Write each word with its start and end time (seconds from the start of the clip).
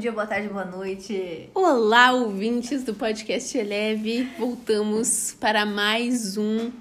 dia, 0.00 0.10
boa 0.10 0.26
tarde, 0.26 0.48
boa 0.48 0.64
noite. 0.64 1.50
Olá, 1.54 2.12
ouvintes 2.12 2.82
do 2.82 2.94
podcast 2.94 3.58
Eleve. 3.58 4.24
Voltamos 4.38 5.36
para 5.38 5.66
mais 5.66 6.38
um 6.38 6.72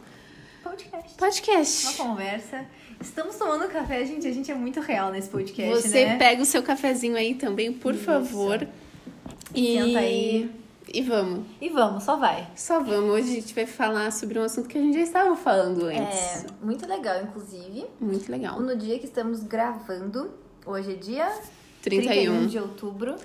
Podcast. 0.63 1.17
podcast. 1.17 1.85
Uma 1.87 2.11
conversa. 2.11 2.65
Estamos 3.01 3.35
tomando 3.35 3.67
café, 3.67 4.05
gente. 4.05 4.25
A 4.25 4.31
gente 4.31 4.49
é 4.49 4.55
muito 4.55 4.79
real 4.79 5.11
nesse 5.11 5.27
podcast, 5.27 5.85
Você 5.85 6.05
né? 6.05 6.17
pega 6.17 6.41
o 6.41 6.45
seu 6.45 6.63
cafezinho 6.63 7.17
aí 7.17 7.35
também, 7.35 7.73
por 7.73 7.93
favor. 7.93 8.65
E... 9.53 9.77
Senta 9.77 9.99
aí. 9.99 10.51
E 10.93 11.01
vamos. 11.01 11.45
E 11.59 11.67
vamos, 11.67 12.05
só 12.05 12.15
vai. 12.15 12.47
Só 12.55 12.79
vamos. 12.79 13.11
Hoje 13.11 13.31
a 13.31 13.35
gente 13.35 13.53
vai 13.53 13.65
falar 13.65 14.13
sobre 14.13 14.39
um 14.39 14.43
assunto 14.43 14.69
que 14.69 14.77
a 14.77 14.81
gente 14.81 14.93
já 14.93 15.03
estava 15.03 15.35
falando 15.35 15.87
antes. 15.87 16.45
É 16.45 16.45
muito 16.63 16.87
legal, 16.87 17.21
inclusive. 17.21 17.85
Muito 17.99 18.31
legal. 18.31 18.61
No 18.61 18.77
dia 18.77 18.97
que 18.97 19.05
estamos 19.05 19.43
gravando, 19.43 20.31
hoje 20.65 20.93
é 20.93 20.95
dia 20.95 21.29
31. 21.81 22.47
de 22.47 22.57
outubro, 22.59 23.15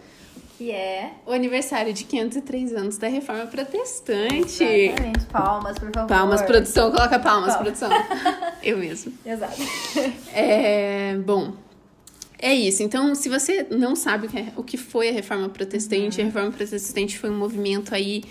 que 0.56 0.70
é. 0.70 1.12
O 1.26 1.32
aniversário 1.32 1.92
de 1.92 2.04
503 2.04 2.72
anos 2.74 2.96
da 2.98 3.08
Reforma 3.08 3.46
Protestante. 3.46 4.62
Exatamente. 4.64 5.24
Palmas, 5.26 5.78
por 5.78 5.90
favor. 5.92 6.08
Palmas, 6.08 6.42
produção. 6.42 6.90
Coloca 6.90 7.18
palmas, 7.18 7.54
Palmas. 7.56 7.78
produção. 7.78 7.90
Eu 8.62 8.78
mesmo. 8.78 9.12
Exato. 9.24 9.60
É, 10.32 11.16
bom, 11.24 11.54
é 12.38 12.52
isso. 12.54 12.82
Então, 12.82 13.14
se 13.14 13.28
você 13.28 13.66
não 13.70 13.94
sabe 13.96 14.26
o 14.56 14.62
que, 14.64 14.76
é- 14.76 14.78
foi 14.78 15.08
a 15.08 15.12
Reforma 15.12 15.48
Protestante, 15.48 16.20
a 16.20 16.24
Reforma 16.24 16.50
Protestante 16.50 17.18
foi 17.18 17.30
um 17.30 17.38
movimento 17.38 17.94
aí 17.94 18.22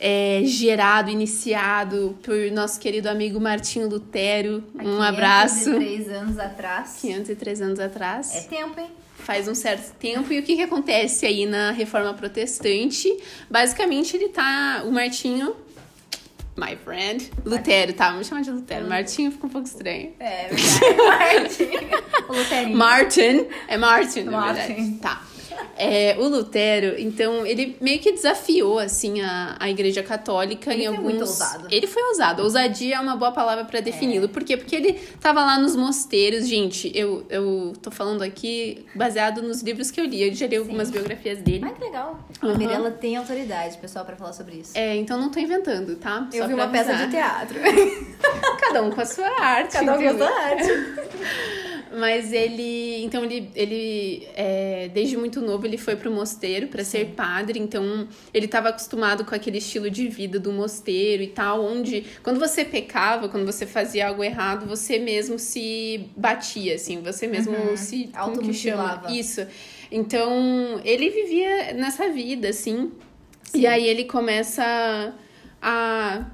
é, 0.00 0.42
gerado, 0.44 1.08
iniciado 1.10 2.16
por 2.22 2.34
nosso 2.52 2.78
querido 2.80 3.08
amigo 3.08 3.40
Martinho 3.40 3.88
Lutero. 3.88 4.62
Um 4.74 5.00
abraço. 5.00 5.70
503 5.72 6.08
anos 6.10 6.38
atrás. 6.38 6.98
503 7.00 7.60
anos 7.62 7.78
atrás. 7.80 8.34
É 8.34 8.40
tempo, 8.42 8.80
hein? 8.80 8.90
Faz 9.24 9.48
um 9.48 9.54
certo 9.54 9.94
tempo. 9.94 10.32
E 10.32 10.38
o 10.38 10.42
que, 10.42 10.56
que 10.56 10.62
acontece 10.62 11.24
aí 11.24 11.46
na 11.46 11.70
Reforma 11.70 12.12
Protestante? 12.12 13.10
Basicamente, 13.50 14.16
ele 14.16 14.28
tá. 14.28 14.82
O 14.84 14.92
Martinho. 14.92 15.56
My 16.56 16.76
friend. 16.76 17.32
Lutero, 17.44 17.92
tá? 17.94 18.10
Vamos 18.10 18.28
chamar 18.28 18.42
de 18.42 18.50
Lutero. 18.50 18.86
Martinho 18.86 19.32
fica 19.32 19.46
um 19.46 19.50
pouco 19.50 19.66
estranho. 19.66 20.12
É 20.20 20.48
verdade. 20.48 20.96
Martin. 20.96 22.04
O 22.28 22.32
Luterinho. 22.32 22.76
Martin. 22.76 23.46
É 23.66 23.76
Martin, 23.76 24.24
Martin. 24.24 24.98
Tá. 24.98 25.20
É, 25.76 26.16
o 26.18 26.28
Lutero, 26.28 26.94
então, 26.98 27.44
ele 27.46 27.76
meio 27.80 27.98
que 27.98 28.12
desafiou, 28.12 28.78
assim, 28.78 29.20
a, 29.20 29.56
a 29.58 29.70
Igreja 29.70 30.02
Católica 30.02 30.72
Ele 30.72 30.82
em 30.82 30.86
foi 30.86 30.96
alguns... 30.96 31.12
muito 31.12 31.20
ousado. 31.20 31.68
Ele 31.70 31.86
foi 31.86 32.02
ousado. 32.04 32.42
Ousadia 32.42 32.96
é 32.96 33.00
uma 33.00 33.16
boa 33.16 33.32
palavra 33.32 33.64
pra 33.64 33.80
defini-lo. 33.80 34.28
Por 34.28 34.44
quê? 34.44 34.56
Porque 34.56 34.74
ele 34.74 34.92
tava 35.20 35.44
lá 35.44 35.58
nos 35.58 35.76
mosteiros. 35.76 36.46
Gente, 36.46 36.90
eu, 36.94 37.26
eu 37.28 37.72
tô 37.82 37.90
falando 37.90 38.22
aqui 38.22 38.86
baseado 38.94 39.42
nos 39.42 39.62
livros 39.62 39.90
que 39.90 40.00
eu 40.00 40.04
li. 40.04 40.22
Eu 40.22 40.34
já 40.34 40.46
li 40.46 40.56
algumas 40.56 40.90
biografias 40.90 41.38
dele. 41.38 41.64
Ai, 41.64 41.74
que 41.74 41.84
legal. 41.84 42.18
Uhum. 42.42 42.50
A 42.50 42.58
Mirella 42.58 42.90
tem 42.90 43.16
autoridade, 43.16 43.76
pessoal, 43.78 44.04
pra 44.04 44.16
falar 44.16 44.32
sobre 44.32 44.56
isso. 44.56 44.72
É, 44.76 44.96
então 44.96 45.18
não 45.18 45.30
tô 45.30 45.40
inventando, 45.40 45.96
tá? 45.96 46.28
Eu 46.32 46.42
Só 46.42 46.48
vi 46.48 46.54
uma 46.54 46.68
peça 46.68 46.92
avisar. 46.92 47.08
de 47.08 47.14
teatro. 47.14 47.58
Cada 48.60 48.82
um 48.82 48.90
com 48.90 49.00
a 49.00 49.06
sua 49.06 49.28
arte. 49.40 49.72
Cada 49.72 49.94
um 49.94 50.02
com 50.02 50.08
a 50.08 50.16
sua 50.16 50.30
arte. 50.30 50.68
Mas 51.96 52.32
ele, 52.32 53.04
então 53.04 53.24
ele, 53.24 53.50
ele 53.54 54.26
é, 54.34 54.90
desde 54.92 55.16
muito 55.16 55.40
novo 55.40 55.63
ele 55.66 55.78
foi 55.78 55.96
pro 55.96 56.10
mosteiro 56.10 56.68
para 56.68 56.84
ser 56.84 57.14
padre, 57.16 57.58
então 57.58 58.08
ele 58.32 58.46
estava 58.46 58.68
acostumado 58.68 59.24
com 59.24 59.34
aquele 59.34 59.58
estilo 59.58 59.90
de 59.90 60.08
vida 60.08 60.38
do 60.38 60.52
mosteiro 60.52 61.22
e 61.22 61.28
tal, 61.28 61.64
onde 61.64 62.04
quando 62.22 62.38
você 62.38 62.64
pecava, 62.64 63.28
quando 63.28 63.46
você 63.46 63.66
fazia 63.66 64.08
algo 64.08 64.22
errado, 64.22 64.66
você 64.66 64.98
mesmo 64.98 65.38
se 65.38 66.08
batia, 66.16 66.74
assim, 66.74 67.00
você 67.00 67.26
mesmo 67.26 67.54
se 67.76 68.10
como 68.12 68.40
que 68.40 68.52
chama? 68.52 69.04
Isso. 69.08 69.46
Então 69.90 70.80
ele 70.84 71.10
vivia 71.10 71.72
nessa 71.74 72.08
vida, 72.08 72.48
assim. 72.48 72.92
Sim. 73.42 73.60
E 73.60 73.66
aí 73.66 73.86
ele 73.86 74.04
começa 74.04 75.14
a 75.62 76.26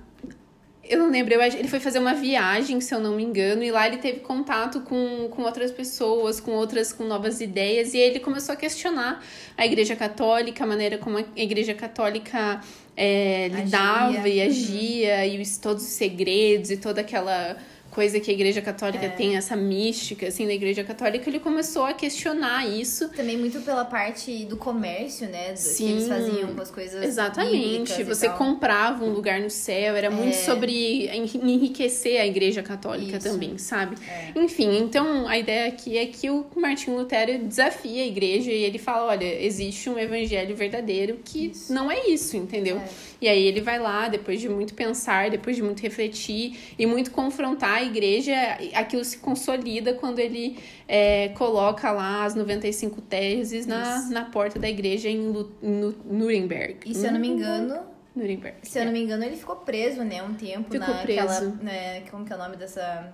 eu 0.90 0.98
não 0.98 1.08
lembro, 1.08 1.32
eu 1.32 1.40
ele 1.40 1.68
foi 1.68 1.78
fazer 1.78 2.00
uma 2.00 2.14
viagem, 2.14 2.80
se 2.80 2.92
eu 2.92 2.98
não 2.98 3.14
me 3.14 3.22
engano, 3.22 3.62
e 3.62 3.70
lá 3.70 3.86
ele 3.86 3.98
teve 3.98 4.18
contato 4.18 4.80
com, 4.80 5.28
com 5.30 5.42
outras 5.42 5.70
pessoas, 5.70 6.40
com 6.40 6.50
outras, 6.50 6.92
com 6.92 7.04
novas 7.04 7.40
ideias, 7.40 7.94
e 7.94 7.98
aí 7.98 8.10
ele 8.10 8.18
começou 8.18 8.52
a 8.52 8.56
questionar 8.56 9.24
a 9.56 9.64
Igreja 9.64 9.94
Católica, 9.94 10.64
a 10.64 10.66
maneira 10.66 10.98
como 10.98 11.18
a 11.18 11.24
Igreja 11.36 11.74
Católica 11.74 12.60
é, 12.96 13.46
lidava 13.48 14.28
e 14.28 14.42
agia, 14.42 15.24
e 15.24 15.40
os, 15.40 15.56
todos 15.58 15.84
os 15.84 15.90
segredos 15.90 16.72
e 16.72 16.76
toda 16.76 17.02
aquela 17.02 17.56
coisa 17.90 18.20
que 18.20 18.30
a 18.30 18.34
Igreja 18.34 18.62
Católica 18.62 19.06
É. 19.06 19.08
tem, 19.08 19.36
essa 19.36 19.56
mística, 19.56 20.28
assim, 20.28 20.46
da 20.46 20.52
Igreja 20.54 20.84
Católica, 20.84 21.28
ele 21.28 21.40
começou 21.40 21.84
a 21.84 21.92
questionar 21.92 22.66
isso. 22.68 23.08
Também 23.10 23.36
muito 23.36 23.60
pela 23.62 23.84
parte 23.84 24.44
do 24.44 24.56
comércio, 24.56 25.28
né? 25.28 25.48
Do, 25.48 25.52
que 25.54 25.58
Sim. 25.58 25.90
eles 25.92 26.08
faziam 26.08 26.54
com 26.54 26.60
as 26.62 26.70
coisas 26.70 27.02
Exatamente. 27.04 28.02
Você 28.04 28.28
comprava 28.30 29.04
um 29.04 29.10
lugar 29.10 29.40
no 29.40 29.50
céu, 29.50 29.96
era 29.96 30.10
muito 30.10 30.34
É. 30.36 30.44
sobre 30.44 31.06
en- 31.08 31.24
enriquecer 31.42 32.20
a 32.20 32.26
igreja 32.26 32.62
católica 32.62 33.18
Isso. 33.18 33.28
também, 33.28 33.58
sabe? 33.58 33.96
É. 34.08 34.38
Enfim, 34.38 34.78
então 34.78 35.26
a 35.28 35.36
ideia 35.38 35.66
aqui 35.68 35.98
é 35.98 36.06
que 36.06 36.30
o 36.30 36.46
Martinho 36.56 36.96
Lutero 36.96 37.38
desafia 37.44 38.02
a 38.02 38.06
igreja 38.06 38.50
e 38.50 38.62
ele 38.62 38.78
fala: 38.78 39.06
olha, 39.08 39.42
existe 39.44 39.88
um 39.90 39.98
evangelho 39.98 40.54
verdadeiro 40.54 41.18
que 41.24 41.46
Isso. 41.46 41.72
não 41.72 41.90
é 41.90 42.08
isso, 42.08 42.36
entendeu? 42.36 42.76
É. 42.78 42.88
E 43.22 43.28
aí 43.28 43.42
ele 43.46 43.60
vai 43.60 43.78
lá, 43.78 44.08
depois 44.08 44.40
de 44.40 44.48
muito 44.48 44.74
pensar, 44.74 45.28
depois 45.30 45.54
de 45.56 45.62
muito 45.62 45.80
refletir 45.82 46.58
e 46.78 46.86
muito 46.86 47.10
confrontar 47.10 47.79
a 47.80 47.84
igreja, 47.84 48.32
aquilo 48.74 49.04
se 49.04 49.18
consolida 49.18 49.94
quando 49.94 50.18
ele 50.18 50.58
é, 50.86 51.28
coloca 51.30 51.90
lá 51.90 52.24
as 52.24 52.34
95 52.34 53.00
teses 53.02 53.66
na, 53.66 53.98
Isso. 53.98 54.12
na 54.12 54.24
porta 54.26 54.58
da 54.58 54.68
igreja 54.68 55.08
em 55.08 55.28
Lu- 55.28 55.52
Nu- 55.62 55.94
Nuremberg. 56.04 56.78
E 56.86 56.94
se 56.94 57.06
eu 57.06 57.12
não 57.12 57.20
me 57.20 57.28
engano, 57.28 57.80
Nuremberg. 58.14 58.56
se 58.62 58.78
eu 58.78 58.84
não 58.84 58.92
me 58.92 59.02
engano, 59.02 59.24
ele 59.24 59.36
ficou 59.36 59.56
preso, 59.56 60.02
né? 60.04 60.22
Um 60.22 60.34
tempo 60.34 60.70
Ficou 60.70 60.80
naquela. 60.80 61.26
preso. 61.36 61.58
Né, 61.62 62.00
como 62.10 62.24
que 62.24 62.32
é 62.32 62.36
o 62.36 62.38
nome 62.38 62.56
dessa. 62.56 63.12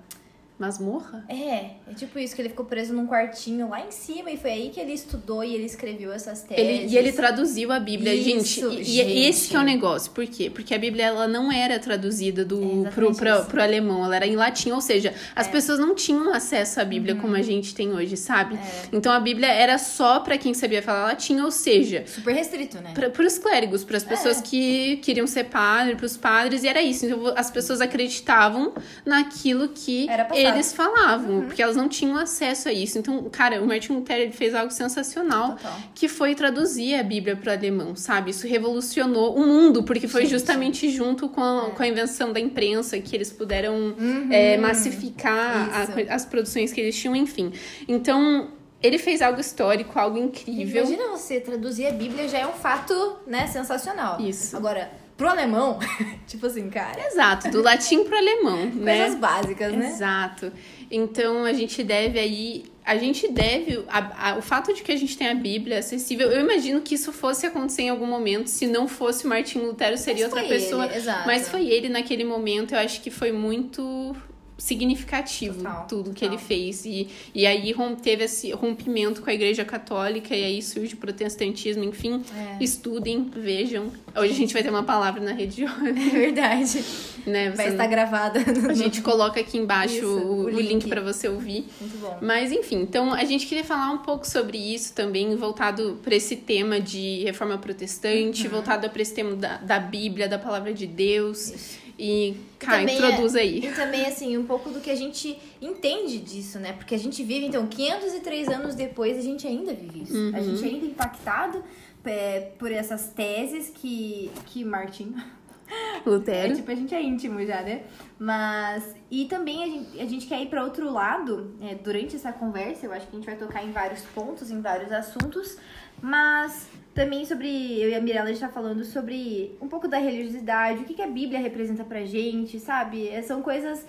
Masmorra? 0.59 1.25
É, 1.29 1.71
é 1.91 1.95
tipo 1.95 2.19
isso, 2.19 2.35
que 2.35 2.41
ele 2.43 2.49
ficou 2.49 2.65
preso 2.65 2.95
num 2.95 3.07
quartinho 3.07 3.69
lá 3.69 3.81
em 3.87 3.91
cima 3.91 4.31
e 4.31 4.37
foi 4.37 4.51
aí 4.51 4.71
que 4.71 4.81
ele 4.81 4.93
estudou 4.93 5.45
e 5.45 5.55
ele 5.55 5.65
escreveu 5.67 6.13
essas 6.13 6.43
teses. 6.43 6.63
Ele, 6.65 6.87
e 6.93 6.97
ele 6.97 7.13
traduziu 7.13 7.71
a 7.73 7.79
Bíblia, 7.79 8.15
Isso, 8.15 8.25
gente. 8.71 8.81
E, 8.81 8.85
gente. 8.85 9.09
e 9.11 9.25
esse 9.27 9.49
que 9.49 9.57
é 9.57 9.59
o 9.59 9.63
negócio. 9.63 10.11
Por 10.13 10.27
quê? 10.27 10.49
Porque 10.51 10.75
a 10.75 10.79
Bíblia 10.79 11.05
ela 11.07 11.29
não 11.29 11.53
era 11.53 11.79
traduzida 11.79 12.45
do, 12.45 12.87
É 12.87 12.91
pro, 12.91 13.15
pro. 13.15 13.61
É. 13.61 13.63
alemão, 13.63 14.05
ela 14.05 14.17
era 14.17 14.27
em 14.27 14.37
latim. 14.37 14.71
Ou 14.71 14.81
seja, 14.81 15.13
as 15.35 15.47
pessoas 15.47 15.79
não 15.79 15.95
tinham 15.95 16.33
acesso 16.33 16.81
à 16.81 16.85
Bíblia 16.85 17.17
como 17.17 17.35
a 17.35 17.43
gente 17.43 17.75
tem 17.75 17.93
hoje, 17.93 18.17
sabe? 18.17 18.55
Uhum. 18.55 18.61
É. 18.61 18.89
Então 18.93 19.13
a 19.13 19.21
Bíblia 19.21 19.49
era 19.49 19.77
só 19.79 20.21
pra 20.21 20.39
quem 20.39 20.55
sabia 20.55 20.83
falar 20.83 21.05
latim, 21.09 21.39
ou 21.41 21.51
seja, 21.51 22.05
Super 22.07 22.35
restrito, 22.35 22.79
né? 22.81 22.93
para 22.95 23.27
os 23.27 23.39
clérigos, 23.39 23.85
para 23.85 23.97
as 23.99 24.05
pessoas 24.05 24.39
É. 24.39 24.43
que 24.43 24.97
queriam 24.99 25.27
ser 25.27 25.45
padre, 25.45 25.97
para 25.97 26.07
os 26.07 26.17
padres, 26.17 26.63
e 26.65 26.69
era 26.69 26.81
isso. 26.83 27.05
Então 27.07 27.33
as 27.37 27.51
pessoas 27.51 27.81
acreditavam 27.81 28.73
naquilo 29.05 29.69
que 29.69 30.09
Era. 30.09 30.27
Eles 30.49 30.73
falavam, 30.73 31.37
Uhum. 31.37 31.47
porque 31.47 31.63
elas 31.63 31.77
não 31.77 31.89
tinham 31.89 32.17
acesso 32.17 32.69
a 32.69 32.73
isso. 32.73 32.99
Então, 32.99 33.25
cara, 33.31 33.63
o 33.63 33.67
Martin 33.67 33.93
Lutero 33.95 34.23
ele 34.23 34.33
fez 34.33 34.55
algo 34.55 34.71
sensacional, 34.73 35.53
Total. 35.57 35.79
que 35.95 36.09
foi 36.09 36.35
traduzir 36.35 36.95
a 36.95 37.03
Bíblia 37.03 37.37
para 37.37 37.51
o 37.53 37.57
alemão, 37.57 37.97
sabe? 37.97 38.31
Isso 38.31 38.47
revolucionou 38.47 39.35
o 39.37 39.47
mundo, 39.47 39.83
porque 39.83 40.07
foi 40.09 40.23
Gente. 40.23 40.31
justamente 40.33 40.91
junto 40.91 41.29
com 41.29 41.43
a, 41.43 41.69
É. 41.69 41.71
com 41.71 41.83
a 41.83 41.87
invenção 41.89 42.33
da 42.33 42.41
imprensa 42.41 42.99
que 42.99 43.15
eles 43.15 43.31
puderam 43.33 43.95
Uhum. 43.99 44.29
é, 44.31 44.57
massificar 44.57 45.71
a 45.73 46.15
as 46.15 46.25
produções 46.25 46.73
que 46.73 46.81
eles 46.81 46.97
tinham, 46.97 47.15
enfim. 47.17 47.53
Então, 47.89 48.49
ele 48.83 48.99
fez 48.99 49.23
algo 49.23 49.41
histórico, 49.41 49.99
algo 49.99 50.19
incrível. 50.19 50.83
Imagina 50.85 51.09
você 51.09 51.41
traduzir 51.41 51.87
a 51.87 51.91
Bíblia 51.93 52.29
já 52.29 52.39
é 52.39 52.47
um 52.47 52.53
fato, 52.53 53.17
né, 53.27 53.47
sensacional. 53.47 54.21
Isso. 54.21 54.57
Agora, 54.57 54.91
pro 55.17 55.29
alemão, 55.29 55.79
tipo 56.27 56.47
assim, 56.47 56.69
cara, 56.69 57.07
Exato, 57.07 57.51
do 57.51 57.63
latim 57.63 58.05
pro 58.05 58.17
alemão, 58.17 58.67
né? 58.75 58.99
coisas 58.99 59.19
básicas, 59.21 59.73
né? 59.73 59.89
Exato. 59.89 60.53
Então 60.91 61.45
a 61.45 61.53
gente 61.53 61.83
deve 61.83 62.19
aí. 62.19 62.65
A 62.85 62.97
gente 62.97 63.27
deve. 63.27 63.85
a- 63.89 64.31
a- 64.33 64.39
o 64.39 64.43
fato 64.43 64.73
de 64.73 64.83
que 64.85 64.93
a 64.93 64.97
gente 64.97 65.19
tem 65.19 65.29
a 65.29 65.35
Bíblia 65.35 65.81
acessível. 65.81 66.31
Eu 66.31 66.41
imagino 66.41 66.81
que 66.81 66.95
isso 66.95 67.13
fosse 67.13 67.45
acontecer 67.47 67.83
em 67.83 67.89
algum 67.89 68.07
momento. 68.07 68.47
Se 68.47 68.67
não 68.69 68.87
fosse 68.87 69.25
o 69.27 69.29
Martinho 69.29 69.67
Lutero, 69.67 69.99
seria 69.99 70.27
outra 70.27 70.45
pessoa. 70.45 70.87
ele. 70.87 71.05
Mas 71.27 71.49
foi 71.49 71.67
ele 71.67 71.89
naquele 71.89 72.23
momento. 72.23 72.75
Eu 72.75 72.79
acho 72.79 73.01
que 73.01 73.11
foi 73.11 73.33
muito 73.33 74.15
significativo 74.59 75.59
Total, 75.59 75.87
tudo 75.87 76.11
que 76.13 76.21
total. 76.21 76.35
ele 76.35 76.39
fez. 76.39 76.85
E, 76.85 77.09
e 77.35 77.47
aí 77.47 77.75
teve 78.03 78.25
esse 78.25 78.51
rompimento 78.53 79.23
com 79.23 79.31
a 79.31 79.35
igreja 79.35 79.65
católica, 79.65 80.35
e 80.35 80.45
aí 80.45 80.63
surge 80.63 80.95
o 80.95 80.97
protestantismo, 80.97 81.85
enfim. 81.85 82.23
É. 82.35 82.63
Estudem, 82.63 83.31
vejam. 83.35 83.93
Hoje 84.17 84.33
a 84.33 84.37
gente 84.37 84.53
vai 84.55 84.63
ter 84.63 84.71
uma 84.71 84.83
palavra 84.83 85.23
na 85.23 85.33
rede 85.33 85.65
É 85.65 85.93
verdade. 85.93 86.83
né? 87.27 87.51
Vai 87.51 87.69
estar 87.69 87.83
não- 87.85 87.91
gravada. 87.91 88.41
A 88.71 88.75
gente 88.75 89.03
coloca 89.03 89.39
aqui 89.41 89.59
embaixo 89.59 89.97
Isso, 89.97 90.07
o, 90.07 90.45
o 90.45 90.49
link, 90.51 90.69
link. 90.69 90.89
pra 90.89 91.01
você 91.01 91.29
ouvir. 91.29 91.67
Muito 91.81 91.99
bom. 91.99 92.19
Mas 92.23 92.51
enfim, 92.53 92.77
então 92.81 93.13
a 93.13 93.25
gente 93.25 93.47
queria 93.47 93.65
falar 93.65 93.91
um 93.91 93.99
pouco 93.99 94.27
sobre 94.27 94.57
isso 94.59 94.95
também, 94.95 95.35
voltado 95.37 95.99
para 96.03 96.15
esse 96.15 96.37
tema 96.37 96.81
de 96.81 97.23
reforma 97.25 97.59
protestante, 97.59 98.45
Uhum. 98.45 98.51
voltado 98.51 98.89
para 98.89 99.03
esse 99.03 99.15
tema 99.15 99.35
da, 99.37 99.59
da 99.59 99.79
Bíblia, 99.79 100.29
da 100.29 100.39
palavra 100.39 100.73
de 100.73 100.87
Deus. 100.87 101.51
Isso. 101.51 101.86
E, 101.99 102.37
cara, 102.59 102.81
também 102.81 102.97
introduz 102.97 103.35
é- 103.35 103.41
aí. 103.41 103.59
E 103.59 103.73
também, 103.73 104.05
assim, 104.07 104.37
um 104.37 104.45
pouco 104.45 104.71
do 104.71 104.81
que 104.81 104.91
a 104.91 104.95
gente 104.95 105.39
entende 105.61 106.19
disso, 106.19 106.59
né? 106.59 106.73
Porque 106.73 106.95
a 106.95 106.99
gente 106.99 107.23
vive, 107.23 107.47
então, 107.47 107.67
503 107.67 108.49
anos 108.49 108.75
depois, 108.75 109.17
a 109.17 109.23
gente 109.23 109.47
ainda 109.47 109.73
vive 109.73 110.03
isso. 110.03 110.15
Uhum. 110.15 110.33
A 110.35 110.41
gente 110.41 110.65
ainda 110.65 110.87
é 110.87 110.89
impactado 110.91 111.65
é, 112.05 112.53
por 112.59 112.71
essas 112.71 113.09
teses 113.09 113.71
que, 113.75 114.31
que 114.47 114.65
Martin... 114.65 115.15
É, 115.69 116.09
Lutero. 116.09 116.55
tipo, 116.55 116.71
a 116.71 116.75
gente 116.77 116.95
é 116.95 117.03
íntimo 117.03 117.45
já, 117.45 117.61
né? 117.61 117.83
Mas. 118.17 118.95
E 119.11 119.25
também 119.25 119.65
a 119.65 119.67
gente, 119.67 120.01
a 120.01 120.05
gente 120.07 120.27
quer 120.27 120.41
ir 120.41 120.47
para 120.47 120.63
outro 120.63 120.89
lado 120.93 121.57
é, 121.61 121.75
durante 121.75 122.15
essa 122.15 122.33
conversa. 122.33 122.87
Eu 122.87 122.93
acho 122.93 123.09
que 123.09 123.17
a 123.17 123.19
gente 123.19 123.27
vai 123.27 123.35
tocar 123.35 123.65
em 123.65 123.73
vários 123.73 124.03
pontos, 124.03 124.49
em 124.49 124.61
vários 124.61 124.93
assuntos. 124.93 125.59
Mas 126.01 126.69
também 126.97 127.25
sobre. 127.27 127.47
Eu 127.81 127.91
e 127.91 127.95
a 127.95 128.01
Mirella 128.01 128.31
a 128.31 128.33
gente 128.33 128.41
tá 128.41 128.49
falando 128.49 128.83
sobre 128.85 129.55
um 129.61 129.69
pouco 129.69 129.87
da 129.87 129.99
religiosidade, 129.99 130.81
o 130.81 130.85
que, 130.85 130.95
que 130.95 131.03
a 131.03 131.07
Bíblia 131.07 131.39
representa 131.39 131.85
pra 131.85 132.05
gente, 132.05 132.59
sabe? 132.59 133.07
É, 133.09 133.23
São 133.23 133.43
coisas. 133.43 133.87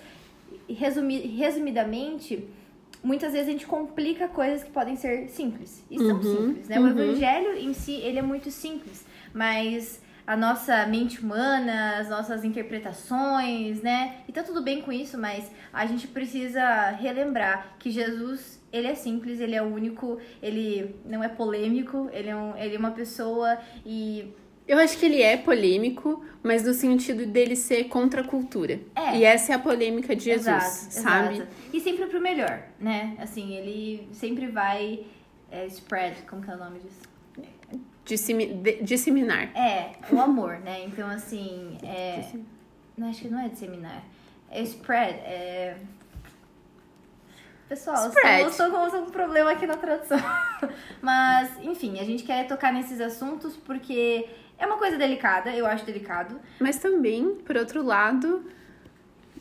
Resumi, 0.70 1.20
resumidamente. 1.20 2.46
Muitas 3.02 3.32
vezes 3.32 3.48
a 3.48 3.52
gente 3.52 3.66
complica 3.66 4.28
coisas 4.28 4.64
que 4.64 4.72
podem 4.72 4.98
ser 4.98 5.30
simples. 5.30 5.82
E 5.90 5.98
são 5.98 6.18
Uhum, 6.18 6.22
simples, 6.24 6.68
né? 6.68 6.78
O 6.80 6.84
uhum. 6.84 6.90
evangelho 6.90 7.58
em 7.58 7.74
si, 7.74 7.94
ele 7.94 8.20
é 8.20 8.22
muito 8.22 8.52
simples. 8.52 9.06
Mas 9.34 10.02
a 10.28 10.36
nossa 10.36 10.86
mente 10.86 11.22
humana, 11.22 12.00
as 12.00 12.10
nossas 12.10 12.44
interpretações, 12.44 13.82
né? 13.82 14.18
E 14.28 14.34
tá 14.34 14.44
tudo 14.44 14.62
bem 14.62 14.82
com 14.82 14.92
isso, 14.92 15.18
mas 15.18 15.50
a 15.72 15.86
gente 15.86 16.06
precisa 16.06 16.90
relembrar 16.90 17.78
que 17.80 17.90
Jesus, 17.90 18.62
ele 18.72 18.88
é 18.88 18.94
simples, 18.94 19.40
ele 19.40 19.56
é 19.56 19.62
único, 19.62 20.20
ele 20.44 20.98
não 21.06 21.24
é 21.24 21.30
polêmico, 21.30 22.10
ele 22.12 22.28
é, 22.28 22.36
um, 22.36 22.58
ele 22.58 22.76
é 22.76 22.78
uma 22.78 22.92
pessoa 22.92 23.58
e 23.86 24.34
Eu 24.68 24.78
acho 24.80 24.98
que 24.98 25.06
ele 25.06 25.22
é 25.22 25.38
polêmico, 25.38 26.26
mas 26.44 26.66
no 26.66 26.74
sentido 26.74 27.26
dele 27.26 27.56
ser 27.56 27.86
contra 27.86 28.20
a 28.20 28.24
cultura. 28.26 28.82
É. 28.94 29.18
E 29.18 29.24
essa 29.24 29.54
é 29.54 29.56
a 29.56 29.60
polêmica 29.60 30.14
de 30.14 30.26
Jesus, 30.26 30.48
Exato, 30.48 30.94
sabe? 30.94 31.36
exato. 31.36 31.52
E 31.72 31.80
sempre 31.80 32.06
pro 32.06 32.20
melhor, 32.20 32.64
né? 32.78 33.16
Assim, 33.18 33.56
ele 33.56 34.10
sempre 34.12 34.48
vai 34.48 35.06
é, 35.50 35.66
spread, 35.68 36.24
como 36.24 36.42
que 36.42 36.52
é 36.52 36.56
o 36.56 36.58
nome 36.58 36.80
disso? 36.80 37.07
Dissemi- 38.08 38.54
de- 38.54 38.82
disseminar. 38.84 39.50
É, 39.56 39.92
o 40.12 40.20
amor, 40.20 40.60
né? 40.60 40.84
Então, 40.86 41.08
assim, 41.10 41.78
é... 41.84 42.26
Não, 42.98 43.10
acho 43.10 43.22
que 43.22 43.28
não 43.28 43.40
é 43.40 43.50
disseminar. 43.50 44.02
É 44.50 44.62
spread, 44.64 45.14
é... 45.20 45.78
Pessoal, 47.70 48.08
Spread. 48.08 48.44
eu 48.44 48.48
estou 48.50 48.72
com, 48.72 48.86
estou 48.86 49.02
com 49.02 49.08
um 49.10 49.12
problema 49.12 49.52
aqui 49.52 49.68
na 49.68 49.76
tradução. 49.76 50.18
Mas, 51.02 51.52
enfim, 51.62 52.00
a 52.00 52.04
gente 52.06 52.24
quer 52.24 52.48
tocar 52.48 52.72
nesses 52.72 53.02
assuntos 53.02 53.58
porque 53.58 54.26
é 54.58 54.66
uma 54.66 54.78
coisa 54.78 54.98
delicada, 54.98 55.54
eu 55.54 55.66
acho 55.68 55.86
delicado. 55.86 56.40
Mas 56.62 56.78
também, 56.78 57.36
por 57.46 57.58
outro 57.58 57.84
lado, 57.84 58.50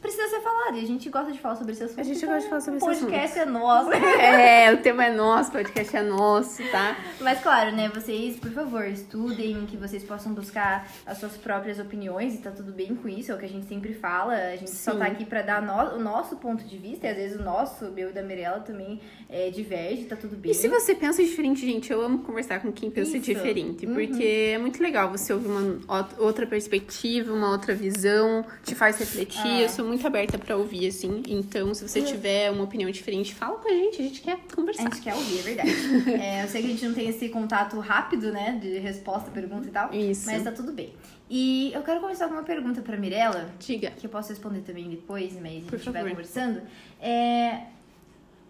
Precisa 0.07 0.29
ser 0.29 0.41
falado 0.41 0.77
e 0.77 0.81
a 0.81 0.87
gente 0.87 1.11
gosta 1.11 1.33
de 1.33 1.39
falar 1.41 1.57
sobre 1.57 1.73
esse 1.73 1.83
assunto. 1.83 2.01
A 2.01 2.05
gente 2.05 2.17
então, 2.19 2.29
gosta 2.29 2.43
de 2.43 2.49
falar 2.49 2.61
sobre 2.61 2.75
o 2.75 2.91
esse 2.91 3.01
podcast 3.01 3.39
é 3.41 3.45
nosso. 3.45 3.91
é, 3.93 4.73
o 4.73 4.77
tema 4.79 5.07
é 5.07 5.13
nosso, 5.13 5.49
o 5.49 5.53
podcast 5.53 5.97
é 5.97 6.03
nosso, 6.03 6.63
tá? 6.71 6.97
Mas 7.21 7.41
claro, 7.41 7.73
né, 7.75 7.89
vocês, 7.93 8.37
por 8.37 8.53
favor, 8.53 8.85
estudem, 8.87 9.67
que 9.67 9.77
vocês 9.77 10.05
possam 10.05 10.33
buscar 10.33 10.89
as 11.05 11.19
suas 11.19 11.33
próprias 11.37 11.79
opiniões 11.81 12.35
e 12.35 12.39
tá 12.39 12.51
tudo 12.53 12.73
bem 12.73 12.95
com 12.95 13.09
isso, 13.09 13.33
é 13.33 13.35
o 13.35 13.39
que 13.39 13.47
a 13.47 13.49
gente 13.49 13.67
sempre 13.67 13.95
fala. 13.95 14.35
A 14.35 14.57
gente 14.57 14.71
só 14.71 14.93
Sim. 14.93 14.99
tá 14.99 15.07
aqui 15.07 15.25
pra 15.25 15.43
dar 15.43 15.61
no- 15.61 15.97
o 15.97 16.03
nosso 16.03 16.37
ponto 16.37 16.63
de 16.65 16.79
vista, 16.79 17.07
e 17.07 17.11
às 17.11 17.17
vezes 17.17 17.41
o 17.41 17.43
nosso, 17.43 17.87
o 17.87 17.93
meu 17.93 18.11
e 18.11 18.13
da 18.13 18.23
Mirella 18.23 18.61
também 18.61 19.01
é, 19.29 19.51
diverge, 19.51 20.05
tá 20.05 20.15
tudo 20.15 20.37
bem. 20.37 20.53
E 20.53 20.55
se 20.55 20.69
você 20.69 20.95
pensa 20.95 21.21
diferente, 21.23 21.61
gente, 21.67 21.91
eu 21.93 22.01
amo 22.01 22.21
conversar 22.21 22.61
com 22.61 22.71
quem 22.71 22.91
pensa 22.91 23.17
Isso. 23.17 23.27
diferente, 23.27 23.87
Uhum. 23.87 23.95
porque 23.95 24.53
é 24.55 24.59
muito 24.59 24.81
legal 24.81 25.11
você 25.11 25.33
ouvir 25.33 25.49
uma 25.49 26.09
outra 26.19 26.47
perspectiva, 26.47 27.33
uma 27.33 27.51
outra 27.51 27.75
visão, 27.75 28.45
te 28.63 28.75
faz 28.75 28.99
refletir. 28.99 29.47
É. 29.63 29.65
Eu 29.65 29.69
sou 29.69 29.85
muito 29.85 29.96
aberta 30.05 30.37
pra 30.37 30.57
ouvir, 30.57 30.89
assim. 30.89 31.23
Então, 31.29 31.73
se 31.73 31.87
você 31.89 32.03
tiver 32.03 32.51
uma 32.51 32.65
opinião 32.65 32.91
diferente, 32.91 33.33
fala 33.35 33.57
com 33.59 33.69
a 33.69 33.73
gente, 33.73 34.03
a 34.03 34.05
gente 34.05 34.21
quer 34.21 34.33
A 34.33 34.55
conversar. 34.55 34.83
gente 34.83 35.01
quer 35.01 35.15
ouvir, 35.15 35.39
é 35.39 35.43
verdade. 35.43 35.71
É, 36.21 36.43
eu 36.45 36.49
sei 36.49 36.63
que 36.63 36.69
a 36.69 36.71
gente 36.73 36.87
não 36.87 36.95
tem 36.95 37.09
esse 37.09 37.29
contato 37.29 37.79
rápido, 37.79 38.33
né, 38.33 38.59
de 38.61 38.79
resposta, 38.79 39.31
pergunta 39.31 39.69
e 39.69 39.71
tal, 39.71 39.95
Isso. 39.95 40.27
mas 40.27 40.43
tá 40.43 40.51
tudo 40.51 40.73
bem. 40.73 40.93
E 41.31 41.71
eu 41.75 41.83
quero 41.83 42.01
começar 42.01 42.27
com 42.29 42.35
uma 42.35 42.43
pergunta 42.43 42.83
pra 42.83 42.97
Mirella, 42.97 43.49
Diga. 43.59 43.91
que 43.93 44.07
eu 44.07 44.11
posso 44.11 44.29
responder 44.31 44.61
também 44.61 44.89
depois, 44.91 45.33
mas 45.41 45.65
a 45.65 45.71
Por 45.71 45.79
gente 45.79 45.91
vai 45.91 46.03
favor. 46.03 46.11
conversando. 46.11 46.63
É, 47.01 47.63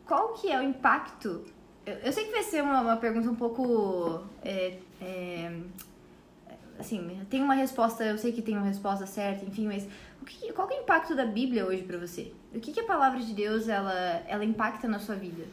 qual 0.06 0.34
que 0.34 0.50
é 0.50 0.58
o 0.58 0.62
impacto? 0.62 1.44
Eu, 1.84 1.94
eu 2.04 2.12
sei 2.12 2.24
que 2.24 2.32
vai 2.32 2.42
ser 2.42 2.62
uma, 2.62 2.80
uma 2.80 2.96
pergunta 2.96 3.30
um 3.30 3.34
pouco. 3.34 4.22
é, 4.44 4.74
é, 5.00 5.52
assim, 6.78 7.18
tem 7.30 7.42
uma 7.42 7.54
resposta, 7.54 8.04
eu 8.04 8.18
sei 8.18 8.32
que 8.32 8.42
tem 8.42 8.56
uma 8.56 8.66
resposta 8.66 9.06
certa, 9.06 9.44
enfim, 9.44 9.66
mas 9.66 9.86
que, 10.26 10.52
qual 10.52 10.68
que 10.68 10.74
é 10.74 10.78
o 10.78 10.82
impacto 10.82 11.14
da 11.14 11.24
Bíblia 11.24 11.64
hoje 11.64 11.82
pra 11.82 11.96
você? 11.96 12.32
O 12.54 12.60
que, 12.60 12.72
que 12.72 12.80
a 12.80 12.84
palavra 12.84 13.20
de 13.20 13.32
Deus 13.32 13.68
ela, 13.68 14.22
ela 14.28 14.44
impacta 14.44 14.86
na 14.86 14.98
sua 14.98 15.14
vida? 15.14 15.44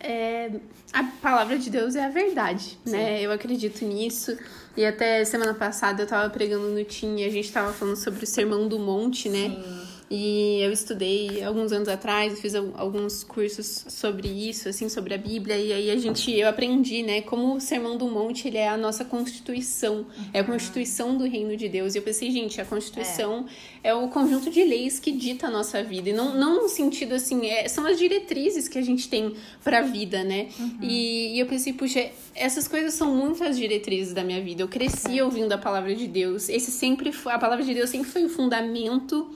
É, 0.00 0.50
a 0.92 1.04
palavra 1.22 1.58
de 1.58 1.70
Deus 1.70 1.94
é 1.94 2.04
a 2.04 2.10
verdade, 2.10 2.78
né? 2.84 3.22
Eu 3.22 3.32
acredito 3.32 3.84
nisso. 3.84 4.36
E 4.76 4.84
até 4.84 5.24
semana 5.24 5.54
passada 5.54 6.02
eu 6.02 6.06
tava 6.06 6.28
pregando 6.28 6.68
no 6.68 6.84
TIM 6.84 7.20
e 7.20 7.24
a 7.24 7.30
gente 7.30 7.50
tava 7.50 7.72
falando 7.72 7.96
sobre 7.96 8.22
o 8.22 8.26
Sermão 8.26 8.68
do 8.68 8.78
Monte, 8.78 9.28
né? 9.28 9.48
Sim. 9.48 9.95
E 10.08 10.60
eu 10.60 10.70
estudei 10.70 11.42
alguns 11.42 11.72
anos 11.72 11.88
atrás, 11.88 12.38
fiz 12.40 12.54
al- 12.54 12.72
alguns 12.76 13.24
cursos 13.24 13.86
sobre 13.88 14.28
isso, 14.28 14.68
assim, 14.68 14.88
sobre 14.88 15.14
a 15.14 15.18
Bíblia, 15.18 15.56
e 15.58 15.72
aí 15.72 15.90
a 15.90 15.96
gente, 15.96 16.30
eu 16.32 16.48
aprendi, 16.48 17.02
né, 17.02 17.22
como 17.22 17.56
o 17.56 17.60
Sermão 17.60 17.96
do 17.96 18.06
Monte, 18.06 18.46
ele 18.46 18.56
é 18.56 18.68
a 18.68 18.76
nossa 18.76 19.04
constituição, 19.04 20.06
é 20.32 20.38
a 20.40 20.44
constituição 20.44 21.16
do 21.16 21.24
reino 21.24 21.56
de 21.56 21.68
Deus. 21.68 21.94
E 21.94 21.98
eu 21.98 22.02
pensei, 22.02 22.30
gente, 22.30 22.60
a 22.60 22.64
constituição 22.64 23.46
é, 23.82 23.92
o 23.94 24.06
conjunto 24.08 24.48
de 24.48 24.62
leis 24.62 25.00
que 25.00 25.10
dita 25.10 25.48
a 25.48 25.50
nossa 25.50 25.82
vida, 25.82 26.10
e 26.10 26.12
não, 26.12 26.34
não 26.38 26.62
no 26.62 26.68
sentido, 26.68 27.14
assim, 27.16 27.46
é, 27.46 27.66
são 27.68 27.84
as 27.84 27.98
diretrizes 27.98 28.68
que 28.68 28.78
a 28.78 28.82
gente 28.82 29.08
tem 29.08 29.34
pra 29.64 29.80
vida, 29.82 30.22
né? 30.22 30.48
E, 30.82 31.34
e 31.34 31.40
eu 31.40 31.46
pensei, 31.46 31.72
puxa, 31.72 32.08
essas 32.34 32.68
coisas 32.68 32.94
são 32.94 33.12
muito 33.12 33.42
as 33.42 33.56
diretrizes 33.56 34.14
da 34.14 34.22
minha 34.22 34.40
vida. 34.40 34.62
Eu 34.62 34.68
cresci 34.68 35.20
ouvindo 35.20 35.50
a 35.52 35.58
palavra 35.58 35.94
de 35.96 36.06
Deus, 36.06 36.48
esse 36.48 36.70
sempre 36.70 37.10
foi, 37.10 37.32
a 37.32 37.38
palavra 37.40 37.64
de 37.64 37.74
Deus 37.74 37.90
sempre 37.90 38.08
foi 38.08 38.24
o 38.24 38.28
fundamento 38.28 39.28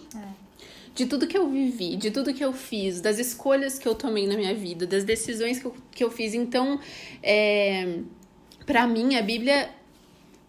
de 0.95 1.07
tudo 1.07 1.27
que 1.27 1.37
eu 1.37 1.49
vivi, 1.49 1.97
de 1.97 2.11
tudo 2.11 2.35
que 2.35 2.45
eu 2.45 2.53
fiz, 2.53 3.01
das 3.01 3.19
escolhas 3.19 3.79
que 3.79 3.87
eu 3.87 3.95
tomei 3.95 4.27
na 4.27 4.37
minha 4.37 4.55
vida, 4.55 4.87
das 4.87 5.05
decisões 5.05 5.59
que 5.59 5.67
eu, 5.67 5.75
que 5.91 6.05
eu 6.05 6.11
fiz. 6.11 6.35
Então, 6.35 6.81
é, 7.23 8.01
para 8.67 8.87
mim, 8.87 9.17
a 9.17 9.23
Bíblia, 9.23 9.71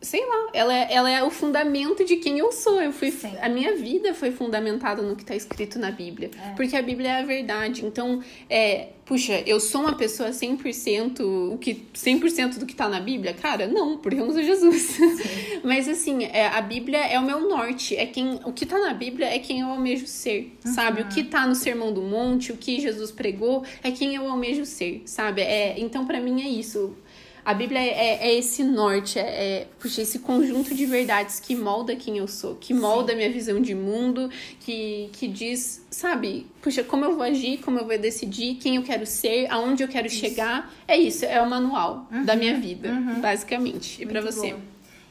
sei 0.01 0.25
lá, 0.25 0.49
ela 0.53 0.73
é, 0.73 0.87
ela 0.91 1.09
é 1.09 1.23
o 1.23 1.29
fundamento 1.29 2.03
de 2.03 2.17
quem 2.17 2.39
eu 2.39 2.51
sou. 2.51 2.81
Eu 2.81 2.91
fui, 2.91 3.11
Sim. 3.11 3.33
a 3.39 3.47
minha 3.47 3.75
vida 3.75 4.13
foi 4.13 4.31
fundamentada 4.31 5.01
no 5.01 5.15
que 5.15 5.21
está 5.21 5.35
escrito 5.35 5.77
na 5.77 5.91
Bíblia, 5.91 6.31
porque 6.55 6.75
a 6.75 6.81
Bíblia 6.81 7.09
é 7.09 7.21
a 7.21 7.25
verdade. 7.25 7.85
Então, 7.85 8.21
é, 8.49 8.89
puxa, 9.05 9.43
eu 9.45 9.59
sou 9.59 9.81
uma 9.81 9.95
pessoa 9.95 10.29
100% 10.31 11.19
o 11.53 11.57
que 11.59 11.85
100% 11.93 12.57
do 12.57 12.65
que 12.65 12.73
tá 12.73 12.89
na 12.89 12.99
Bíblia? 12.99 13.33
Cara, 13.33 13.67
não, 13.67 13.97
porque 13.97 14.19
eu 14.19 14.25
não 14.25 14.33
sou 14.33 14.41
Jesus. 14.41 14.97
Mas 15.63 15.87
assim, 15.87 16.23
é, 16.23 16.47
a 16.47 16.61
Bíblia 16.61 16.99
é 17.05 17.19
o 17.19 17.23
meu 17.23 17.47
norte, 17.47 17.95
é 17.95 18.07
quem 18.07 18.39
o 18.43 18.51
que 18.51 18.65
tá 18.65 18.79
na 18.79 18.93
Bíblia 18.93 19.27
é 19.27 19.37
quem 19.37 19.59
eu 19.59 19.67
almejo 19.67 20.07
ser, 20.07 20.57
sabe? 20.65 21.01
O 21.01 21.07
que 21.07 21.23
tá 21.23 21.45
no 21.45 21.53
Sermão 21.53 21.93
do 21.93 22.01
Monte, 22.01 22.51
o 22.51 22.57
que 22.57 22.79
Jesus 22.79 23.11
pregou, 23.11 23.63
é 23.83 23.91
quem 23.91 24.15
eu 24.15 24.27
almejo 24.27 24.65
ser, 24.65 25.03
sabe? 25.05 25.41
É, 25.41 25.79
então 25.79 26.05
para 26.05 26.19
mim 26.19 26.41
é 26.41 26.49
isso. 26.49 26.95
A 27.43 27.53
Bíblia 27.55 27.79
é, 27.79 28.27
é 28.29 28.35
esse 28.37 28.63
norte, 28.63 29.17
é, 29.17 29.23
é 29.61 29.67
puxa, 29.79 30.01
esse 30.03 30.19
conjunto 30.19 30.75
de 30.75 30.85
verdades 30.85 31.39
que 31.39 31.55
molda 31.55 31.95
quem 31.95 32.17
eu 32.17 32.27
sou, 32.27 32.55
que 32.55 32.71
molda 32.73 33.13
a 33.13 33.15
minha 33.15 33.31
visão 33.31 33.59
de 33.59 33.73
mundo, 33.73 34.29
que, 34.59 35.09
que 35.13 35.27
diz, 35.27 35.83
sabe, 35.89 36.45
puxa, 36.61 36.83
como 36.83 37.03
eu 37.05 37.13
vou 37.15 37.23
agir, 37.23 37.57
como 37.59 37.79
eu 37.79 37.85
vou 37.87 37.97
decidir, 37.97 38.55
quem 38.55 38.75
eu 38.75 38.83
quero 38.83 39.05
ser, 39.07 39.47
aonde 39.49 39.83
eu 39.83 39.87
quero 39.87 40.07
chegar. 40.09 40.71
É 40.87 40.95
isso, 40.95 41.25
é 41.25 41.41
o 41.41 41.49
manual 41.49 42.07
da 42.25 42.35
minha 42.35 42.59
vida, 42.59 42.89
basicamente. 43.19 44.01
E 44.01 44.05
pra 44.05 44.21
Muito 44.21 44.33
você? 44.33 44.53
bom. 44.53 44.59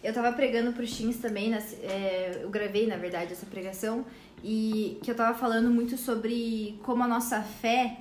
Eu 0.02 0.14
tava 0.14 0.32
pregando 0.32 0.72
pro 0.72 0.86
Teams 0.86 1.16
também, 1.16 1.50
nas- 1.50 1.74
é, 1.82 2.40
eu 2.42 2.48
gravei, 2.48 2.86
na 2.86 2.96
verdade, 2.96 3.32
essa 3.32 3.44
pregação, 3.44 4.04
e 4.42 4.96
que 5.02 5.10
eu 5.10 5.14
tava 5.14 5.36
falando 5.36 5.68
muito 5.68 5.98
sobre 5.98 6.78
como 6.82 7.02
a 7.02 7.08
nossa 7.08 7.42
fé, 7.42 7.98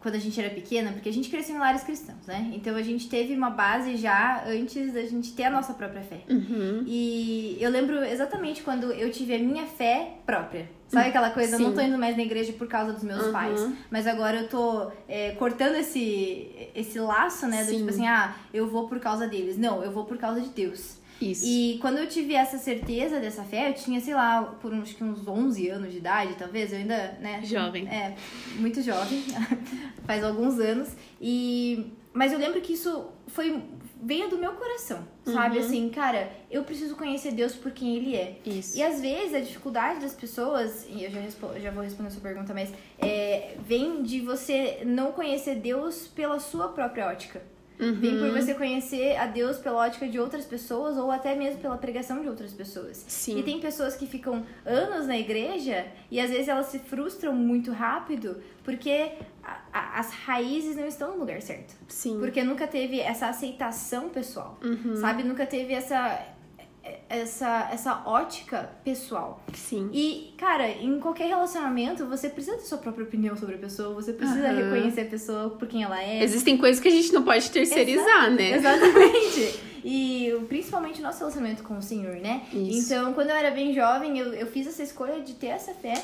quando 0.00 0.14
a 0.14 0.18
gente 0.18 0.40
era 0.40 0.48
pequena, 0.48 0.92
porque 0.92 1.08
a 1.10 1.12
gente 1.12 1.28
cresceu 1.28 1.54
em 1.54 1.58
lares 1.58 1.82
cristãos, 1.82 2.26
né? 2.26 2.50
Então 2.54 2.74
a 2.74 2.82
gente 2.82 3.08
teve 3.08 3.34
uma 3.34 3.50
base 3.50 3.96
já 3.98 4.42
antes 4.46 4.92
da 4.94 5.02
gente 5.02 5.32
ter 5.34 5.44
a 5.44 5.50
nossa 5.50 5.74
própria 5.74 6.00
fé. 6.00 6.22
Uhum. 6.28 6.82
E 6.86 7.58
eu 7.60 7.70
lembro 7.70 8.02
exatamente 8.02 8.62
quando 8.62 8.90
eu 8.92 9.10
tive 9.10 9.34
a 9.34 9.38
minha 9.38 9.66
fé 9.66 10.14
própria. 10.24 10.68
Sabe 10.88 11.10
aquela 11.10 11.30
coisa, 11.30 11.54
eu 11.54 11.60
não 11.60 11.68
Sim. 11.70 11.74
tô 11.76 11.80
indo 11.82 11.98
mais 11.98 12.16
na 12.16 12.22
igreja 12.22 12.52
por 12.54 12.66
causa 12.66 12.92
dos 12.92 13.04
meus 13.04 13.26
Uhum. 13.26 13.32
pais. 13.32 13.68
Mas 13.90 14.06
agora 14.08 14.38
eu 14.40 14.48
tô 14.48 14.90
é, 15.06 15.32
cortando 15.32 15.76
esse, 15.76 16.50
esse 16.74 16.98
laço, 16.98 17.46
né? 17.46 17.62
Do 17.62 17.70
Sim. 17.70 17.76
tipo 17.78 17.90
assim, 17.90 18.06
ah, 18.08 18.34
eu 18.52 18.68
vou 18.68 18.88
por 18.88 18.98
causa 18.98 19.28
deles. 19.28 19.56
Não, 19.56 19.84
eu 19.84 19.92
vou 19.92 20.04
por 20.04 20.16
causa 20.18 20.40
de 20.40 20.48
Deus. 20.48 20.96
Isso. 21.20 21.44
E 21.46 21.78
quando 21.80 21.98
eu 21.98 22.08
tive 22.08 22.34
essa 22.34 22.58
certeza 22.58 23.20
dessa 23.20 23.44
fé, 23.44 23.68
eu 23.68 23.74
tinha, 23.74 24.00
sei 24.00 24.14
lá, 24.14 24.42
por 24.60 24.72
uns, 24.72 24.98
uns 25.00 25.26
11 25.26 25.68
anos 25.68 25.92
de 25.92 25.98
idade, 25.98 26.34
talvez, 26.38 26.72
eu 26.72 26.78
ainda, 26.78 27.18
né? 27.20 27.42
Jovem. 27.44 27.86
É, 27.88 28.14
muito 28.56 28.82
jovem, 28.82 29.22
faz 30.06 30.24
alguns 30.24 30.58
anos. 30.58 30.88
E 31.20 31.92
mas 32.12 32.32
eu 32.32 32.38
lembro 32.38 32.60
que 32.60 32.72
isso 32.72 33.08
foi 33.28 33.62
veio 34.02 34.30
do 34.30 34.38
meu 34.38 34.52
coração, 34.54 35.06
sabe? 35.24 35.58
Uhum. 35.58 35.64
Assim, 35.64 35.88
cara, 35.90 36.30
eu 36.50 36.64
preciso 36.64 36.96
conhecer 36.96 37.32
Deus 37.32 37.54
por 37.54 37.70
quem 37.70 37.96
Ele 37.96 38.16
é. 38.16 38.38
Isso. 38.46 38.76
E 38.76 38.82
às 38.82 39.00
vezes 39.00 39.34
a 39.34 39.40
dificuldade 39.40 40.00
das 40.00 40.14
pessoas, 40.14 40.86
e 40.88 41.04
eu 41.04 41.10
já, 41.10 41.20
já 41.58 41.70
vou 41.70 41.82
responder 41.82 42.08
a 42.08 42.10
sua 42.10 42.22
pergunta, 42.22 42.54
mas 42.54 42.72
é, 42.98 43.56
vem 43.60 44.02
de 44.02 44.20
você 44.20 44.80
não 44.86 45.12
conhecer 45.12 45.56
Deus 45.56 46.06
pela 46.08 46.40
sua 46.40 46.68
própria 46.68 47.08
ótica. 47.08 47.42
Vem 47.80 48.18
por 48.18 48.30
você 48.30 48.54
conhecer 48.54 49.16
a 49.16 49.26
Deus 49.26 49.56
pela 49.58 49.78
ótica 49.78 50.06
de 50.06 50.18
outras 50.18 50.44
pessoas 50.44 50.96
ou 50.98 51.10
até 51.10 51.34
mesmo 51.34 51.60
pela 51.60 51.78
pregação 51.78 52.20
de 52.20 52.28
outras 52.28 52.52
pessoas. 52.52 53.04
Sim. 53.08 53.38
E 53.38 53.42
tem 53.42 53.58
pessoas 53.58 53.96
que 53.96 54.06
ficam 54.06 54.44
anos 54.66 55.06
na 55.06 55.16
igreja 55.18 55.86
e 56.10 56.20
às 56.20 56.30
vezes 56.30 56.48
elas 56.48 56.66
se 56.66 56.78
frustram 56.78 57.32
muito 57.34 57.72
rápido 57.72 58.42
porque 58.62 59.12
a- 59.42 59.60
a- 59.72 59.98
as 60.00 60.10
raízes 60.12 60.76
não 60.76 60.86
estão 60.86 61.12
no 61.12 61.18
lugar 61.20 61.40
certo. 61.40 61.74
Sim. 61.88 62.18
Porque 62.20 62.42
nunca 62.44 62.66
teve 62.66 63.00
essa 63.00 63.28
aceitação 63.28 64.08
pessoal, 64.10 64.58
Uhum. 64.62 64.96
sabe? 64.96 65.22
Nunca 65.22 65.46
teve 65.46 65.72
essa, 65.72 66.20
essa, 67.08 67.68
essa 67.72 68.02
ótica 68.06 68.70
pessoal. 68.84 69.42
Sim. 69.54 69.90
E, 69.92 70.34
cara, 70.36 70.68
em 70.70 70.98
qualquer 71.00 71.28
relacionamento, 71.28 72.06
você 72.06 72.28
precisa 72.28 72.56
ter 72.56 72.64
sua 72.64 72.78
própria 72.78 73.04
opinião 73.04 73.36
sobre 73.36 73.56
a 73.56 73.58
pessoa, 73.58 73.94
você 73.94 74.12
precisa 74.12 74.48
Aham. 74.48 74.64
reconhecer 74.64 75.02
a 75.02 75.06
pessoa 75.06 75.50
por 75.50 75.66
quem 75.68 75.82
ela 75.82 76.02
é. 76.02 76.22
Existem 76.22 76.56
coisas 76.56 76.80
que 76.80 76.88
a 76.88 76.92
gente 76.92 77.12
não 77.12 77.22
pode 77.22 77.50
terceirizar, 77.50 78.30
né? 78.30 78.52
Exatamente. 78.56 79.60
E 79.84 80.32
principalmente 80.48 81.00
o 81.00 81.02
nosso 81.02 81.18
relacionamento 81.20 81.62
com 81.62 81.78
o 81.78 81.82
Senhor, 81.82 82.16
né? 82.16 82.42
Isso. 82.52 82.92
Então, 82.92 83.12
quando 83.12 83.30
eu 83.30 83.36
era 83.36 83.50
bem 83.50 83.72
jovem, 83.74 84.18
eu, 84.18 84.32
eu 84.34 84.46
fiz 84.46 84.66
essa 84.66 84.82
escolha 84.82 85.20
de 85.20 85.34
ter 85.34 85.48
essa 85.48 85.72
fé. 85.72 85.94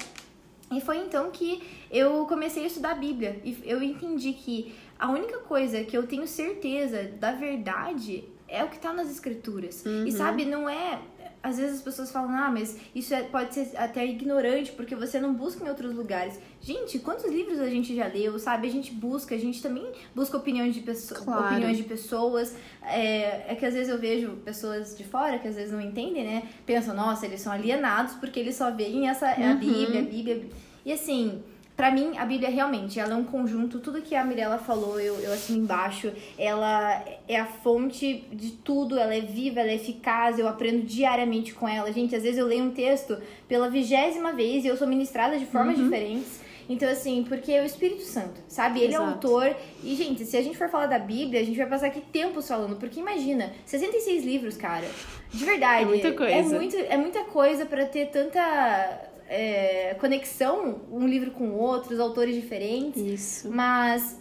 E 0.72 0.80
foi 0.80 0.98
então 0.98 1.30
que 1.30 1.62
eu 1.90 2.26
comecei 2.26 2.64
a 2.64 2.66
estudar 2.66 2.92
a 2.92 2.94
Bíblia. 2.94 3.40
E 3.44 3.56
eu 3.64 3.82
entendi 3.82 4.32
que 4.32 4.74
a 4.98 5.10
única 5.10 5.38
coisa 5.38 5.84
que 5.84 5.96
eu 5.96 6.06
tenho 6.06 6.26
certeza 6.26 7.04
da 7.20 7.32
verdade 7.32 8.24
é 8.48 8.62
o 8.64 8.68
que 8.68 8.78
tá 8.78 8.92
nas 8.92 9.10
escrituras. 9.10 9.84
Uhum. 9.84 10.06
E 10.06 10.12
sabe, 10.12 10.44
não 10.44 10.68
é. 10.68 10.98
Às 11.42 11.58
vezes 11.58 11.76
as 11.76 11.82
pessoas 11.82 12.10
falam, 12.10 12.30
ah, 12.36 12.50
mas 12.50 12.76
isso 12.92 13.14
é- 13.14 13.22
pode 13.22 13.54
ser 13.54 13.70
até 13.76 14.04
ignorante 14.04 14.72
porque 14.72 14.96
você 14.96 15.20
não 15.20 15.32
busca 15.32 15.64
em 15.64 15.68
outros 15.68 15.94
lugares. 15.94 16.40
Gente, 16.60 16.98
quantos 16.98 17.24
livros 17.30 17.60
a 17.60 17.68
gente 17.68 17.94
já 17.94 18.08
leu, 18.08 18.36
sabe? 18.38 18.66
A 18.66 18.70
gente 18.70 18.92
busca, 18.92 19.32
a 19.34 19.38
gente 19.38 19.62
também 19.62 19.86
busca 20.12 20.36
opiniões 20.36 20.74
de, 20.74 20.80
pesso 20.80 21.14
Claro. 21.14 21.46
opiniões 21.46 21.76
de 21.76 21.84
pessoas. 21.84 22.56
É, 22.82 23.52
é 23.52 23.54
que 23.54 23.64
às 23.64 23.74
vezes 23.74 23.88
eu 23.88 23.98
vejo 23.98 24.30
pessoas 24.44 24.96
de 24.96 25.04
fora 25.04 25.38
que 25.38 25.46
às 25.46 25.54
vezes 25.54 25.72
não 25.72 25.80
entendem, 25.80 26.24
né? 26.24 26.42
Pensam, 26.64 26.96
nossa, 26.96 27.26
eles 27.26 27.40
são 27.40 27.52
alienados 27.52 28.14
porque 28.14 28.40
eles 28.40 28.56
só 28.56 28.70
veem 28.72 29.08
essa 29.08 29.28
é 29.30 29.46
a 29.46 29.52
Uhum. 29.52 29.58
Bíblia, 29.58 30.00
a 30.00 30.04
Bíblia. 30.04 30.46
E 30.84 30.92
assim, 30.92 31.42
pra 31.76 31.90
mim, 31.90 32.16
a 32.16 32.24
Bíblia 32.24 32.48
realmente, 32.48 32.98
ela 32.98 33.12
é 33.12 33.16
um 33.16 33.24
conjunto, 33.24 33.78
tudo 33.80 34.00
que 34.00 34.14
a 34.14 34.24
Mirella 34.24 34.58
falou, 34.58 34.98
eu, 34.98 35.20
eu 35.20 35.32
assino 35.32 35.58
embaixo, 35.58 36.10
ela 36.38 37.04
é 37.28 37.38
a 37.38 37.44
fonte 37.44 38.24
de 38.32 38.52
tudo, 38.52 38.98
ela 38.98 39.14
é 39.14 39.20
viva, 39.20 39.60
ela 39.60 39.70
é 39.70 39.74
eficaz, 39.74 40.38
eu 40.38 40.48
aprendo 40.48 40.84
diariamente 40.84 41.52
com 41.52 41.68
ela. 41.68 41.92
Gente, 41.92 42.16
às 42.16 42.22
vezes 42.22 42.38
eu 42.38 42.46
leio 42.46 42.64
um 42.64 42.70
texto 42.70 43.18
pela 43.46 43.68
vigésima 43.68 44.32
vez 44.32 44.64
e 44.64 44.68
eu 44.68 44.76
sou 44.76 44.88
ministrada 44.88 45.38
de 45.38 45.44
formas 45.44 45.76
diferentes. 45.76 46.40
Então, 46.68 46.88
assim, 46.88 47.24
porque 47.28 47.52
é 47.52 47.62
o 47.62 47.64
Espírito 47.64 48.02
Santo, 48.02 48.40
sabe? 48.48 48.80
Ele 48.80 48.94
é 48.94 48.98
o 48.98 49.02
Exato. 49.02 49.26
autor. 49.28 49.56
E, 49.84 49.94
gente, 49.94 50.24
se 50.24 50.36
a 50.36 50.42
gente 50.42 50.58
for 50.58 50.68
falar 50.68 50.86
da 50.86 50.98
Bíblia, 50.98 51.40
a 51.40 51.44
gente 51.44 51.56
vai 51.56 51.66
passar 51.66 51.86
aqui 51.86 52.00
tempos 52.00 52.48
falando. 52.48 52.76
Porque 52.76 52.98
imagina, 52.98 53.52
66 53.64 54.24
livros, 54.24 54.56
cara. 54.56 54.86
De 55.32 55.44
verdade. 55.44 55.84
É 55.84 55.86
muita 55.86 56.12
coisa. 56.12 56.32
É, 56.32 56.42
muito, 56.42 56.76
é 56.76 56.96
muita 56.96 57.24
coisa 57.24 57.66
pra 57.66 57.86
ter 57.86 58.06
tanta 58.06 59.12
é, 59.28 59.94
conexão, 59.98 60.80
um 60.90 61.06
livro 61.06 61.30
com 61.30 61.48
o 61.48 61.58
outro, 61.58 61.94
os 61.94 62.00
autores 62.00 62.34
diferentes. 62.34 63.00
Isso. 63.00 63.50
Mas, 63.50 64.20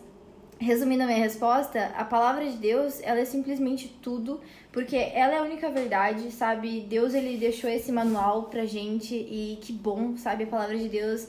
resumindo 0.59 1.03
a 1.03 1.05
minha 1.05 1.19
resposta, 1.19 1.91
a 1.95 2.03
palavra 2.03 2.45
de 2.45 2.57
Deus, 2.57 2.99
ela 3.03 3.19
é 3.19 3.25
simplesmente 3.25 3.87
tudo, 4.01 4.39
porque 4.71 4.95
ela 4.95 5.33
é 5.33 5.37
a 5.39 5.43
única 5.43 5.69
verdade, 5.69 6.31
sabe? 6.31 6.81
Deus, 6.81 7.13
ele 7.13 7.37
deixou 7.37 7.69
esse 7.69 7.91
manual 7.91 8.43
pra 8.43 8.65
gente 8.65 9.15
e 9.15 9.57
que 9.61 9.71
bom, 9.71 10.17
sabe? 10.17 10.43
A 10.45 10.47
palavra 10.47 10.77
de 10.77 10.89
Deus, 10.89 11.27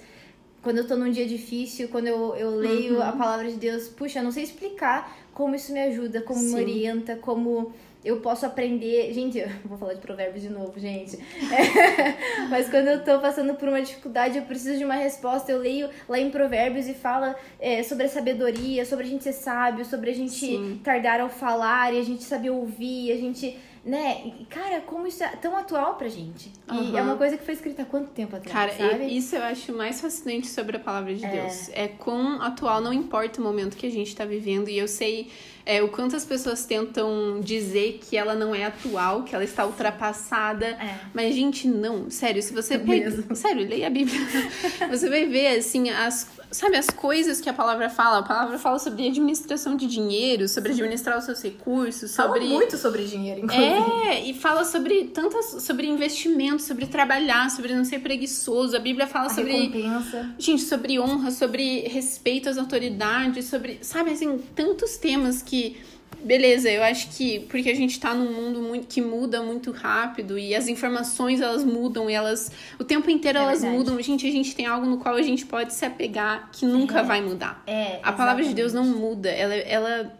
quando 0.62 0.78
eu 0.78 0.86
tô 0.86 0.96
num 0.96 1.10
dia 1.10 1.26
difícil, 1.26 1.88
quando 1.88 2.06
eu, 2.06 2.34
eu 2.34 2.50
leio 2.50 3.02
a 3.02 3.12
palavra 3.12 3.48
de 3.48 3.56
Deus, 3.56 3.88
puxa, 3.88 4.20
eu 4.20 4.24
não 4.24 4.32
sei 4.32 4.44
explicar 4.44 5.16
como 5.32 5.54
isso 5.54 5.72
me 5.72 5.80
ajuda, 5.80 6.22
como 6.22 6.40
me 6.40 6.48
Sim. 6.48 6.56
orienta, 6.56 7.16
como 7.16 7.72
eu 8.06 8.20
posso 8.20 8.46
aprender. 8.46 9.12
Gente, 9.12 9.38
eu 9.38 9.48
vou 9.64 9.76
falar 9.76 9.94
de 9.94 10.00
provérbios 10.00 10.42
de 10.42 10.48
novo, 10.48 10.78
gente. 10.78 11.16
É, 11.16 12.46
Mas 12.48 12.70
quando 12.70 12.86
eu 12.86 13.04
tô 13.04 13.18
passando 13.18 13.54
por 13.54 13.68
uma 13.68 13.82
dificuldade, 13.82 14.38
eu 14.38 14.44
preciso 14.44 14.78
de 14.78 14.84
uma 14.84 14.94
resposta. 14.94 15.50
Eu 15.50 15.58
leio 15.58 15.90
lá 16.08 16.18
em 16.18 16.30
Provérbios 16.30 16.86
e 16.86 16.94
fala 16.94 17.34
é, 17.58 17.82
sobre 17.82 18.06
a 18.06 18.08
sabedoria, 18.08 18.84
sobre 18.84 19.06
a 19.06 19.08
gente 19.08 19.24
ser 19.24 19.32
sábio, 19.32 19.84
sobre 19.84 20.10
a 20.10 20.14
gente 20.14 20.34
Sim. 20.34 20.80
tardar 20.84 21.20
ao 21.20 21.28
falar 21.28 21.92
e 21.92 21.98
a 21.98 22.04
gente 22.04 22.22
saber 22.22 22.50
ouvir, 22.50 23.12
a 23.12 23.16
gente. 23.16 23.58
Né? 23.86 24.32
E, 24.40 24.44
cara, 24.46 24.80
como 24.80 25.06
isso 25.06 25.22
é 25.22 25.28
tão 25.36 25.56
atual 25.56 25.94
pra 25.94 26.08
gente. 26.08 26.50
E 26.68 26.74
Aham. 26.74 26.98
é 26.98 27.02
uma 27.02 27.16
coisa 27.16 27.36
que 27.38 27.44
foi 27.44 27.54
escrita 27.54 27.82
há 27.82 27.84
quanto 27.84 28.10
tempo 28.10 28.34
atrás, 28.34 28.52
Cara, 28.52 28.90
sabe? 28.90 29.16
isso 29.16 29.36
eu 29.36 29.42
acho 29.44 29.72
mais 29.72 30.00
fascinante 30.00 30.48
sobre 30.48 30.76
a 30.76 30.80
palavra 30.80 31.14
de 31.14 31.24
Deus. 31.24 31.68
É 31.72 31.86
quão 31.86 32.42
atual, 32.42 32.80
não 32.80 32.92
importa 32.92 33.40
o 33.40 33.44
momento 33.44 33.76
que 33.76 33.86
a 33.86 33.90
gente 33.90 34.16
tá 34.16 34.24
vivendo. 34.24 34.68
E 34.68 34.76
eu 34.76 34.88
sei 34.88 35.30
é, 35.64 35.82
o 35.82 35.88
quanto 35.88 36.16
as 36.16 36.24
pessoas 36.24 36.64
tentam 36.64 37.40
dizer 37.40 38.00
que 38.02 38.16
ela 38.16 38.34
não 38.34 38.52
é 38.52 38.64
atual, 38.64 39.22
que 39.22 39.34
ela 39.34 39.44
está 39.44 39.64
ultrapassada. 39.64 40.66
É. 40.66 40.98
Mas, 41.14 41.34
gente, 41.34 41.68
não. 41.68 42.10
Sério, 42.10 42.42
se 42.42 42.52
você 42.52 42.74
É. 42.74 43.10
Sério, 43.34 43.68
leia 43.68 43.86
a 43.86 43.90
Bíblia. 43.90 44.18
você 44.90 45.08
vai 45.08 45.26
ver, 45.26 45.58
assim, 45.58 45.90
as. 45.90 46.28
Sabe, 46.50 46.76
as 46.76 46.88
coisas 46.88 47.40
que 47.40 47.48
a 47.48 47.52
palavra 47.52 47.90
fala? 47.90 48.18
A 48.18 48.22
palavra 48.22 48.58
fala 48.58 48.78
sobre 48.78 49.06
administração 49.08 49.76
de 49.76 49.86
dinheiro, 49.86 50.48
sobre 50.48 50.72
administrar 50.72 51.18
os 51.18 51.24
seus 51.24 51.42
recursos, 51.42 52.14
Fala 52.14 52.34
sobre. 52.34 52.48
muito 52.48 52.76
sobre 52.76 53.04
dinheiro, 53.04 53.40
inclusive. 53.40 53.66
É, 54.08 54.24
e 54.24 54.32
fala 54.32 54.64
sobre 54.64 55.04
tantas 55.08 55.62
sobre 55.62 55.86
investimento, 55.88 56.62
sobre 56.62 56.86
trabalhar, 56.86 57.50
sobre 57.50 57.74
não 57.74 57.84
ser 57.84 57.98
preguiçoso. 57.98 58.76
A 58.76 58.80
Bíblia 58.80 59.06
fala 59.06 59.26
A 59.26 59.30
sobre 59.30 59.52
recompensa. 59.52 60.34
gente, 60.38 60.62
sobre 60.62 60.98
honra, 61.00 61.30
sobre 61.30 61.80
respeito 61.88 62.48
às 62.48 62.58
autoridades, 62.58 63.46
sobre, 63.46 63.78
sabe, 63.82 64.10
assim, 64.10 64.38
tantos 64.54 64.96
temas 64.96 65.42
que 65.42 65.76
beleza, 66.22 66.70
eu 66.70 66.82
acho 66.82 67.08
que 67.10 67.40
porque 67.40 67.70
a 67.70 67.74
gente 67.74 67.98
tá 68.00 68.12
num 68.14 68.32
mundo 68.32 68.60
muito 68.60 68.86
que 68.86 69.00
muda 69.00 69.42
muito 69.42 69.70
rápido 69.70 70.38
e 70.38 70.54
as 70.54 70.68
informações 70.68 71.40
elas 71.40 71.64
mudam 71.64 72.08
e 72.10 72.14
elas 72.14 72.50
o 72.78 72.84
tempo 72.84 73.08
inteiro 73.10 73.38
É 73.38 73.42
elas 73.42 73.60
verdade. 73.62 73.78
mudam. 73.78 74.00
Gente, 74.02 74.26
a 74.26 74.30
gente 74.30 74.54
tem 74.54 74.66
algo 74.66 74.86
no 74.86 74.98
qual 74.98 75.14
a 75.14 75.22
gente 75.22 75.46
pode 75.46 75.72
se 75.74 75.84
apegar 75.84 76.50
que 76.52 76.64
nunca 76.66 77.00
É. 77.00 77.02
vai 77.02 77.20
mudar. 77.20 77.62
É, 77.66 78.00
A 78.02 78.12
palavra 78.12 78.44
de 78.44 78.52
Deus 78.54 78.72
não 78.72 78.84
muda. 78.84 79.28
Ela, 79.30 79.54
ela. 79.54 80.12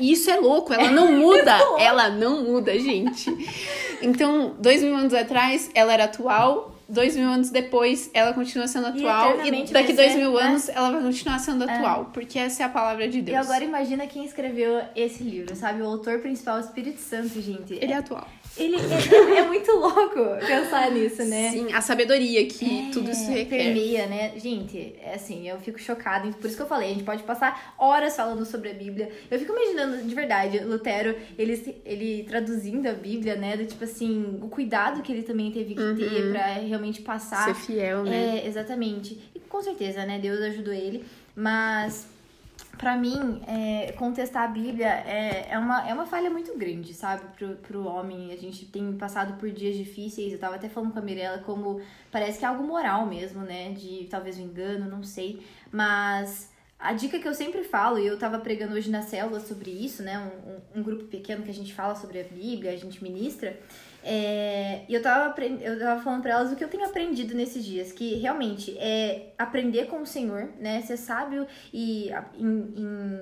Isso 0.00 0.30
é 0.30 0.36
louco, 0.40 0.72
ela 0.72 0.90
não 0.90 1.12
muda. 1.20 1.58
ela 1.78 2.08
não 2.08 2.42
muda, 2.44 2.78
gente. 2.78 3.30
Então, 4.02 4.54
dois 4.58 4.82
mil 4.82 4.94
anos 4.96 5.12
atrás, 5.14 5.70
ela 5.74 5.92
era 5.92 6.04
atual. 6.04 6.75
Dois 6.88 7.16
mil 7.16 7.28
anos 7.28 7.50
depois, 7.50 8.10
ela 8.14 8.32
continua 8.32 8.68
sendo 8.68 8.86
atual. 8.86 9.30
E, 9.30 9.32
eternamente 9.32 9.72
daqui 9.72 9.92
dois 9.92 10.14
mil 10.14 10.32
né? 10.34 10.42
anos, 10.42 10.68
ela 10.68 10.90
vai 10.92 11.02
continuar 11.02 11.38
sendo 11.40 11.64
atual. 11.64 12.10
Porque 12.12 12.38
essa 12.38 12.62
é 12.62 12.66
a 12.66 12.68
palavra 12.68 13.08
de 13.08 13.18
E 13.18 13.22
Deus. 13.22 13.38
agora 13.38 13.64
imagina 13.64 14.06
quem 14.06 14.24
escreveu 14.24 14.80
esse 14.94 15.24
livro, 15.24 15.56
sabe? 15.56 15.82
O 15.82 15.86
autor 15.86 16.20
principal 16.20 16.58
é 16.58 16.60
o 16.60 16.64
Espírito 16.64 17.00
Santo, 17.00 17.40
gente. 17.40 17.74
Ele 17.74 17.92
é 17.92 17.96
atual. 17.96 18.28
Ele 18.58 18.76
é, 18.76 19.38
é 19.38 19.46
muito 19.46 19.70
louco 19.72 20.14
pensar 20.46 20.90
nisso, 20.90 21.22
né? 21.24 21.50
Sim, 21.50 21.72
a 21.72 21.80
sabedoria 21.80 22.46
que 22.46 22.90
tudo 22.92 23.10
isso 23.10 23.30
É, 23.30 23.34
requer. 23.34 23.56
permeia, 23.56 24.06
né? 24.06 24.32
Gente, 24.38 24.94
é 25.02 25.14
assim, 25.14 25.48
eu 25.48 25.58
fico 25.60 25.78
chocada. 25.78 26.28
Por 26.32 26.46
isso 26.46 26.56
que 26.56 26.62
eu 26.62 26.66
falei, 26.66 26.90
a 26.90 26.92
gente 26.94 27.04
pode 27.04 27.22
passar 27.22 27.74
horas 27.78 28.16
falando 28.16 28.44
sobre 28.46 28.70
a 28.70 28.74
Bíblia. 28.74 29.10
Eu 29.30 29.38
fico 29.38 29.52
imaginando, 29.52 30.02
de 30.02 30.14
verdade, 30.14 30.58
Lutero, 30.60 31.14
ele, 31.38 31.76
ele 31.84 32.24
traduzindo 32.28 32.86
a 32.88 32.92
Bíblia, 32.92 33.36
né? 33.36 33.56
Do 33.56 33.66
tipo 33.66 33.84
assim, 33.84 34.38
o 34.42 34.48
cuidado 34.48 35.02
que 35.02 35.12
ele 35.12 35.22
também 35.22 35.50
teve 35.50 35.74
que 35.74 35.94
ter 35.94 36.30
pra 36.32 36.46
realmente 36.54 37.02
passar. 37.02 37.44
Ser 37.44 37.54
fiel, 37.54 38.04
né? 38.04 38.40
É, 38.42 38.46
exatamente. 38.46 39.18
E 39.34 39.40
com 39.40 39.62
certeza, 39.62 40.04
né? 40.06 40.18
Deus 40.18 40.40
ajudou 40.40 40.72
ele. 40.72 41.04
Mas, 41.34 42.06
pra 42.78 42.96
mim, 42.96 43.40
é, 43.46 43.92
contestar 43.92 44.44
a 44.44 44.48
Bíblia 44.48 44.86
é, 44.88 45.48
é, 45.50 45.58
uma, 45.58 45.88
é 45.88 45.92
uma 45.94 46.06
falha 46.06 46.30
muito 46.30 46.56
grande, 46.56 46.92
sabe? 46.94 47.22
Pro, 47.36 47.56
pro 47.56 47.86
homem. 47.86 48.32
A 48.32 48.36
gente 48.36 48.66
tem 48.66 48.92
passado 48.96 49.38
por 49.38 49.50
dias 49.50 49.76
difíceis. 49.76 50.32
Eu 50.32 50.38
tava 50.38 50.56
até 50.56 50.68
falando 50.68 50.92
com 50.92 50.98
a 50.98 51.02
Mirella 51.02 51.38
como 51.38 51.80
parece 52.10 52.38
que 52.38 52.44
é 52.44 52.48
algo 52.48 52.62
moral 52.64 53.06
mesmo, 53.06 53.40
né? 53.42 53.72
De 53.72 54.06
talvez 54.10 54.38
um 54.38 54.42
engano, 54.42 54.88
não 54.90 55.02
sei. 55.02 55.42
Mas. 55.72 56.54
A 56.78 56.92
dica 56.92 57.18
que 57.18 57.26
eu 57.26 57.32
sempre 57.32 57.64
falo, 57.64 57.98
e 57.98 58.06
eu 58.06 58.18
tava 58.18 58.38
pregando 58.38 58.74
hoje 58.74 58.90
na 58.90 59.00
célula 59.00 59.40
sobre 59.40 59.70
isso, 59.70 60.02
né? 60.02 60.18
Um, 60.18 60.50
um- 60.50 60.80
um 60.80 60.82
grupo 60.82 61.04
pequeno 61.04 61.42
que 61.42 61.50
a 61.50 61.54
gente 61.54 61.72
fala 61.72 61.94
sobre 61.94 62.20
a 62.20 62.24
Bíblia, 62.24 62.70
a 62.72 62.76
gente 62.76 63.02
ministra. 63.02 63.58
É, 64.08 64.82
e 64.88 64.94
eu 64.94 65.02
tava, 65.02 65.34
eu 65.42 65.78
tava 65.80 66.00
falando 66.00 66.22
pra 66.22 66.30
elas 66.30 66.52
o 66.52 66.56
que 66.56 66.62
eu 66.62 66.68
tenho 66.68 66.84
aprendido 66.84 67.34
nesses 67.34 67.64
dias, 67.64 67.90
que 67.90 68.14
realmente 68.14 68.78
é 68.78 69.32
aprender 69.36 69.86
com 69.86 70.00
o 70.00 70.06
Senhor, 70.06 70.48
né? 70.60 70.80
Ser 70.82 70.96
sábio 70.96 71.44
e 71.72 72.10
em, 72.38 72.74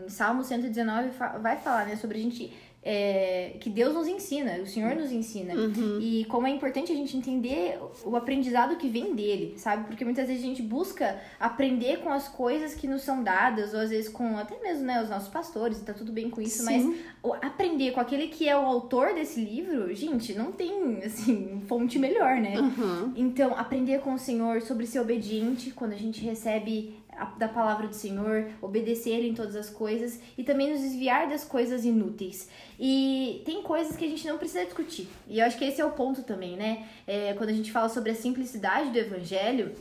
em 0.04 0.08
Salmo 0.10 0.44
119 0.44 1.10
fa- 1.12 1.38
vai 1.38 1.56
falar, 1.56 1.86
né, 1.86 1.96
sobre 1.96 2.18
a 2.18 2.22
gente 2.22 2.52
é, 2.84 3.56
que 3.60 3.70
Deus 3.70 3.94
nos 3.94 4.06
ensina, 4.06 4.58
o 4.58 4.66
Senhor 4.66 4.94
nos 4.94 5.10
ensina. 5.10 5.54
Uhum. 5.54 5.98
E 5.98 6.26
como 6.26 6.46
é 6.46 6.50
importante 6.50 6.92
a 6.92 6.94
gente 6.94 7.16
entender 7.16 7.78
o 8.04 8.14
aprendizado 8.14 8.76
que 8.76 8.88
vem 8.88 9.14
dele, 9.14 9.54
sabe? 9.56 9.86
Porque 9.86 10.04
muitas 10.04 10.28
vezes 10.28 10.42
a 10.44 10.46
gente 10.46 10.62
busca 10.62 11.18
aprender 11.40 12.00
com 12.00 12.10
as 12.10 12.28
coisas 12.28 12.74
que 12.74 12.86
nos 12.86 13.02
são 13.02 13.22
dadas, 13.22 13.72
ou 13.72 13.80
às 13.80 13.88
vezes 13.88 14.10
com 14.10 14.36
até 14.36 14.60
mesmo 14.60 14.84
né, 14.84 15.02
os 15.02 15.08
nossos 15.08 15.28
pastores, 15.28 15.80
e 15.80 15.84
tá 15.84 15.94
tudo 15.94 16.12
bem 16.12 16.28
com 16.28 16.42
isso, 16.42 16.62
Sim. 16.62 16.94
mas 17.22 17.40
aprender 17.42 17.92
com 17.92 18.00
aquele 18.00 18.28
que 18.28 18.46
é 18.46 18.56
o 18.56 18.66
autor 18.66 19.14
desse 19.14 19.40
livro, 19.40 19.94
gente, 19.94 20.34
não 20.34 20.52
tem, 20.52 20.98
assim, 21.02 21.62
fonte 21.66 21.98
melhor, 21.98 22.36
né? 22.36 22.60
Uhum. 22.60 23.12
Então, 23.16 23.56
aprender 23.56 24.00
com 24.00 24.12
o 24.12 24.18
Senhor 24.18 24.60
sobre 24.60 24.86
ser 24.86 25.00
obediente 25.00 25.70
quando 25.70 25.92
a 25.92 25.98
gente 25.98 26.22
recebe 26.22 26.94
da 27.38 27.48
palavra 27.48 27.86
do 27.86 27.94
Senhor, 27.94 28.48
obedecer 28.60 29.24
em 29.24 29.34
todas 29.34 29.56
as 29.56 29.70
coisas 29.70 30.20
e 30.36 30.44
também 30.44 30.70
nos 30.70 30.80
desviar 30.80 31.28
das 31.28 31.44
coisas 31.44 31.84
inúteis. 31.84 32.48
E 32.78 33.42
tem 33.44 33.62
coisas 33.62 33.96
que 33.96 34.04
a 34.04 34.08
gente 34.08 34.26
não 34.26 34.38
precisa 34.38 34.64
discutir. 34.64 35.08
E 35.28 35.38
eu 35.38 35.46
acho 35.46 35.58
que 35.58 35.64
esse 35.64 35.80
é 35.80 35.84
o 35.84 35.92
ponto 35.92 36.22
também, 36.22 36.56
né? 36.56 36.86
É, 37.06 37.34
quando 37.34 37.50
a 37.50 37.52
gente 37.52 37.70
fala 37.70 37.88
sobre 37.88 38.10
a 38.10 38.14
simplicidade 38.14 38.90
do 38.90 38.98
evangelho, 38.98 39.74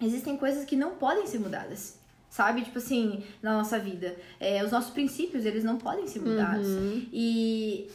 existem 0.00 0.36
coisas 0.36 0.64
que 0.64 0.76
não 0.76 0.92
podem 0.92 1.26
ser 1.26 1.38
mudadas. 1.38 1.98
Sabe? 2.30 2.62
Tipo 2.62 2.78
assim, 2.78 3.24
na 3.42 3.56
nossa 3.56 3.78
vida. 3.78 4.16
É, 4.38 4.62
os 4.62 4.70
nossos 4.70 4.90
princípios, 4.90 5.44
eles 5.44 5.64
não 5.64 5.78
podem 5.78 6.06
ser 6.06 6.20
mudados. 6.20 6.66
Uhum. 6.66 7.06
E, 7.12 7.88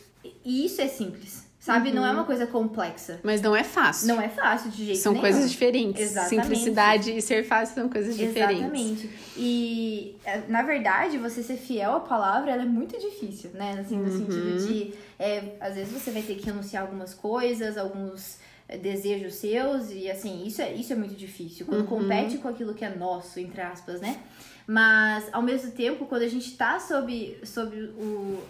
e 0.43 0.65
isso 0.65 0.81
é 0.81 0.87
simples. 0.87 1.42
Sabe? 1.63 1.87
Uhum. 1.87 1.95
Não 1.95 2.05
é 2.05 2.09
uhum. 2.09 2.15
uma 2.15 2.23
coisa 2.25 2.45
complexa. 2.45 3.21
Mas 3.23 3.41
não 3.41 3.55
é 3.55 3.63
fácil. 3.63 4.09
Não 4.09 4.19
é 4.19 4.27
fácil 4.27 4.69
de 4.69 4.83
jeito 4.83 4.99
São 4.99 5.13
nenhum. 5.13 5.21
coisas 5.21 5.49
diferentes. 5.49 6.01
Exatamente. 6.01 6.41
Simplicidade 6.41 7.11
e 7.17 7.21
ser 7.21 7.45
fácil 7.45 7.75
são 7.75 7.87
coisas 7.87 8.17
diferentes. 8.17 8.65
Exatamente. 8.65 9.09
E, 9.37 10.17
é, 10.25 10.41
na 10.49 10.61
verdade, 10.61 11.17
você 11.17 11.41
ser 11.41 11.55
fiel 11.55 11.93
à 11.93 11.99
palavra, 12.01 12.51
ela 12.51 12.63
é 12.63 12.65
muito 12.65 12.99
difícil, 12.99 13.51
né? 13.53 13.77
Assim, 13.79 13.95
no 13.95 14.11
uhum. 14.11 14.17
sentido 14.17 14.67
de... 14.67 14.93
É, 15.17 15.55
às 15.61 15.75
vezes 15.75 15.93
você 15.93 16.11
vai 16.11 16.21
ter 16.21 16.35
que 16.35 16.45
renunciar 16.45 16.83
algumas 16.83 17.13
coisas, 17.13 17.77
alguns 17.77 18.39
é, 18.67 18.77
desejos 18.77 19.35
seus. 19.35 19.89
E, 19.89 20.11
assim, 20.11 20.45
isso 20.45 20.61
é, 20.61 20.73
isso 20.73 20.91
é 20.91 20.97
muito 20.97 21.15
difícil. 21.15 21.65
Quando 21.65 21.89
uhum. 21.89 22.01
compete 22.01 22.39
com 22.39 22.49
aquilo 22.49 22.73
que 22.73 22.83
é 22.83 22.93
nosso, 22.93 23.39
entre 23.39 23.61
aspas, 23.61 24.01
né? 24.01 24.19
Mas, 24.67 25.29
ao 25.31 25.41
mesmo 25.41 25.71
tempo, 25.71 26.07
quando 26.07 26.23
a 26.23 26.27
gente 26.27 26.57
tá 26.57 26.77
sob, 26.77 27.37
sob 27.45 27.73
o 27.97 28.43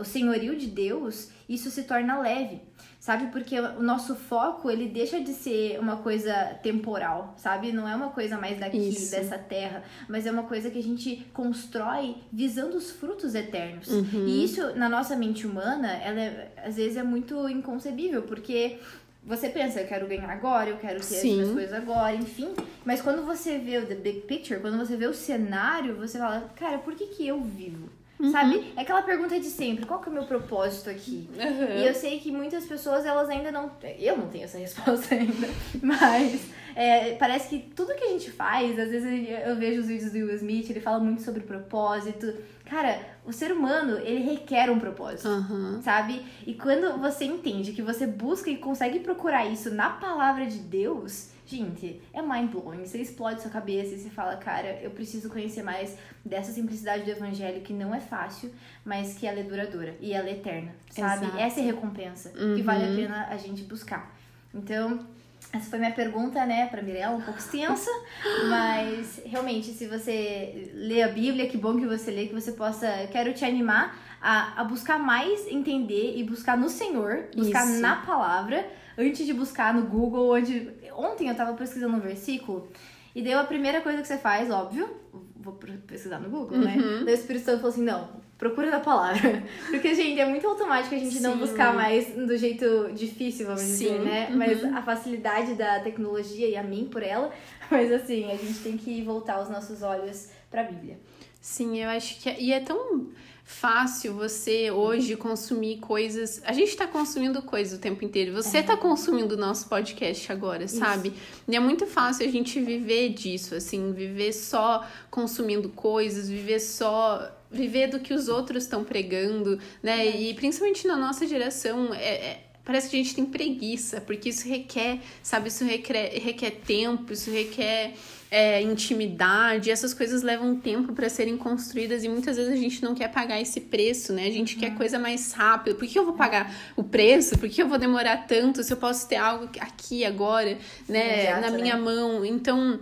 o 0.00 0.04
senhorio 0.04 0.56
de 0.56 0.66
Deus, 0.66 1.30
isso 1.48 1.70
se 1.70 1.82
torna 1.82 2.18
leve, 2.18 2.60
sabe? 2.98 3.26
Porque 3.26 3.58
o 3.58 3.82
nosso 3.82 4.14
foco, 4.14 4.70
ele 4.70 4.88
deixa 4.88 5.20
de 5.20 5.32
ser 5.32 5.78
uma 5.78 5.98
coisa 5.98 6.32
temporal, 6.62 7.34
sabe? 7.36 7.72
Não 7.72 7.86
é 7.86 7.94
uma 7.94 8.08
coisa 8.08 8.38
mais 8.38 8.58
daqui, 8.58 8.78
isso. 8.78 9.10
dessa 9.10 9.38
terra, 9.38 9.82
mas 10.08 10.26
é 10.26 10.30
uma 10.30 10.44
coisa 10.44 10.70
que 10.70 10.78
a 10.78 10.82
gente 10.82 11.26
constrói 11.32 12.16
visando 12.32 12.76
os 12.76 12.90
frutos 12.90 13.34
eternos. 13.34 13.88
Uhum. 13.88 14.26
E 14.26 14.44
isso, 14.44 14.74
na 14.74 14.88
nossa 14.88 15.14
mente 15.14 15.46
humana, 15.46 15.92
ela 15.92 16.20
é, 16.20 16.52
às 16.64 16.76
vezes 16.76 16.96
é 16.96 17.02
muito 17.02 17.48
inconcebível, 17.48 18.22
porque 18.22 18.78
você 19.22 19.50
pensa, 19.50 19.80
eu 19.80 19.86
quero 19.86 20.06
ganhar 20.06 20.30
agora, 20.30 20.70
eu 20.70 20.78
quero 20.78 20.98
ter 20.98 21.20
Sim. 21.20 21.42
as 21.42 21.50
coisas 21.50 21.74
agora, 21.74 22.14
enfim. 22.14 22.54
Mas 22.84 23.02
quando 23.02 23.24
você 23.24 23.58
vê 23.58 23.78
o 23.78 23.86
the 23.86 23.94
big 23.94 24.20
picture, 24.22 24.60
quando 24.60 24.78
você 24.78 24.96
vê 24.96 25.06
o 25.06 25.14
cenário, 25.14 25.96
você 25.96 26.18
fala, 26.18 26.50
cara, 26.56 26.78
por 26.78 26.94
que, 26.94 27.06
que 27.06 27.26
eu 27.26 27.40
vivo? 27.42 27.99
Uhum. 28.20 28.30
Sabe? 28.30 28.72
É 28.76 28.82
aquela 28.82 29.00
pergunta 29.02 29.40
de 29.40 29.46
sempre, 29.46 29.86
qual 29.86 29.98
que 29.98 30.08
é 30.08 30.12
o 30.12 30.14
meu 30.14 30.24
propósito 30.24 30.90
aqui? 30.90 31.28
Uhum. 31.34 31.78
E 31.78 31.86
eu 31.86 31.94
sei 31.94 32.20
que 32.20 32.30
muitas 32.30 32.66
pessoas, 32.66 33.06
elas 33.06 33.30
ainda 33.30 33.50
não... 33.50 33.70
Eu 33.98 34.18
não 34.18 34.28
tenho 34.28 34.44
essa 34.44 34.58
resposta 34.58 35.14
ainda, 35.16 35.48
mas 35.82 36.50
é, 36.74 37.14
parece 37.14 37.48
que 37.48 37.70
tudo 37.74 37.94
que 37.94 38.04
a 38.04 38.08
gente 38.08 38.30
faz, 38.30 38.78
às 38.78 38.90
vezes 38.90 39.28
eu 39.46 39.56
vejo 39.56 39.80
os 39.80 39.86
vídeos 39.86 40.12
do 40.12 40.18
Will 40.18 40.34
Smith, 40.36 40.68
ele 40.68 40.80
fala 40.80 40.98
muito 40.98 41.22
sobre 41.22 41.40
propósito. 41.40 42.34
Cara, 42.66 43.00
o 43.24 43.32
ser 43.32 43.52
humano, 43.52 43.98
ele 43.98 44.20
requer 44.20 44.70
um 44.70 44.78
propósito, 44.78 45.28
uhum. 45.28 45.80
sabe? 45.82 46.22
E 46.46 46.54
quando 46.54 46.98
você 47.00 47.24
entende 47.24 47.72
que 47.72 47.82
você 47.82 48.06
busca 48.06 48.50
e 48.50 48.58
consegue 48.58 49.00
procurar 49.00 49.46
isso 49.46 49.74
na 49.74 49.90
palavra 49.90 50.46
de 50.46 50.58
Deus 50.58 51.30
Gente, 51.50 52.00
é 52.12 52.22
mind 52.22 52.52
blowing. 52.52 52.86
Você 52.86 52.98
explode 52.98 53.42
sua 53.42 53.50
cabeça 53.50 53.94
e 53.94 53.98
você 53.98 54.08
fala, 54.08 54.36
cara, 54.36 54.78
eu 54.80 54.92
preciso 54.92 55.28
conhecer 55.28 55.64
mais 55.64 55.96
dessa 56.24 56.52
simplicidade 56.52 57.02
do 57.02 57.10
evangelho 57.10 57.60
que 57.62 57.72
não 57.72 57.92
é 57.92 57.98
fácil, 57.98 58.52
mas 58.84 59.14
que 59.14 59.26
ela 59.26 59.40
é 59.40 59.42
duradoura 59.42 59.96
e 60.00 60.12
ela 60.12 60.28
é 60.28 60.32
eterna, 60.32 60.72
sabe? 60.88 61.24
Exato. 61.24 61.38
Essa 61.38 61.60
é 61.60 61.62
a 61.64 61.66
recompensa 61.66 62.32
uhum. 62.38 62.54
que 62.54 62.62
vale 62.62 62.84
a 62.84 62.96
pena 62.96 63.26
a 63.28 63.36
gente 63.36 63.64
buscar. 63.64 64.14
Então, 64.54 65.04
essa 65.52 65.68
foi 65.68 65.80
minha 65.80 65.90
pergunta, 65.92 66.46
né, 66.46 66.66
pra 66.66 66.82
Mirella, 66.82 67.16
um 67.16 67.20
pouco 67.20 67.40
extensa, 67.40 67.90
mas 68.48 69.20
realmente, 69.24 69.72
se 69.72 69.88
você 69.88 70.70
lê 70.72 71.02
a 71.02 71.08
Bíblia, 71.08 71.48
que 71.48 71.58
bom 71.58 71.76
que 71.76 71.86
você 71.86 72.12
lê, 72.12 72.26
que 72.26 72.34
você 72.34 72.52
possa. 72.52 73.08
Quero 73.10 73.34
te 73.34 73.44
animar 73.44 73.98
a, 74.20 74.60
a 74.60 74.64
buscar 74.64 75.00
mais 75.00 75.48
entender 75.48 76.16
e 76.16 76.22
buscar 76.22 76.56
no 76.56 76.68
Senhor, 76.68 77.24
buscar 77.34 77.64
Isso. 77.64 77.80
na 77.80 77.96
palavra, 77.96 78.70
antes 78.96 79.26
de 79.26 79.32
buscar 79.32 79.74
no 79.74 79.82
Google, 79.86 80.34
onde 80.34 80.70
ontem 80.94 81.28
eu 81.28 81.34
tava 81.34 81.54
pesquisando 81.54 81.96
um 81.96 82.00
versículo 82.00 82.68
e 83.14 83.22
daí 83.22 83.32
a 83.32 83.44
primeira 83.44 83.80
coisa 83.80 84.00
que 84.00 84.08
você 84.08 84.18
faz, 84.18 84.50
óbvio, 84.50 84.88
vou 85.36 85.54
pesquisar 85.86 86.20
no 86.20 86.28
Google, 86.28 86.58
né? 86.58 86.76
uhum. 86.76 86.98
né? 86.98 87.04
Daí 87.04 87.14
o 87.14 87.18
Espírito 87.18 87.44
Santo 87.44 87.58
falou 87.58 87.72
assim: 87.72 87.82
não, 87.82 88.08
procura 88.38 88.70
na 88.70 88.80
palavra. 88.80 89.42
Porque, 89.68 89.94
gente, 89.94 90.20
é 90.20 90.26
muito 90.26 90.46
automático 90.46 90.94
a 90.94 90.98
gente 90.98 91.16
Sim. 91.16 91.22
não 91.22 91.36
buscar 91.36 91.74
mais 91.74 92.08
do 92.14 92.36
jeito 92.36 92.92
difícil, 92.92 93.46
vamos 93.46 93.62
Sim. 93.62 93.70
dizer, 93.70 94.00
né? 94.00 94.28
Uhum. 94.30 94.36
Mas 94.36 94.64
a 94.64 94.82
facilidade 94.82 95.54
da 95.54 95.80
tecnologia 95.80 96.48
e 96.48 96.56
a 96.56 96.62
mim 96.62 96.88
por 96.90 97.02
ela. 97.02 97.32
Mas 97.70 97.90
assim, 97.90 98.30
a 98.30 98.36
gente 98.36 98.60
tem 98.60 98.76
que 98.76 99.02
voltar 99.02 99.40
os 99.42 99.48
nossos 99.48 99.82
olhos 99.82 100.30
pra 100.50 100.62
Bíblia. 100.62 100.98
Sim, 101.40 101.82
eu 101.82 101.88
acho 101.88 102.20
que. 102.20 102.28
É, 102.28 102.40
e 102.40 102.52
é 102.52 102.60
tão 102.60 103.08
fácil 103.50 104.14
você 104.14 104.70
hoje 104.70 105.16
consumir 105.16 105.78
coisas. 105.78 106.40
A 106.44 106.52
gente 106.52 106.74
tá 106.76 106.86
consumindo 106.86 107.42
coisas 107.42 107.78
o 107.78 107.82
tempo 107.82 108.04
inteiro. 108.04 108.32
Você 108.32 108.58
é. 108.58 108.62
tá 108.62 108.76
consumindo 108.76 109.34
o 109.34 109.38
nosso 109.38 109.68
podcast 109.68 110.30
agora, 110.30 110.68
sabe? 110.68 111.08
Isso. 111.08 111.18
E 111.48 111.56
é 111.56 111.60
muito 111.60 111.84
fácil 111.86 112.26
a 112.26 112.30
gente 112.30 112.60
viver 112.60 113.10
disso, 113.10 113.54
assim, 113.56 113.92
viver 113.92 114.32
só 114.32 114.86
consumindo 115.10 115.68
coisas, 115.70 116.28
viver 116.28 116.60
só. 116.60 117.36
Viver 117.52 117.88
do 117.88 117.98
que 117.98 118.14
os 118.14 118.28
outros 118.28 118.62
estão 118.62 118.84
pregando, 118.84 119.58
né? 119.82 120.06
É. 120.06 120.20
E 120.20 120.34
principalmente 120.34 120.86
na 120.86 120.96
nossa 120.96 121.26
geração, 121.26 121.92
é, 121.92 122.14
é 122.14 122.49
parece 122.70 122.88
que 122.88 122.94
a 122.94 123.02
gente 123.02 123.16
tem 123.16 123.26
preguiça, 123.26 124.00
porque 124.00 124.28
isso 124.28 124.48
requer, 124.48 125.00
sabe, 125.24 125.48
isso 125.48 125.64
requer, 125.64 126.12
requer 126.22 126.52
tempo, 126.52 127.12
isso 127.12 127.28
requer 127.28 127.94
é, 128.30 128.62
intimidade, 128.62 129.72
essas 129.72 129.92
coisas 129.92 130.22
levam 130.22 130.54
tempo 130.54 130.92
para 130.92 131.08
serem 131.08 131.36
construídas 131.36 132.04
e 132.04 132.08
muitas 132.08 132.36
vezes 132.36 132.52
a 132.52 132.56
gente 132.56 132.80
não 132.80 132.94
quer 132.94 133.08
pagar 133.08 133.40
esse 133.40 133.60
preço, 133.60 134.12
né? 134.12 134.24
A 134.24 134.30
gente 134.30 134.54
uhum. 134.54 134.60
quer 134.60 134.76
coisa 134.76 135.00
mais 135.00 135.32
rápida. 135.32 135.74
Por 135.74 135.88
que 135.88 135.98
eu 135.98 136.04
vou 136.04 136.14
pagar 136.14 136.54
o 136.76 136.84
preço? 136.84 137.36
Por 137.36 137.48
que 137.48 137.60
eu 137.60 137.66
vou 137.66 137.76
demorar 137.76 138.28
tanto 138.28 138.62
se 138.62 138.72
eu 138.72 138.76
posso 138.76 139.08
ter 139.08 139.16
algo 139.16 139.48
aqui 139.58 140.04
agora, 140.04 140.56
né, 140.88 141.24
Exato, 141.24 141.40
na 141.40 141.50
minha 141.50 141.76
né? 141.76 141.82
mão? 141.82 142.24
Então, 142.24 142.78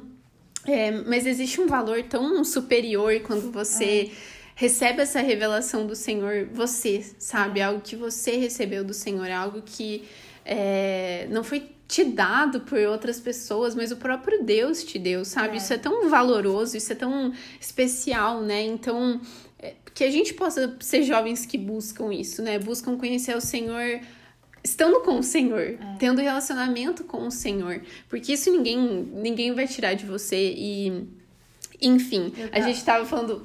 é, 0.67 0.91
mas 0.91 1.25
existe 1.25 1.63
um 1.63 1.67
valor 1.67 2.03
tão 2.03 2.45
superior 2.45 3.19
quando 3.21 3.51
você 3.51 4.11
é 4.13 4.38
recebe 4.59 5.01
essa 5.01 5.21
revelação 5.21 5.87
do 5.87 5.95
Senhor, 5.95 6.49
você, 6.53 7.07
sabe? 7.17 7.63
Algo 7.63 7.81
que 7.81 7.95
você 7.95 8.33
recebeu 8.33 8.83
do 8.83 8.93
Senhor, 8.93 9.31
algo 9.31 9.63
que 9.65 10.03
é, 10.45 11.29
não 11.31 11.45
foi 11.45 11.71
te 11.87 12.03
dado 12.03 12.63
por 12.63 12.81
outras 12.81 13.21
pessoas, 13.21 13.77
mas 13.77 13.93
o 13.93 13.97
próprio 13.97 14.43
Deus 14.43 14.83
te 14.83 14.99
deu, 14.99 15.25
sabe? 15.25 15.55
É. 15.55 15.57
Isso 15.59 15.73
é 15.73 15.79
tão 15.79 16.11
valoroso, 16.11 16.77
isso 16.77 16.93
é 16.93 16.97
tão 16.97 17.33
especial, 17.61 18.41
né? 18.41 18.61
Então, 18.65 19.21
é, 19.61 19.75
que 19.95 20.03
a 20.03 20.11
gente 20.11 20.35
possa 20.35 20.77
ser 20.81 21.05
jovens 21.05 21.47
que 21.47 21.57
buscam 21.57 22.13
isso, 22.13 22.43
né? 22.43 22.59
Buscam 22.59 22.99
conhecer 22.99 23.37
o 23.37 23.41
Senhor 23.41 24.01
estando 24.65 25.03
com 25.03 25.21
o 25.21 25.23
Senhor, 25.23 25.61
é. 25.61 25.79
tendo 26.01 26.21
relacionamento 26.21 27.05
com 27.05 27.29
o 27.29 27.31
Senhor, 27.31 27.81
porque 28.09 28.33
isso 28.33 28.51
ninguém 28.51 29.09
ninguém 29.15 29.55
vai 29.55 29.69
tirar 29.69 29.95
de 29.95 30.05
você 30.05 30.53
e 30.57 31.07
enfim, 31.81 32.33
a 32.53 32.61
gente 32.61 32.85
tava 32.85 33.05
falando. 33.05 33.45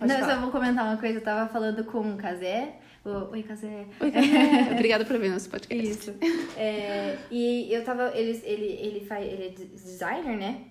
Não, 0.00 0.18
eu 0.18 0.24
só 0.24 0.40
vou 0.40 0.50
comentar 0.50 0.84
uma 0.84 0.96
coisa. 0.96 1.18
Eu 1.18 1.22
tava 1.22 1.52
falando 1.52 1.84
com 1.84 2.14
o 2.14 2.16
Kazé. 2.16 2.76
Oi, 3.04 3.42
Kazé. 3.42 3.86
Oi, 4.00 4.10
Kazé. 4.10 4.70
Obrigada 4.72 5.04
por 5.04 5.18
ver 5.18 5.28
nosso 5.28 5.50
podcast. 5.50 5.86
Isso. 5.86 6.14
É, 6.56 7.18
e 7.30 7.72
eu 7.72 7.84
tava. 7.84 8.12
Ele, 8.16 8.40
ele, 8.44 8.64
ele, 8.64 9.06
faz, 9.06 9.26
ele 9.26 9.46
é 9.46 9.48
designer, 9.50 10.36
né? 10.36 10.62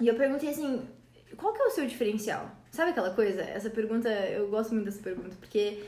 E 0.00 0.06
eu 0.06 0.14
perguntei 0.14 0.50
assim: 0.50 0.82
qual 1.36 1.52
que 1.52 1.60
é 1.60 1.66
o 1.66 1.70
seu 1.70 1.86
diferencial? 1.86 2.50
Sabe 2.70 2.90
aquela 2.90 3.10
coisa? 3.10 3.42
Essa 3.42 3.70
pergunta, 3.70 4.08
eu 4.08 4.48
gosto 4.48 4.72
muito 4.72 4.86
dessa 4.86 5.02
pergunta, 5.02 5.36
porque 5.40 5.82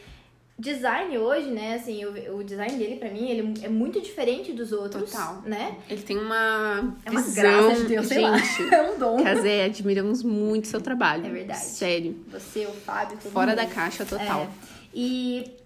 design 0.59 1.19
hoje, 1.19 1.51
né, 1.51 1.75
assim, 1.75 2.05
o, 2.05 2.39
o 2.39 2.45
design 2.45 2.77
dele, 2.77 2.97
pra 2.97 3.11
mim, 3.11 3.29
ele 3.29 3.55
é 3.63 3.69
muito 3.69 4.01
diferente 4.01 4.53
dos 4.53 4.73
outros. 4.73 5.11
Total. 5.11 5.43
Né? 5.43 5.77
Ele 5.89 6.03
tem 6.03 6.19
uma. 6.19 6.97
É 7.05 7.11
uma 7.11 7.21
visão, 7.21 7.43
graça 7.43 7.83
de 7.83 7.89
Deus, 7.89 8.09
gente. 8.09 8.63
é 8.75 8.91
um 8.91 8.99
dom. 8.99 9.23
Casé, 9.23 9.65
admiramos 9.65 10.23
muito 10.23 10.67
seu 10.67 10.81
trabalho. 10.81 11.27
É 11.27 11.31
verdade. 11.31 11.61
Sério. 11.61 12.17
Você, 12.29 12.65
o 12.67 12.73
Fábio, 12.73 13.19
todo 13.23 13.33
Fora 13.33 13.51
mundo. 13.51 13.57
da 13.57 13.67
caixa 13.67 14.05
total. 14.05 14.43
É. 14.43 14.49
E. 14.95 15.57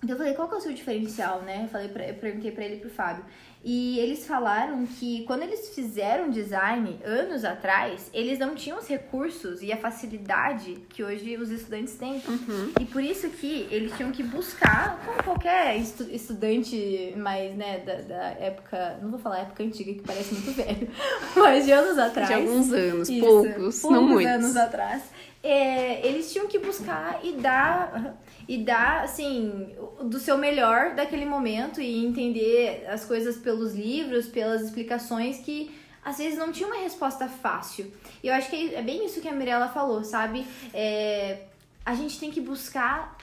Então 0.00 0.10
eu 0.10 0.16
falei, 0.16 0.34
qual 0.34 0.48
que 0.48 0.54
é 0.54 0.58
o 0.58 0.60
seu 0.60 0.72
diferencial, 0.72 1.42
né? 1.42 1.64
Eu, 1.64 1.68
falei 1.68 1.88
pra, 1.88 2.06
eu 2.06 2.14
perguntei 2.14 2.52
pra 2.52 2.64
ele 2.64 2.76
e 2.76 2.78
pro 2.78 2.88
Fábio. 2.88 3.24
E 3.64 3.98
eles 3.98 4.24
falaram 4.26 4.86
que 4.86 5.24
quando 5.24 5.42
eles 5.42 5.74
fizeram 5.74 6.30
design 6.30 7.00
anos 7.04 7.44
atrás, 7.44 8.08
eles 8.14 8.38
não 8.38 8.54
tinham 8.54 8.78
os 8.78 8.86
recursos 8.86 9.62
e 9.62 9.72
a 9.72 9.76
facilidade 9.76 10.78
que 10.88 11.02
hoje 11.02 11.36
os 11.36 11.50
estudantes 11.50 11.94
têm. 11.94 12.22
Uhum. 12.28 12.72
E 12.80 12.84
por 12.84 13.02
isso 13.02 13.28
que 13.30 13.66
eles 13.70 13.92
tinham 13.96 14.12
que 14.12 14.22
buscar, 14.22 15.02
como 15.04 15.22
qualquer 15.24 15.76
estu 15.76 16.04
estudante 16.04 17.12
mais, 17.16 17.54
né, 17.56 17.80
da, 17.80 17.94
da, 18.02 18.24
época, 18.38 18.98
não 19.02 19.10
vou 19.10 19.18
falar 19.18 19.40
época 19.40 19.64
antiga, 19.64 19.92
que 19.92 20.02
parece 20.02 20.34
muito 20.34 20.52
velho, 20.56 20.88
mas 21.34 21.64
de 21.64 21.72
anos 21.72 21.98
atrás. 21.98 22.28
De 22.28 22.34
alguns 22.34 22.72
anos, 22.72 23.08
isso, 23.08 23.26
poucos, 23.26 23.80
poucos, 23.80 23.82
não 23.90 24.06
muitos. 24.06 24.32
anos 24.32 24.56
atrás. 24.56 25.02
É, 25.42 26.06
eles 26.06 26.32
tinham 26.32 26.46
que 26.48 26.58
buscar 26.58 27.20
e 27.22 27.32
dar 27.34 28.16
e 28.48 28.56
dar, 28.64 29.04
assim, 29.04 29.68
do 30.02 30.18
seu 30.18 30.38
melhor 30.38 30.94
daquele 30.94 31.26
momento 31.26 31.80
e 31.82 32.04
entender 32.04 32.86
as 32.88 33.04
coisas 33.04 33.36
pelos 33.36 33.74
livros, 33.74 34.26
pelas 34.26 34.62
explicações 34.62 35.38
que 35.38 35.70
às 36.02 36.16
vezes 36.16 36.38
não 36.38 36.50
tinha 36.50 36.66
uma 36.66 36.80
resposta 36.82 37.28
fácil. 37.28 37.92
E 38.22 38.28
eu 38.28 38.34
acho 38.34 38.48
que 38.48 38.74
é 38.74 38.80
bem 38.82 39.04
isso 39.04 39.20
que 39.20 39.28
a 39.28 39.32
Mirella 39.32 39.68
falou, 39.68 40.02
sabe? 40.02 40.46
É, 40.72 41.40
a 41.84 41.94
gente 41.94 42.18
tem 42.18 42.30
que 42.30 42.40
buscar 42.40 43.18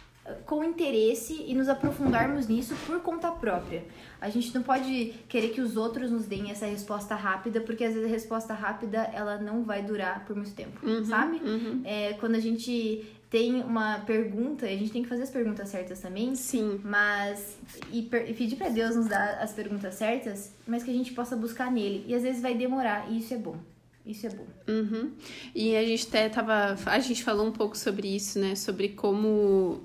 com 0.46 0.64
interesse 0.64 1.44
e 1.48 1.54
nos 1.54 1.70
aprofundarmos 1.70 2.48
nisso 2.48 2.76
por 2.86 3.00
conta 3.02 3.32
própria. 3.32 3.84
A 4.20 4.30
gente 4.30 4.54
não 4.56 4.64
pode 4.64 5.14
querer 5.30 5.50
que 5.50 5.62
os 5.62 5.78
outros 5.78 6.10
nos 6.12 6.26
deem 6.26 6.50
essa 6.52 6.66
resposta 6.66 7.14
rápida, 7.16 7.62
porque 7.62 7.84
às 7.84 7.94
vezes 7.94 8.08
a 8.10 8.12
resposta 8.12 8.54
rápida 8.54 9.10
ela 9.14 9.38
não 9.38 9.64
vai 9.64 9.82
durar 9.84 10.26
por 10.26 10.36
muito 10.36 10.54
tempo, 10.54 10.80
Uhum, 10.86 11.04
sabe? 11.06 11.38
uhum. 11.44 11.82
É, 11.86 12.14
quando 12.14 12.36
a 12.36 12.40
gente 12.40 13.06
tem 13.36 13.62
uma 13.64 14.00
pergunta, 14.00 14.66
a 14.66 14.70
gente 14.70 14.92
tem 14.92 15.04
que 15.04 15.10
fazer 15.10 15.24
as 15.24 15.30
perguntas 15.30 15.68
certas 15.68 16.00
também, 16.00 16.34
Sim. 16.36 16.80
mas 16.86 17.58
e, 17.92 18.02
per- 18.04 18.30
e 18.30 18.34
pedir 18.34 18.56
pra 18.56 18.70
Deus 18.70 18.96
nos 18.96 19.08
dar 19.08 19.40
as 19.42 19.52
perguntas 19.52 19.96
certas, 19.96 20.54
mas 20.66 20.84
que 20.84 20.90
a 20.90 20.94
gente 20.94 21.12
possa 21.14 21.36
buscar 21.36 21.70
nele. 21.70 22.06
E 22.08 22.16
às 22.16 22.24
vezes 22.24 22.42
vai 22.42 22.56
demorar, 22.56 23.12
e 23.12 23.20
isso 23.20 23.34
é 23.34 23.38
bom. 23.38 23.58
Isso 24.06 24.26
é 24.26 24.30
bom. 24.30 24.46
Uhum. 24.70 25.12
E 25.54 25.76
a 25.76 25.84
gente 25.84 26.08
até 26.08 26.30
tava. 26.30 26.78
A 26.86 27.00
gente 27.00 27.26
falou 27.26 27.46
um 27.46 27.52
pouco 27.52 27.78
sobre 27.78 28.08
isso, 28.16 28.40
né? 28.40 28.56
Sobre 28.56 28.90
como. 28.90 29.82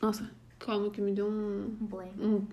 Nossa, 0.00 0.30
calma 0.58 0.88
que 0.88 1.02
me 1.02 1.12
deu 1.12 1.26
um. 1.28 1.76
Um 1.82 1.86
blank. 1.86 2.10
um- 2.18 2.46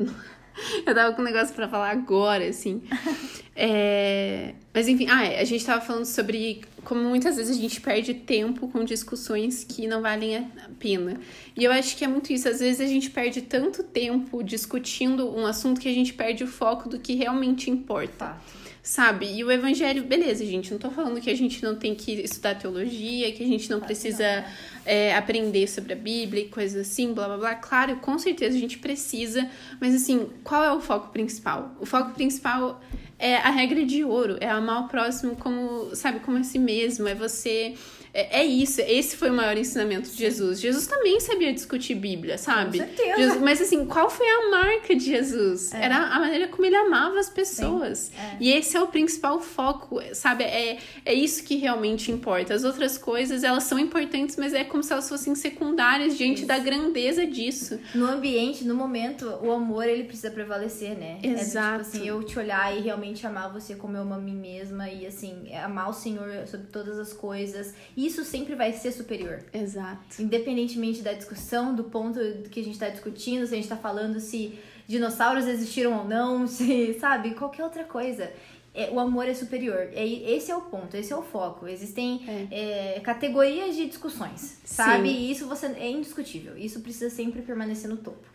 Eu 0.85 0.93
tava 0.93 1.13
com 1.15 1.21
um 1.21 1.25
negócio 1.25 1.53
pra 1.55 1.67
falar 1.67 1.91
agora, 1.91 2.47
assim. 2.47 2.81
É, 3.55 4.55
Mas 4.73 4.87
enfim, 4.87 5.05
ah, 5.07 5.25
é, 5.25 5.39
a 5.39 5.43
gente 5.43 5.63
tava 5.63 5.79
falando 5.79 6.05
sobre 6.05 6.61
como 6.83 7.03
muitas 7.03 7.35
vezes 7.35 7.55
a 7.55 7.61
gente 7.61 7.79
perde 7.79 8.15
tempo 8.15 8.67
com 8.67 8.83
discussões 8.83 9.63
que 9.63 9.85
não 9.85 10.01
valem 10.01 10.37
a 10.37 10.45
pena. 10.79 11.19
E 11.55 11.63
eu 11.63 11.71
acho 11.71 11.95
que 11.95 12.03
é 12.03 12.07
muito 12.07 12.33
isso. 12.33 12.49
Às 12.49 12.61
vezes 12.61 12.81
a 12.81 12.87
gente 12.87 13.11
perde 13.11 13.43
tanto 13.43 13.83
tempo 13.83 14.43
discutindo 14.43 15.29
um 15.37 15.45
assunto 15.45 15.79
que 15.79 15.87
a 15.87 15.93
gente 15.93 16.15
perde 16.15 16.43
o 16.43 16.47
foco 16.47 16.89
do 16.89 16.97
que 16.97 17.13
realmente 17.13 17.69
importa 17.69 18.13
Fato. 18.23 18.62
Sabe? 18.83 19.33
E 19.33 19.41
o 19.45 19.49
evangelho, 19.49 20.03
beleza, 20.03 20.45
gente, 20.45 20.69
não 20.69 20.77
tô 20.77 20.91
falando 20.91 21.21
que 21.21 21.29
a 21.29 21.35
gente 21.35 21.63
não 21.63 21.73
tem 21.73 21.95
que 21.95 22.11
estudar 22.11 22.55
teologia, 22.55 23.31
que 23.31 23.41
a 23.41 23.47
gente 23.47 23.69
não 23.69 23.79
precisa 23.79 24.45
é, 24.85 25.15
aprender 25.15 25.67
sobre 25.67 25.93
a 25.93 25.95
Bíblia 25.95 26.43
e 26.43 26.49
coisas 26.49 26.85
assim, 26.85 27.13
blá 27.13 27.25
blá 27.27 27.37
blá. 27.37 27.55
Claro, 27.55 27.95
com 27.95 28.19
certeza 28.19 28.57
a 28.57 28.59
gente 28.59 28.77
precisa, 28.77 29.49
mas 29.79 29.95
assim, 29.95 30.29
qual 30.43 30.61
é 30.61 30.73
o 30.73 30.81
foco 30.81 31.13
principal? 31.13 31.73
O 31.79 31.85
foco 31.85 32.11
principal 32.11 32.81
é 33.17 33.37
a 33.37 33.49
regra 33.51 33.85
de 33.85 34.03
ouro, 34.03 34.37
é 34.41 34.49
amar 34.49 34.83
o 34.83 34.87
próximo 34.89 35.37
como, 35.37 35.95
sabe, 35.95 36.19
como 36.19 36.37
a 36.37 36.43
si 36.43 36.59
mesmo, 36.59 37.07
é 37.07 37.15
você. 37.15 37.75
É, 38.13 38.41
é 38.41 38.45
isso, 38.45 38.79
esse 38.81 39.17
foi 39.17 39.29
o 39.29 39.33
maior 39.33 39.57
ensinamento 39.57 40.09
de 40.09 40.17
Jesus. 40.17 40.61
Jesus 40.61 40.85
também 40.85 41.19
sabia 41.19 41.51
discutir 41.51 41.95
Bíblia, 41.95 42.37
sabe? 42.37 42.79
Com 42.79 42.85
certeza. 42.85 43.17
Jesus- 43.17 43.41
mas 43.41 43.61
assim, 43.61 43.85
qual 43.85 44.09
foi 44.09 44.27
a 44.27 44.49
marca 44.51 44.95
de 44.95 45.03
Jesus? 45.03 45.73
Era 45.73 45.97
a 45.97 46.19
maneira 46.19 46.47
como 46.47 46.65
ele 46.65 46.75
amava 46.75 47.19
as 47.19 47.29
pessoas. 47.29 48.11
É. 48.17 48.37
E 48.39 48.51
esse 48.51 48.77
é 48.77 48.81
o 48.81 48.87
principal 48.87 49.39
foco, 49.39 49.99
sabe? 50.13 50.43
É, 50.43 50.77
é 51.05 51.13
isso 51.13 51.43
que 51.43 51.55
realmente 51.55 52.11
importa. 52.11 52.53
As 52.53 52.63
outras 52.63 52.97
coisas, 52.97 53.43
elas 53.43 53.63
são 53.63 53.79
importantes, 53.79 54.35
mas 54.37 54.53
é 54.53 54.63
como 54.63 54.83
se 54.83 54.93
elas 54.93 55.09
fossem 55.09 55.33
secundárias 55.35 56.15
diante 56.17 56.39
Isso. 56.39 56.47
da 56.47 56.59
grandeza 56.59 57.25
disso. 57.25 57.79
No 57.95 58.05
ambiente, 58.05 58.63
no 58.63 58.75
momento, 58.75 59.25
o 59.41 59.51
amor 59.51 59.87
ele 59.87 60.03
precisa 60.03 60.29
prevalecer, 60.29 60.97
né? 60.97 61.17
É 61.23 61.27
do 61.29 61.39
Exato. 61.39 61.83
tipo 61.83 61.97
assim, 61.97 62.07
eu 62.07 62.23
te 62.23 62.37
olhar 62.37 62.77
e 62.77 62.81
realmente 62.81 63.25
amar 63.25 63.51
você 63.51 63.75
como 63.75 63.97
eu 63.97 64.01
amo 64.01 64.13
a 64.13 64.17
mim 64.19 64.35
mesma 64.35 64.89
e 64.89 65.05
assim, 65.07 65.51
amar 65.55 65.89
o 65.89 65.93
Senhor 65.93 66.47
sobre 66.47 66.67
todas 66.67 66.99
as 66.99 67.11
coisas. 67.11 67.73
Isso 68.05 68.23
sempre 68.23 68.55
vai 68.55 68.73
ser 68.73 68.91
superior. 68.91 69.43
Exato. 69.53 70.21
Independentemente 70.21 71.01
da 71.01 71.13
discussão, 71.13 71.73
do 71.73 71.83
ponto 71.85 72.19
que 72.49 72.59
a 72.59 72.63
gente 72.63 72.77
tá 72.77 72.89
discutindo, 72.89 73.45
se 73.45 73.53
a 73.53 73.57
gente 73.57 73.67
tá 73.67 73.77
falando 73.77 74.19
se 74.19 74.57
dinossauros 74.87 75.47
existiram 75.47 75.99
ou 75.99 76.05
não, 76.05 76.45
se, 76.47 76.97
sabe, 76.99 77.35
qualquer 77.35 77.63
outra 77.63 77.83
coisa. 77.83 78.31
É, 78.75 78.89
o 78.89 78.99
amor 78.99 79.27
é 79.27 79.33
superior. 79.33 79.89
É, 79.93 80.05
esse 80.05 80.49
é 80.49 80.55
o 80.55 80.61
ponto, 80.61 80.97
esse 80.97 81.13
é 81.13 81.15
o 81.15 81.21
foco. 81.21 81.67
Existem 81.67 82.21
é, 82.51 82.99
categorias 83.03 83.75
de 83.75 83.85
discussões, 83.85 84.57
sabe? 84.65 85.09
Sim. 85.09 85.15
E 85.15 85.31
isso 85.31 85.47
você 85.47 85.67
é 85.67 85.89
indiscutível. 85.89 86.57
Isso 86.57 86.79
precisa 86.79 87.09
sempre 87.09 87.41
permanecer 87.43 87.89
no 87.89 87.97
topo. 87.97 88.33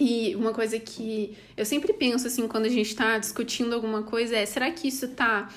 E 0.00 0.34
uma 0.34 0.54
coisa 0.54 0.78
que 0.78 1.36
eu 1.54 1.66
sempre 1.66 1.92
penso, 1.92 2.26
assim, 2.26 2.48
quando 2.48 2.64
a 2.64 2.70
gente 2.70 2.96
tá 2.96 3.18
discutindo 3.18 3.74
alguma 3.74 4.02
coisa 4.02 4.34
é: 4.34 4.46
será 4.46 4.70
que 4.70 4.88
isso 4.88 5.08
tá. 5.08 5.52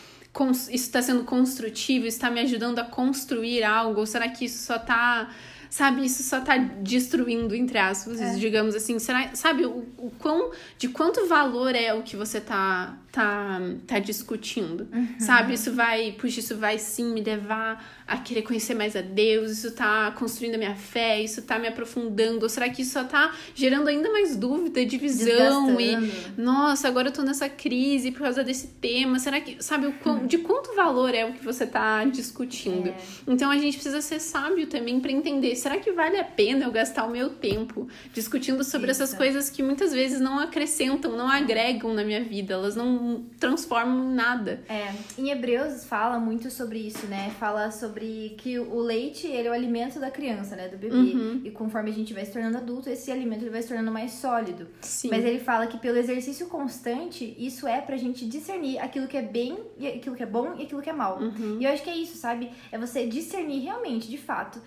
Isso 0.71 0.91
tá 0.91 1.01
sendo 1.01 1.23
construtivo? 1.23 2.07
Isso 2.07 2.19
tá 2.19 2.29
me 2.29 2.39
ajudando 2.41 2.79
a 2.79 2.83
construir 2.83 3.63
algo? 3.63 3.99
Ou 3.99 4.05
será 4.05 4.27
que 4.29 4.45
isso 4.45 4.65
só 4.65 4.79
tá. 4.79 5.29
Sabe, 5.69 6.05
isso 6.05 6.21
só 6.21 6.39
tá 6.39 6.55
destruindo, 6.55 7.55
entre 7.55 7.79
aspas, 7.79 8.39
digamos 8.39 8.75
assim. 8.75 8.99
Será, 8.99 9.33
sabe, 9.35 9.65
o, 9.65 9.87
o 9.97 10.11
quão, 10.19 10.51
de 10.77 10.87
quanto 10.87 11.27
valor 11.27 11.73
é 11.73 11.91
o 11.93 12.03
que 12.03 12.15
você 12.15 12.39
tá, 12.39 12.95
tá, 13.13 13.61
tá 13.85 13.99
discutindo? 13.99 14.87
Sabe, 15.19 15.53
isso 15.53 15.71
vai, 15.71 16.13
puxa, 16.13 16.39
isso 16.39 16.57
vai 16.57 16.79
sim 16.79 17.13
me 17.13 17.21
levar 17.21 18.03
a 18.07 18.17
querer 18.17 18.41
conhecer 18.41 18.73
mais 18.73 18.95
a 18.95 19.01
Deus, 19.01 19.51
isso 19.51 19.71
tá 19.71 20.11
construindo 20.17 20.55
a 20.55 20.57
minha 20.57 20.75
fé, 20.75 21.21
isso 21.21 21.43
tá 21.43 21.57
me 21.59 21.67
aprofundando. 21.67 22.41
Ou 22.43 22.49
será 22.49 22.67
que 22.69 22.81
isso 22.81 22.91
só 22.93 23.03
tá 23.03 23.31
gerando 23.53 23.87
ainda 23.87 24.11
mais 24.11 24.35
dúvida, 24.35 24.83
divisão 24.85 25.79
e 25.79 25.95
nossa, 26.35 26.87
agora 26.87 27.09
eu 27.09 27.13
tô 27.13 27.21
nessa 27.21 27.47
crise 27.47 28.11
por 28.11 28.21
causa 28.23 28.43
desse 28.43 28.67
tema. 28.81 29.19
Será 29.19 29.39
que, 29.39 29.63
sabe, 29.63 29.85
o 29.85 29.93
quão- 29.93 30.25
de 30.25 30.39
quanto 30.39 30.75
valor 30.75 31.13
é 31.13 31.23
o 31.23 31.33
que 31.33 31.45
você 31.45 31.67
tá 31.67 32.03
discutindo? 32.05 32.89
É. 32.89 32.95
Então 33.27 33.51
a 33.51 33.57
gente 33.59 33.75
precisa 33.75 34.01
ser 34.01 34.19
sábio 34.19 34.65
também 34.65 34.99
pra 34.99 35.11
entender. 35.11 35.55
Será 35.55 35.77
que 35.77 35.91
vale 35.91 36.17
a 36.17 36.23
pena 36.23 36.65
eu 36.65 36.71
gastar 36.71 37.05
o 37.05 37.11
meu 37.11 37.29
tempo 37.29 37.87
discutindo 38.11 38.63
sobre 38.63 38.89
essas 38.89 39.09
Isso. 39.09 39.17
coisas 39.17 39.49
que 39.51 39.61
muitas 39.61 39.93
vezes 39.93 40.19
não 40.19 40.39
acrescentam, 40.39 41.15
não 41.15 41.27
agregam 41.29 41.93
na 41.93 42.03
minha 42.03 42.23
vida, 42.23 42.55
elas 42.55 42.75
não 42.75 43.02
transformam 43.39 44.11
em 44.11 44.13
nada? 44.15 44.61
É, 44.69 44.93
em 45.17 45.29
Hebreus 45.29 45.85
fala 45.85 46.19
muito 46.19 46.49
sobre 46.49 46.79
isso, 46.79 47.05
né? 47.07 47.31
Fala 47.39 47.71
sobre 47.71 48.35
que 48.37 48.57
o 48.59 48.79
leite, 48.79 49.27
ele 49.27 49.47
é 49.47 49.51
o 49.51 49.53
alimento 49.53 49.99
da 49.99 50.09
criança, 50.11 50.55
né? 50.55 50.67
Do 50.67 50.77
bebê. 50.77 50.95
Uhum. 50.95 51.41
E 51.43 51.51
conforme 51.51 51.89
a 51.89 51.93
gente 51.93 52.13
vai 52.13 52.25
se 52.25 52.31
tornando 52.31 52.57
adulto, 52.57 52.89
esse 52.89 53.11
alimento 53.11 53.41
ele 53.43 53.49
vai 53.51 53.61
se 53.61 53.67
tornando 53.67 53.91
mais 53.91 54.11
sólido. 54.13 54.67
Sim. 54.81 55.09
Mas 55.09 55.23
ele 55.25 55.39
fala 55.39 55.67
que 55.67 55.77
pelo 55.77 55.97
exercício 55.97 56.47
constante, 56.47 57.35
isso 57.37 57.67
é 57.67 57.81
pra 57.81 57.97
gente 57.97 58.25
discernir 58.25 58.79
aquilo 58.79 59.07
que 59.07 59.17
é 59.17 59.21
bem, 59.21 59.57
e 59.77 59.87
aquilo 59.87 60.15
que 60.15 60.23
é 60.23 60.25
bom 60.27 60.55
e 60.57 60.63
aquilo 60.63 60.81
que 60.81 60.89
é 60.89 60.93
mal. 60.93 61.19
Uhum. 61.19 61.57
E 61.59 61.65
eu 61.65 61.71
acho 61.71 61.83
que 61.83 61.89
é 61.89 61.95
isso, 61.97 62.17
sabe? 62.17 62.49
É 62.71 62.77
você 62.77 63.05
discernir 63.07 63.59
realmente, 63.63 64.07
de 64.09 64.17
fato, 64.17 64.59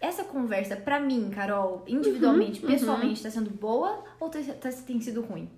essa 0.00 0.24
conversa, 0.24 0.76
pra 0.76 1.00
mim, 1.00 1.30
Carol, 1.30 1.82
individualmente, 1.86 2.60
Uhum, 2.62 2.70
pessoalmente, 2.70 3.22
tá 3.22 3.30
sendo 3.30 3.50
boa 3.50 4.02
ou 4.20 4.28
tá, 4.28 4.38
tá- 4.60 4.70
tem 4.86 5.00
sido 5.00 5.20
ruim? 5.22 5.48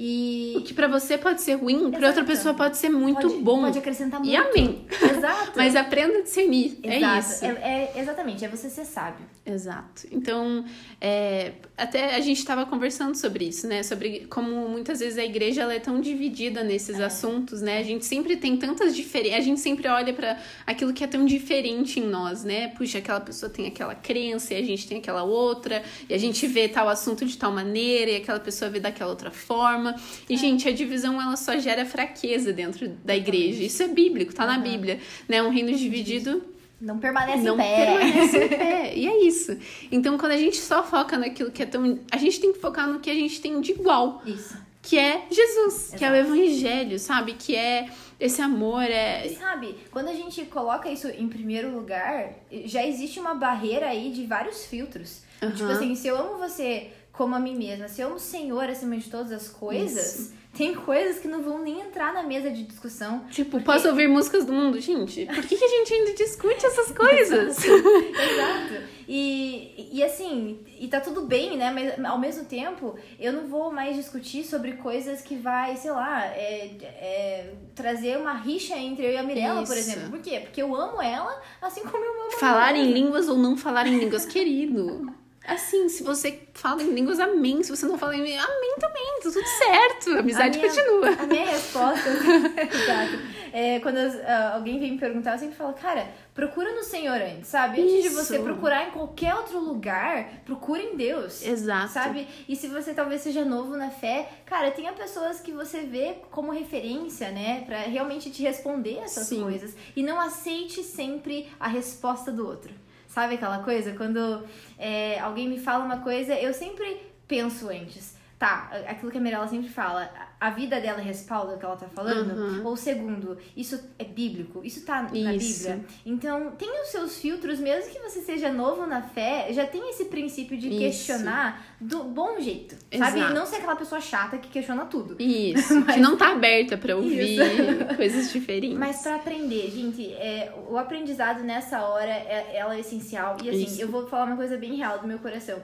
E 0.00 0.54
O 0.56 0.62
que 0.62 0.72
pra 0.72 0.86
você 0.86 1.18
pode 1.18 1.42
ser 1.42 1.54
ruim, 1.54 1.90
pra 1.90 2.06
outra 2.06 2.24
pessoa 2.24 2.54
pode 2.54 2.76
ser 2.76 2.88
muito 2.88 3.20
pode, 3.20 3.42
bom. 3.42 3.62
Pode 3.62 3.78
acrescentar 3.80 4.20
muito. 4.20 4.32
E 4.32 4.36
amém. 4.36 4.86
Exato. 4.88 5.52
Mas 5.58 5.74
aprenda 5.74 6.20
a 6.20 6.22
discernir. 6.22 6.78
É 6.84 6.98
Exato. 6.98 7.18
isso. 7.18 7.44
É, 7.44 7.48
é- 7.48 8.00
exatamente, 8.00 8.44
é 8.44 8.48
você 8.48 8.70
ser 8.70 8.84
sábio. 8.84 9.26
Exato. 9.44 10.06
Então, 10.12 10.64
é, 11.00 11.52
até 11.76 12.14
a 12.14 12.20
gente 12.20 12.38
estava 12.38 12.64
conversando 12.66 13.16
sobre 13.16 13.46
isso, 13.46 13.66
né? 13.66 13.82
Sobre 13.82 14.26
como 14.30 14.68
muitas 14.68 15.00
vezes 15.00 15.18
a 15.18 15.24
igreja 15.24 15.62
ela 15.62 15.74
é 15.74 15.80
tão 15.80 16.00
dividida 16.00 16.62
nesses 16.62 17.00
assuntos, 17.00 17.60
né? 17.60 17.78
A 17.78 17.82
gente 17.82 18.04
sempre 18.04 18.36
tem 18.36 18.56
tantas 18.56 18.94
diferenças. 18.94 19.38
A 19.38 19.42
gente 19.42 19.58
sempre 19.58 19.88
olha 19.88 20.12
para 20.12 20.38
aquilo 20.66 20.92
que 20.92 21.02
é 21.02 21.06
tão 21.06 21.24
diferente 21.24 21.98
em 21.98 22.06
nós, 22.06 22.44
né? 22.44 22.68
Puxa, 22.68 22.98
aquela 22.98 23.20
pessoa 23.20 23.50
tem 23.50 23.66
aquela 23.66 23.94
crença 23.94 24.54
e 24.54 24.58
a 24.58 24.62
gente 24.62 24.86
tem 24.86 24.98
aquela 24.98 25.22
outra, 25.24 25.82
e 26.08 26.14
a 26.14 26.18
gente 26.18 26.46
vê 26.46 26.68
tal 26.68 26.88
assunto 26.88 27.24
de 27.24 27.36
tal 27.36 27.50
maneira 27.50 28.10
e 28.12 28.16
aquela 28.16 28.38
pessoa 28.38 28.70
vê 28.70 28.78
daquela 28.78 29.10
outra 29.10 29.30
forma. 29.30 29.87
E, 30.28 30.36
gente, 30.36 30.68
a 30.68 30.72
divisão 30.72 31.20
ela 31.20 31.36
só 31.36 31.58
gera 31.58 31.84
fraqueza 31.84 32.52
dentro 32.52 32.88
da 33.04 33.16
igreja. 33.16 33.62
Isso 33.62 33.82
é 33.82 33.88
bíblico, 33.88 34.34
tá 34.34 34.46
na 34.46 34.58
Bíblia, 34.58 34.98
né? 35.28 35.42
Um 35.42 35.50
reino 35.50 35.72
dividido 35.76 36.42
Não 36.80 36.98
permanece 36.98 37.42
não 37.42 37.54
em 37.54 37.58
pé. 37.58 37.76
permanece 37.86 38.44
em 38.44 38.48
pé. 38.48 38.92
E 38.96 39.06
é 39.08 39.24
isso. 39.24 39.56
Então, 39.90 40.16
quando 40.18 40.32
a 40.32 40.36
gente 40.36 40.56
só 40.56 40.82
foca 40.82 41.16
naquilo 41.18 41.50
que 41.50 41.62
é 41.62 41.66
tão. 41.66 41.98
A 42.10 42.16
gente 42.16 42.40
tem 42.40 42.52
que 42.52 42.58
focar 42.58 42.88
no 42.88 43.00
que 43.00 43.10
a 43.10 43.14
gente 43.14 43.40
tem 43.40 43.60
de 43.60 43.72
igual, 43.72 44.22
Isso. 44.26 44.56
que 44.82 44.98
é 44.98 45.26
Jesus, 45.30 45.94
que 45.96 46.04
é 46.04 46.10
o 46.10 46.14
Exato. 46.14 46.34
Evangelho, 46.34 46.98
sabe? 46.98 47.34
Que 47.34 47.54
é 47.56 47.88
esse 48.20 48.42
amor, 48.42 48.82
é. 48.82 49.28
sabe, 49.38 49.76
quando 49.92 50.08
a 50.08 50.12
gente 50.12 50.44
coloca 50.46 50.90
isso 50.90 51.06
em 51.08 51.28
primeiro 51.28 51.70
lugar, 51.72 52.32
já 52.64 52.84
existe 52.84 53.20
uma 53.20 53.32
barreira 53.34 53.86
aí 53.86 54.10
de 54.10 54.26
vários 54.26 54.66
filtros. 54.66 55.22
Aham. 55.40 55.52
Tipo 55.52 55.68
assim, 55.70 55.94
se 55.94 56.08
eu 56.08 56.16
amo 56.18 56.36
você 56.36 56.88
como 57.18 57.34
a 57.34 57.40
mim 57.40 57.56
mesma, 57.56 57.88
se 57.88 58.00
eu 58.00 58.06
amo 58.06 58.16
o 58.16 58.20
Senhor 58.20 58.70
acima 58.70 58.96
de 58.96 59.10
todas 59.10 59.32
as 59.32 59.48
coisas, 59.48 60.32
Tem 60.56 60.74
coisas 60.74 61.20
que 61.20 61.28
não 61.28 61.42
vão 61.42 61.62
nem 61.62 61.80
entrar 61.80 62.12
na 62.12 62.22
mesa 62.22 62.50
de 62.50 62.64
discussão. 62.64 63.24
Tipo, 63.30 63.60
posso 63.60 63.88
ouvir 63.88 64.08
músicas 64.08 64.44
do 64.44 64.52
mundo? 64.52 64.80
Gente, 64.80 65.26
por 65.26 65.46
que, 65.46 65.56
que 65.56 65.64
a 65.64 65.68
gente 65.68 65.94
ainda 65.94 66.14
discute 66.14 66.64
essas 66.64 66.90
coisas? 66.96 67.58
Exato. 67.64 68.82
E, 69.06 69.90
e 69.92 70.02
assim, 70.02 70.58
e 70.78 70.88
tá 70.88 71.00
tudo 71.00 71.22
bem, 71.22 71.56
né? 71.56 71.70
Mas 71.70 72.04
ao 72.04 72.18
mesmo 72.18 72.44
tempo, 72.44 72.96
eu 73.20 73.32
não 73.32 73.46
vou 73.46 73.70
mais 73.70 73.94
discutir 73.94 74.44
sobre 74.44 74.72
coisas 74.72 75.20
que 75.20 75.36
vai, 75.36 75.76
sei 75.76 75.90
lá, 75.90 76.24
é, 76.26 76.70
é, 76.82 77.54
trazer 77.74 78.16
uma 78.18 78.32
rixa 78.32 78.76
entre 78.76 79.06
eu 79.06 79.12
e 79.12 79.16
a 79.16 79.22
Mirella, 79.22 79.64
por 79.64 79.76
Isso. 79.76 79.90
exemplo. 79.90 80.10
Por 80.10 80.20
quê? 80.20 80.40
Porque 80.40 80.62
eu 80.62 80.74
amo 80.74 81.00
ela, 81.00 81.40
assim 81.62 81.82
como 81.82 82.04
eu 82.04 82.22
amo 82.22 82.32
falar 82.38 82.74
em 82.74 82.92
línguas 82.92 83.28
ou 83.28 83.36
não 83.36 83.56
falar 83.56 83.86
em 83.86 83.98
línguas, 83.98 84.24
querido. 84.24 85.12
Assim, 85.46 85.88
se 85.88 86.02
você 86.02 86.40
fala 86.52 86.82
em 86.82 86.90
línguas, 86.92 87.18
amém. 87.18 87.62
Se 87.62 87.70
você 87.74 87.86
não 87.86 87.96
fala 87.96 88.14
em 88.14 88.22
línguas, 88.22 88.44
amém 88.44 88.74
também. 88.78 89.04
Tá 89.22 89.30
tudo 89.30 89.46
certo. 89.46 90.10
A 90.16 90.18
amizade 90.20 90.58
A 90.58 90.60
minha- 90.60 90.72
continua. 90.74 91.08
A 91.22 91.26
minha 91.26 91.46
resposta, 91.46 92.08
exato. 92.70 93.38
É, 93.50 93.80
quando 93.80 93.96
as- 93.96 94.14
ah, 94.26 94.52
alguém 94.56 94.78
vem 94.78 94.92
me 94.92 94.98
perguntar, 94.98 95.32
eu 95.32 95.38
sempre 95.38 95.56
falo, 95.56 95.72
cara, 95.72 96.06
procura 96.34 96.70
no 96.74 96.82
Senhor 96.84 97.14
antes, 97.20 97.48
sabe? 97.48 97.80
Antes 97.80 98.02
de 98.02 98.08
Isso. 98.08 98.16
você 98.16 98.38
procurar 98.38 98.88
em 98.88 98.90
qualquer 98.90 99.34
outro 99.34 99.58
lugar, 99.58 100.42
procura 100.44 100.82
em 100.82 100.96
Deus. 100.96 101.42
Exato. 101.42 101.92
Sabe? 101.94 102.28
E 102.46 102.54
se 102.54 102.68
você 102.68 102.92
talvez 102.92 103.22
seja 103.22 103.42
novo 103.44 103.74
na 103.74 103.90
fé, 103.90 104.28
cara, 104.44 104.70
tenha 104.70 104.92
pessoas 104.92 105.40
que 105.40 105.50
você 105.50 105.80
vê 105.80 106.16
como 106.30 106.52
referência, 106.52 107.30
né? 107.30 107.62
Pra 107.64 107.78
realmente 107.78 108.30
te 108.30 108.42
responder 108.42 108.98
essas 108.98 109.26
Sim. 109.28 109.42
coisas. 109.42 109.74
E 109.96 110.02
não 110.02 110.20
aceite 110.20 110.82
sempre 110.84 111.48
a 111.58 111.68
resposta 111.68 112.30
do 112.30 112.46
outro. 112.46 112.72
Sabe 113.18 113.34
aquela 113.34 113.64
coisa? 113.64 113.94
Quando 113.94 114.46
é, 114.78 115.18
alguém 115.18 115.48
me 115.48 115.58
fala 115.58 115.84
uma 115.84 115.98
coisa, 115.98 116.34
eu 116.34 116.54
sempre 116.54 117.02
penso 117.26 117.68
antes. 117.68 118.16
Tá, 118.38 118.70
aquilo 118.86 119.10
que 119.10 119.18
a 119.18 119.20
Mirella 119.20 119.48
sempre 119.48 119.68
fala, 119.68 120.08
a 120.40 120.50
vida 120.50 120.80
dela 120.80 121.00
respalda 121.00 121.54
o 121.54 121.58
que 121.58 121.64
ela 121.64 121.76
tá 121.76 121.88
falando? 121.88 122.32
Uhum. 122.32 122.66
Ou 122.66 122.76
segundo, 122.76 123.36
isso 123.56 123.80
é 123.98 124.04
bíblico? 124.04 124.60
Isso 124.64 124.84
tá 124.84 125.02
na 125.02 125.34
Isso. 125.34 125.64
Bíblia? 125.64 125.84
Então, 126.06 126.52
tenha 126.52 126.82
os 126.82 126.88
seus 126.88 127.18
filtros, 127.18 127.58
mesmo 127.58 127.90
que 127.90 127.98
você 127.98 128.20
seja 128.20 128.52
novo 128.52 128.86
na 128.86 129.02
fé, 129.02 129.48
já 129.52 129.66
tem 129.66 129.90
esse 129.90 130.04
princípio 130.04 130.56
de 130.56 130.68
Isso. 130.68 130.78
questionar 130.78 131.76
do 131.80 132.04
bom 132.04 132.40
jeito, 132.40 132.76
sabe? 132.96 133.18
Exato. 133.18 133.34
Não 133.34 133.46
ser 133.46 133.56
aquela 133.56 133.74
pessoa 133.76 134.00
chata 134.00 134.38
que 134.38 134.48
questiona 134.48 134.84
tudo. 134.86 135.16
Isso. 135.20 135.78
Que 135.88 136.00
não 136.00 136.16
tá 136.16 136.32
aberta 136.32 136.76
pra 136.76 136.94
ouvir 136.96 137.38
coisas 137.96 138.30
diferentes. 138.32 138.78
Mas 138.78 139.02
pra 139.02 139.16
aprender, 139.16 139.70
gente, 139.70 140.12
é, 140.12 140.52
o 140.68 140.76
aprendizado 140.76 141.42
nessa 141.42 141.80
hora, 141.82 142.10
é, 142.10 142.52
ela 142.54 142.76
é 142.76 142.80
essencial. 142.80 143.38
E 143.42 143.48
assim, 143.48 143.64
Isso. 143.64 143.80
eu 143.80 143.88
vou 143.88 144.06
falar 144.06 144.26
uma 144.26 144.36
coisa 144.36 144.56
bem 144.56 144.74
real 144.74 144.98
do 144.98 145.08
meu 145.08 145.18
coração. 145.18 145.60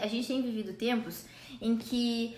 A 0.00 0.06
gente 0.06 0.28
tem 0.28 0.42
vivido 0.42 0.74
tempos 0.74 1.24
em 1.60 1.76
que 1.76 2.36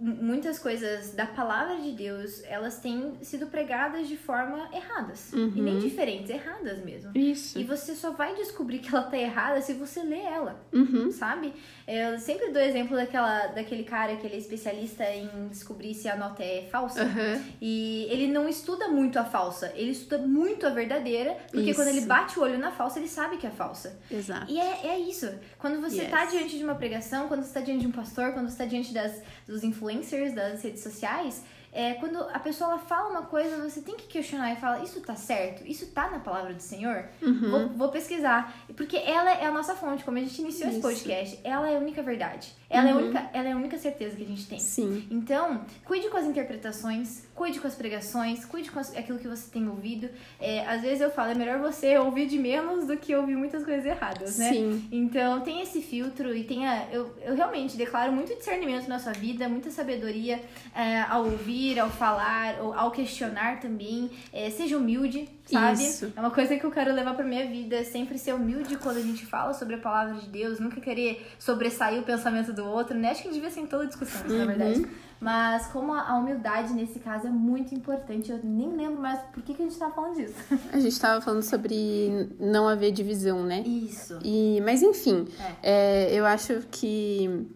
muitas 0.00 0.58
coisas 0.58 1.12
da 1.14 1.26
palavra 1.26 1.76
de 1.76 1.92
Deus, 1.92 2.42
elas 2.44 2.78
têm 2.78 3.14
sido 3.22 3.46
pregadas 3.48 4.08
de 4.08 4.16
forma 4.16 4.68
erradas. 4.72 5.32
E 5.32 5.60
nem 5.60 5.78
diferentes, 5.78 6.30
erradas 6.30 6.78
mesmo. 6.84 7.10
Isso. 7.16 7.58
E 7.58 7.64
você 7.64 7.94
só 7.94 8.10
vai 8.12 8.34
descobrir 8.34 8.78
que 8.78 8.88
ela 8.94 9.04
tá 9.04 9.18
errada 9.18 9.60
se 9.60 9.74
você 9.74 10.02
ler 10.02 10.24
ela, 10.24 10.60
Uhum. 10.72 11.10
sabe? 11.10 11.52
Eu 11.86 12.18
sempre 12.18 12.50
dou 12.50 12.62
exemplo 12.62 12.96
daquela, 12.96 13.48
daquele 13.48 13.82
cara 13.84 14.16
que 14.16 14.26
ele 14.26 14.36
é 14.36 14.38
especialista 14.38 15.04
em 15.04 15.48
descobrir 15.48 15.92
se 15.94 16.08
a 16.08 16.16
nota 16.16 16.42
é 16.42 16.68
falsa. 16.70 17.02
Aham. 17.02 17.42
E 17.60 18.06
ele 18.10 18.28
não 18.28 18.48
estuda 18.48 18.88
muito 18.88 19.18
a 19.18 19.24
falsa, 19.24 19.72
ele 19.74 19.90
estuda 19.90 20.18
muito 20.18 20.66
a 20.66 20.70
verdadeira, 20.70 21.36
porque 21.50 21.74
quando 21.74 21.88
ele 21.88 21.98
Isso. 21.98 22.06
bate 22.08 22.38
o 22.38 22.42
olho 22.42 22.58
na 22.58 22.70
falsa, 22.70 22.98
ele 22.98 23.08
sabe 23.08 23.36
que 23.36 23.46
é 23.46 23.50
falsa. 23.50 23.98
Exato. 24.10 24.46
E 24.50 24.58
é, 24.58 24.86
é 24.88 24.98
isso. 24.98 25.28
Quando 25.58 25.80
você 25.80 26.02
Yes. 26.02 26.10
tá 26.10 26.24
diante 26.24 26.56
de 26.56 26.64
uma 26.64 26.74
pregação, 26.76 27.28
quando 27.28 27.42
você 27.42 27.52
tá 27.52 27.60
diante 27.60 27.80
de 27.82 27.86
um 27.86 27.92
pastor, 27.92 28.32
quando 28.32 28.48
você 28.48 28.56
tá 28.58 28.64
diante 28.64 28.94
das, 28.94 29.20
dos 29.50 29.64
influencers, 29.64 30.32
das 30.34 30.62
redes 30.62 30.82
sociais, 30.82 31.42
é, 31.72 31.94
quando 31.94 32.18
a 32.18 32.38
pessoa 32.40 32.78
fala 32.78 33.10
uma 33.10 33.22
coisa, 33.22 33.56
você 33.58 33.80
tem 33.80 33.94
que 33.96 34.08
questionar 34.08 34.52
e 34.52 34.56
falar, 34.56 34.82
isso 34.82 35.00
tá 35.00 35.14
certo? 35.14 35.64
Isso 35.64 35.86
tá 35.92 36.10
na 36.10 36.18
palavra 36.18 36.52
do 36.52 36.60
Senhor? 36.62 37.04
Uhum. 37.22 37.50
Vou, 37.50 37.68
vou 37.68 37.88
pesquisar. 37.90 38.52
Porque 38.76 38.96
ela 38.96 39.30
é 39.30 39.46
a 39.46 39.52
nossa 39.52 39.76
fonte, 39.76 40.04
como 40.04 40.18
a 40.18 40.20
gente 40.20 40.40
iniciou 40.40 40.68
esse 40.68 40.78
Isso. 40.78 40.88
podcast. 40.88 41.38
Ela 41.44 41.70
é 41.70 41.76
a 41.76 41.78
única 41.78 42.02
verdade. 42.02 42.52
Ela, 42.68 42.88
é 42.88 42.92
a 42.92 42.96
Uhum. 42.96 43.02
única, 43.04 43.30
ela 43.32 43.48
é 43.48 43.52
a 43.52 43.56
única 43.56 43.78
certeza 43.78 44.16
que 44.16 44.22
a 44.24 44.26
gente 44.26 44.48
tem. 44.48 44.58
Sim. 44.58 45.06
Então, 45.12 45.64
cuide 45.84 46.08
com 46.08 46.16
as 46.16 46.24
interpretações, 46.26 47.22
cuide 47.40 47.58
com 47.58 47.66
as 47.66 47.74
pregações, 47.74 48.44
cuide 48.44 48.70
com 48.70 48.78
aquilo 48.78 49.18
que 49.18 49.26
você 49.26 49.50
tem 49.50 49.66
ouvido. 49.66 50.10
É, 50.38 50.60
às 50.66 50.82
vezes 50.82 51.00
eu 51.00 51.10
falo, 51.10 51.30
é 51.30 51.34
melhor 51.34 51.58
você 51.58 51.96
ouvir 51.96 52.26
de 52.26 52.38
menos 52.38 52.86
do 52.86 52.98
que 52.98 53.14
ouvir 53.16 53.34
muitas 53.34 53.64
coisas 53.64 53.86
erradas, 53.86 54.36
né? 54.36 54.52
Sim. 54.52 54.86
Então, 54.92 55.40
tenha 55.40 55.62
esse 55.62 55.80
filtro 55.80 56.36
e 56.36 56.44
tenha. 56.44 56.86
Eu, 56.92 57.16
eu 57.24 57.34
realmente 57.34 57.78
declaro 57.78 58.12
muito 58.12 58.34
discernimento 58.36 58.86
na 58.88 58.98
sua 58.98 59.12
vida, 59.12 59.48
muita 59.48 59.70
sabedoria 59.70 60.38
é, 60.76 61.00
ao 61.00 61.24
ouvir, 61.24 61.80
ao 61.80 61.88
falar, 61.88 62.60
ou 62.60 62.74
ao 62.74 62.90
questionar 62.90 63.58
também. 63.58 64.10
É, 64.34 64.50
seja 64.50 64.76
humilde, 64.76 65.26
sabe? 65.46 65.82
Isso. 65.82 66.12
É 66.14 66.20
uma 66.20 66.30
coisa 66.30 66.58
que 66.58 66.64
eu 66.66 66.70
quero 66.70 66.92
levar 66.92 67.14
pra 67.14 67.24
minha 67.24 67.46
vida, 67.46 67.82
sempre 67.84 68.18
ser 68.18 68.34
humilde 68.34 68.76
quando 68.76 68.98
a 68.98 69.02
gente 69.02 69.24
fala 69.24 69.54
sobre 69.54 69.76
a 69.76 69.78
palavra 69.78 70.12
de 70.20 70.28
Deus, 70.28 70.60
nunca 70.60 70.78
querer 70.78 71.26
sobressair 71.38 72.00
o 72.00 72.02
pensamento 72.02 72.52
do 72.52 72.66
outro, 72.66 72.98
né? 72.98 73.12
Acho 73.12 73.22
que 73.22 73.30
devia 73.30 73.50
ser 73.50 73.60
em 73.60 73.66
toda 73.66 73.86
discussão, 73.86 74.20
isso, 74.26 74.34
na 74.34 74.40
Uhum. 74.42 74.46
verdade. 74.46 74.86
Mas 75.20 75.66
como 75.66 75.92
a 75.92 76.16
humildade 76.16 76.72
nesse 76.72 76.98
caso 76.98 77.26
é 77.26 77.30
muito 77.30 77.74
importante, 77.74 78.32
eu 78.32 78.40
nem 78.42 78.74
lembro 78.74 79.02
mais 79.02 79.20
por 79.34 79.42
que, 79.42 79.52
que 79.52 79.62
a 79.62 79.66
gente 79.66 79.78
tava 79.78 79.92
falando 79.92 80.16
disso. 80.16 80.34
A 80.72 80.80
gente 80.80 80.98
tava 80.98 81.20
falando 81.20 81.42
sobre 81.42 82.30
não 82.40 82.66
haver 82.66 82.90
divisão, 82.90 83.44
né? 83.44 83.60
Isso. 83.60 84.18
E, 84.24 84.62
mas 84.64 84.82
enfim, 84.82 85.28
é, 85.62 86.10
eu 86.14 86.24
acho 86.24 86.62
que. 86.70 87.46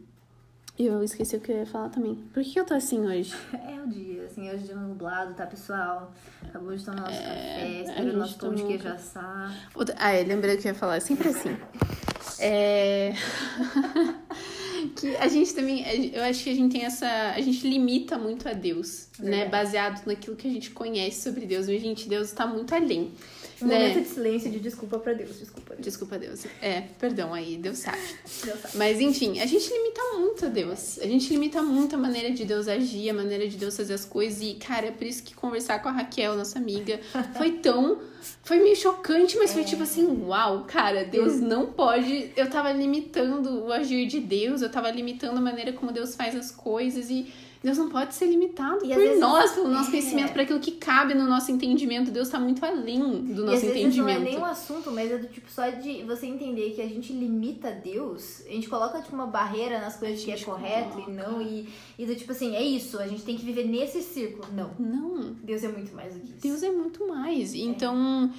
Eu 0.76 1.04
esqueci 1.04 1.36
o 1.36 1.40
que 1.40 1.52
eu 1.52 1.58
ia 1.58 1.66
falar 1.66 1.88
também. 1.88 2.16
Por 2.34 2.42
que 2.42 2.58
eu 2.58 2.64
tô 2.64 2.74
assim 2.74 3.00
hoje? 3.00 3.34
É 3.54 3.80
o 3.80 3.88
dia, 3.88 4.24
assim, 4.24 4.50
hoje 4.50 4.70
é 4.70 4.74
nublado, 4.74 5.34
tá, 5.34 5.46
pessoal? 5.46 6.12
Acabou 6.42 6.74
de 6.74 6.84
tomar 6.84 7.02
nosso 7.02 7.18
café, 7.18 7.30
É, 7.30 7.80
a 7.80 7.82
espera 7.82 8.10
o 8.10 8.16
nosso 8.16 8.38
pão 8.38 8.54
de 8.54 8.64
queijo 8.64 8.88
um 8.88 8.92
assar. 8.92 9.54
Ah, 9.98 10.12
é, 10.12 10.24
lembrei 10.24 10.56
o 10.56 10.58
que 10.58 10.66
eu 10.66 10.72
ia 10.72 10.78
falar. 10.78 11.00
Sempre 11.00 11.28
assim. 11.28 11.56
É. 12.40 13.12
que 14.88 15.16
a 15.16 15.28
gente 15.28 15.54
também. 15.54 16.12
Eu 16.12 16.22
acho 16.24 16.44
que 16.44 16.50
a 16.50 16.54
gente 16.54 16.72
tem 16.72 16.84
essa. 16.84 17.32
A 17.34 17.40
gente 17.40 17.66
limita 17.66 18.18
muito 18.18 18.48
a 18.48 18.52
Deus, 18.52 19.08
né? 19.18 19.42
Verdade. 19.42 19.50
Baseado 19.50 20.06
naquilo 20.06 20.36
que 20.36 20.48
a 20.48 20.50
gente 20.50 20.70
conhece 20.70 21.22
sobre 21.22 21.46
Deus. 21.46 21.68
E, 21.68 21.78
gente, 21.78 22.08
Deus 22.08 22.32
tá 22.32 22.46
muito 22.46 22.74
além. 22.74 23.12
Um 23.64 23.68
né? 23.68 23.78
momento 23.88 24.02
de 24.02 24.08
silêncio 24.08 24.50
de 24.50 24.60
desculpa 24.60 24.98
pra 24.98 25.12
Deus, 25.12 25.38
desculpa. 25.38 25.74
Deus. 25.74 25.84
Desculpa, 25.84 26.18
Deus. 26.18 26.46
É, 26.60 26.82
perdão 26.98 27.32
aí, 27.32 27.56
Deus 27.56 27.78
sabe. 27.78 27.98
Deus 28.44 28.60
sabe. 28.60 28.76
Mas 28.76 29.00
enfim, 29.00 29.40
a 29.40 29.46
gente 29.46 29.68
limita 29.72 30.00
muito 30.18 30.46
a 30.46 30.48
Deus. 30.48 30.98
A 31.00 31.06
gente 31.06 31.32
limita 31.32 31.62
muito 31.62 31.94
a 31.94 31.98
maneira 31.98 32.30
de 32.30 32.44
Deus 32.44 32.68
agir, 32.68 33.10
a 33.10 33.14
maneira 33.14 33.48
de 33.48 33.56
Deus 33.56 33.76
fazer 33.76 33.94
as 33.94 34.04
coisas. 34.04 34.40
E, 34.42 34.54
cara, 34.54 34.86
é 34.86 34.90
por 34.90 35.06
isso 35.06 35.22
que 35.22 35.34
conversar 35.34 35.80
com 35.82 35.88
a 35.88 35.92
Raquel, 35.92 36.36
nossa 36.36 36.58
amiga, 36.58 37.00
foi 37.36 37.52
tão. 37.52 37.98
Foi 38.42 38.58
meio 38.58 38.74
chocante, 38.76 39.36
mas 39.36 39.52
foi 39.52 39.62
É. 39.62 39.64
tipo 39.64 39.82
assim: 39.82 40.06
uau, 40.26 40.64
cara, 40.64 41.04
Deus 41.04 41.40
não 41.40 41.66
pode. 41.66 42.30
Eu 42.36 42.48
tava 42.48 42.72
limitando 42.72 43.64
o 43.64 43.72
agir 43.72 44.06
de 44.06 44.20
Deus, 44.20 44.62
eu 44.62 44.70
tava 44.70 44.90
limitando 44.90 45.38
a 45.38 45.40
maneira 45.42 45.72
como 45.72 45.92
Deus 45.92 46.14
faz 46.14 46.34
as 46.34 46.50
coisas. 46.50 47.10
E 47.10 47.26
Deus 47.64 47.78
não 47.78 47.88
pode 47.88 48.14
ser 48.14 48.26
limitado 48.26 48.84
E 48.84 48.92
por 48.94 49.16
nós, 49.18 49.52
pelo 49.52 49.68
nosso 49.68 49.88
é. 49.88 49.92
conhecimento, 49.92 50.32
por 50.32 50.42
aquilo 50.42 50.60
que 50.60 50.72
cabe 50.72 51.14
no 51.14 51.24
nosso 51.26 51.50
entendimento. 51.50 52.10
Deus 52.10 52.28
tá 52.28 52.38
muito 52.38 52.62
além 52.64 53.00
do 53.24 53.42
E 53.42 53.44
nosso 53.46 53.54
às 53.54 53.62
vezes 53.62 53.96
não 53.96 54.06
é 54.06 54.12
entendimento. 54.12 54.20
nem 54.22 54.38
um 54.38 54.44
assunto, 54.44 54.90
mas 54.92 55.10
é 55.10 55.16
do 55.16 55.26
tipo 55.28 55.50
só 55.50 55.68
de 55.70 56.02
você 56.02 56.26
entender 56.26 56.72
que 56.74 56.82
a 56.82 56.86
gente 56.86 57.10
limita 57.12 57.70
Deus, 57.72 58.42
a 58.46 58.50
gente 58.50 58.68
coloca 58.68 59.00
tipo 59.00 59.14
uma 59.14 59.26
barreira 59.26 59.80
nas 59.80 59.96
coisas 59.96 60.22
que 60.22 60.30
é 60.30 60.38
correto 60.38 60.90
coloca. 60.90 61.10
e 61.10 61.14
não, 61.14 61.40
e, 61.40 61.68
e 61.98 62.04
do 62.04 62.14
tipo 62.14 62.32
assim, 62.32 62.54
é 62.54 62.62
isso, 62.62 62.98
a 62.98 63.06
gente 63.08 63.22
tem 63.22 63.34
que 63.36 63.44
viver 63.44 63.64
nesse 63.66 64.02
círculo. 64.02 64.46
Não, 64.52 64.70
Não, 64.78 65.32
Deus 65.42 65.64
é 65.64 65.68
muito 65.68 65.94
mais 65.96 66.12
do 66.12 66.20
que 66.20 66.26
isso. 66.26 66.40
Deus 66.42 66.62
é 66.62 66.70
muito 66.70 67.08
mais. 67.08 67.54
Então, 67.54 68.30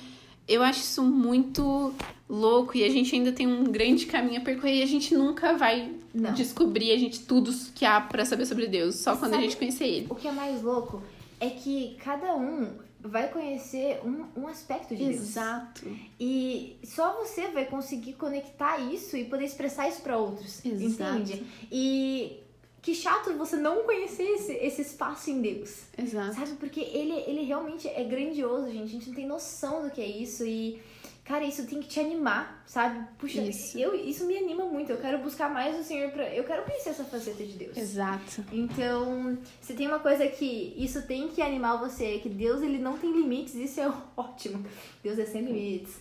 eu 0.47 0.61
acho 0.63 0.79
isso 0.79 1.03
muito 1.03 1.93
louco 2.29 2.75
e 2.77 2.83
a 2.83 2.89
gente 2.89 3.15
ainda 3.15 3.31
tem 3.31 3.47
um 3.47 3.63
grande 3.65 4.05
caminho 4.05 4.39
a 4.41 4.43
percorrer 4.43 4.75
e 4.79 4.83
a 4.83 4.87
gente 4.87 5.13
nunca 5.15 5.53
vai 5.57 5.91
Não. 6.13 6.33
descobrir 6.33 6.91
a 6.91 6.97
gente 6.97 7.19
tudo 7.21 7.51
que 7.73 7.85
há 7.85 7.99
pra 8.01 8.25
saber 8.25 8.45
sobre 8.45 8.67
Deus, 8.67 8.95
só 8.95 9.11
quando 9.15 9.31
a 9.33 9.35
Sabe- 9.35 9.43
gente 9.43 9.57
conhecer 9.57 9.85
ele. 9.85 10.07
O 10.09 10.15
que 10.15 10.27
é 10.27 10.31
mais 10.31 10.61
louco 10.61 11.01
é 11.39 11.49
que 11.49 11.95
cada 12.03 12.35
um 12.35 12.69
vai 13.01 13.27
conhecer 13.27 13.99
um, 14.03 14.25
um 14.41 14.47
aspecto 14.47 14.95
de 14.95 15.03
Deus. 15.05 15.15
Exato. 15.17 15.85
E 16.19 16.77
só 16.83 17.13
você 17.23 17.49
vai 17.49 17.65
conseguir 17.65 18.13
conectar 18.13 18.79
isso 18.79 19.15
e 19.15 19.25
poder 19.25 19.45
expressar 19.45 19.87
isso 19.87 20.01
pra 20.01 20.17
outros. 20.17 20.65
Exato. 20.65 21.19
Entende? 21.19 21.43
E 21.71 22.39
que 22.85 22.93
chato 22.93 23.33
você 23.33 23.55
não 23.55 23.81
conhecer 23.81 24.21
esse, 24.21 24.53
esse 24.53 24.83
espaço 24.83 25.31
em 25.31 25.41
Deus. 25.41 25.85
Exato. 25.97 26.35
Sabe? 26.35 26.51
Porque 26.59 26.79
ele, 26.79 27.13
ele 27.25 27.41
realmente 27.41 27.87
é 27.87 28.03
grandioso, 28.03 28.67
gente. 28.67 28.83
A 28.83 28.85
gente 28.85 29.07
não 29.07 29.15
tem 29.15 29.25
noção 29.25 29.81
do 29.81 29.89
que 29.89 29.99
é 29.99 30.05
isso. 30.05 30.45
E, 30.45 30.79
cara, 31.23 31.43
isso 31.43 31.65
tem 31.65 31.81
que 31.81 31.87
te 31.87 31.99
animar, 31.99 32.63
sabe? 32.67 33.03
Puxa, 33.17 33.41
Isso. 33.41 33.75
Eu, 33.79 33.95
isso 33.95 34.27
me 34.27 34.37
anima 34.37 34.65
muito. 34.65 34.91
Eu 34.91 34.99
quero 34.99 35.17
buscar 35.17 35.49
mais 35.49 35.79
o 35.79 35.83
Senhor 35.83 36.11
pra. 36.11 36.31
Eu 36.31 36.43
quero 36.43 36.61
conhecer 36.61 36.89
essa 36.89 37.03
faceta 37.03 37.43
de 37.43 37.53
Deus. 37.53 37.75
Exato. 37.75 38.45
Então, 38.51 39.35
se 39.59 39.73
tem 39.73 39.87
uma 39.87 39.97
coisa 39.97 40.27
que 40.27 40.75
isso 40.77 41.01
tem 41.07 41.27
que 41.29 41.41
animar 41.41 41.77
você, 41.77 42.17
é 42.17 42.19
que 42.19 42.29
Deus 42.29 42.61
ele 42.61 42.77
não 42.77 42.99
tem 42.99 43.11
limites, 43.11 43.55
isso 43.55 43.81
é 43.81 43.91
ótimo. 44.15 44.63
Deus 45.01 45.17
é 45.17 45.25
sem 45.25 45.41
limites. 45.41 45.95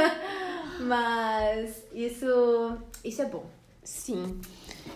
Mas 0.86 1.82
isso, 1.94 2.76
isso 3.02 3.22
é 3.22 3.24
bom. 3.24 3.46
Sim. 3.84 4.40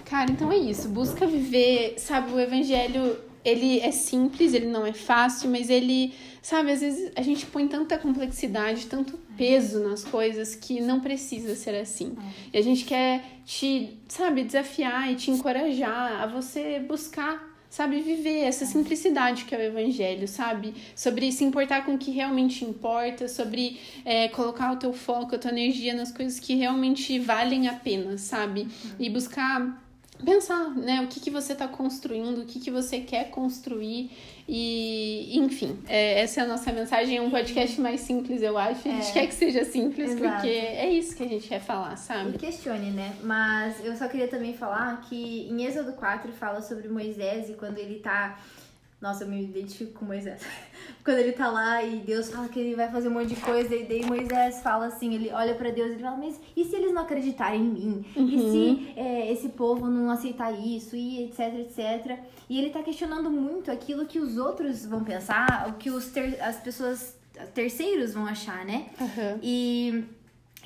Cara, 0.04 0.30
então 0.30 0.50
é 0.50 0.56
isso. 0.56 0.88
Busca 0.88 1.26
viver, 1.26 1.94
sabe, 1.98 2.32
o 2.32 2.40
evangelho. 2.40 3.18
ele 3.44 3.78
é 3.80 3.92
simples, 3.92 4.52
ele 4.52 4.66
não 4.66 4.84
é 4.84 4.92
fácil, 4.92 5.48
mas 5.50 5.70
ele, 5.70 6.12
sabe, 6.42 6.72
às 6.72 6.80
vezes 6.80 7.12
a 7.14 7.22
gente 7.22 7.46
põe 7.46 7.68
tanta 7.68 7.96
complexidade, 7.96 8.86
tanto 8.86 9.18
peso 9.36 9.80
nas 9.80 10.04
coisas 10.04 10.54
que 10.54 10.80
não 10.80 11.00
precisa 11.00 11.54
ser 11.54 11.74
assim. 11.76 12.16
E 12.52 12.58
a 12.58 12.62
gente 12.62 12.84
quer 12.84 13.22
te, 13.44 13.98
sabe, 14.08 14.42
desafiar 14.42 15.10
e 15.12 15.14
te 15.14 15.30
encorajar 15.30 16.22
a 16.22 16.26
você 16.26 16.80
buscar 16.80 17.47
sabe, 17.70 18.00
viver 18.00 18.40
essa 18.40 18.64
simplicidade 18.64 19.44
que 19.44 19.54
é 19.54 19.58
o 19.58 19.62
evangelho, 19.62 20.26
sabe? 20.26 20.74
Sobre 20.94 21.30
se 21.32 21.44
importar 21.44 21.84
com 21.84 21.94
o 21.94 21.98
que 21.98 22.10
realmente 22.10 22.64
importa, 22.64 23.28
sobre 23.28 23.78
é, 24.04 24.28
colocar 24.28 24.72
o 24.72 24.76
teu 24.76 24.92
foco, 24.92 25.34
a 25.34 25.38
tua 25.38 25.50
energia 25.50 25.94
nas 25.94 26.10
coisas 26.10 26.40
que 26.40 26.54
realmente 26.54 27.18
valem 27.18 27.68
a 27.68 27.74
pena, 27.74 28.16
sabe? 28.18 28.68
E 28.98 29.10
buscar 29.10 29.87
pensar, 30.24 30.70
né, 30.70 31.00
o 31.02 31.06
que, 31.06 31.20
que 31.20 31.30
você 31.30 31.52
está 31.52 31.68
construindo, 31.68 32.42
o 32.42 32.44
que, 32.44 32.58
que 32.58 32.70
você 32.70 33.00
quer 33.00 33.30
construir 33.30 34.10
e, 34.48 35.38
enfim, 35.38 35.78
é, 35.86 36.20
essa 36.20 36.40
é 36.40 36.44
a 36.44 36.46
nossa 36.46 36.72
mensagem, 36.72 37.18
é 37.18 37.22
um 37.22 37.30
podcast 37.30 37.80
mais 37.80 38.00
simples, 38.00 38.42
eu 38.42 38.56
acho, 38.56 38.88
a 38.88 38.92
gente 38.92 39.10
é, 39.10 39.12
quer 39.12 39.26
que 39.26 39.34
seja 39.34 39.64
simples, 39.64 40.12
exato. 40.12 40.32
porque 40.34 40.48
é 40.48 40.90
isso 40.90 41.14
que 41.16 41.22
a 41.22 41.28
gente 41.28 41.46
quer 41.46 41.60
falar, 41.60 41.96
sabe? 41.96 42.30
E 42.34 42.38
questione, 42.38 42.90
né, 42.90 43.14
mas 43.22 43.84
eu 43.84 43.94
só 43.96 44.08
queria 44.08 44.28
também 44.28 44.54
falar 44.54 45.00
que 45.02 45.48
em 45.48 45.64
Êxodo 45.64 45.92
4 45.92 46.32
fala 46.32 46.62
sobre 46.62 46.88
Moisés 46.88 47.50
e 47.50 47.54
quando 47.54 47.78
ele 47.78 48.00
tá 48.00 48.38
nossa, 49.00 49.24
eu 49.24 49.28
me 49.28 49.44
identifico 49.44 49.92
com 49.92 50.04
Moisés. 50.04 50.42
Quando 51.04 51.18
ele 51.18 51.32
tá 51.32 51.48
lá 51.50 51.82
e 51.82 52.00
Deus 52.00 52.30
fala 52.30 52.48
que 52.48 52.58
ele 52.58 52.74
vai 52.74 52.90
fazer 52.90 53.08
um 53.08 53.12
monte 53.12 53.28
de 53.28 53.36
coisa, 53.36 53.74
e 53.74 53.84
daí 53.84 54.04
Moisés 54.04 54.60
fala 54.60 54.86
assim, 54.86 55.14
ele 55.14 55.30
olha 55.30 55.54
para 55.54 55.70
Deus 55.70 55.90
e 55.90 55.92
ele 55.92 56.02
fala, 56.02 56.16
mas 56.16 56.40
e 56.56 56.64
se 56.64 56.74
eles 56.74 56.92
não 56.92 57.02
acreditarem 57.02 57.60
em 57.60 57.70
mim? 57.70 58.04
Uhum. 58.16 58.28
E 58.28 58.38
se 58.50 58.92
é, 58.96 59.32
esse 59.32 59.50
povo 59.50 59.88
não 59.88 60.10
aceitar 60.10 60.52
isso? 60.52 60.96
E 60.96 61.24
etc, 61.24 61.54
etc. 61.60 62.18
E 62.48 62.58
ele 62.58 62.70
tá 62.70 62.82
questionando 62.82 63.30
muito 63.30 63.70
aquilo 63.70 64.04
que 64.04 64.18
os 64.18 64.36
outros 64.36 64.84
vão 64.84 65.04
pensar, 65.04 65.68
o 65.68 65.74
que 65.74 65.90
os 65.90 66.08
ter, 66.08 66.40
as 66.42 66.56
pessoas 66.56 67.16
terceiros 67.54 68.14
vão 68.14 68.26
achar, 68.26 68.64
né? 68.64 68.86
Uhum. 69.00 69.38
E 69.42 70.04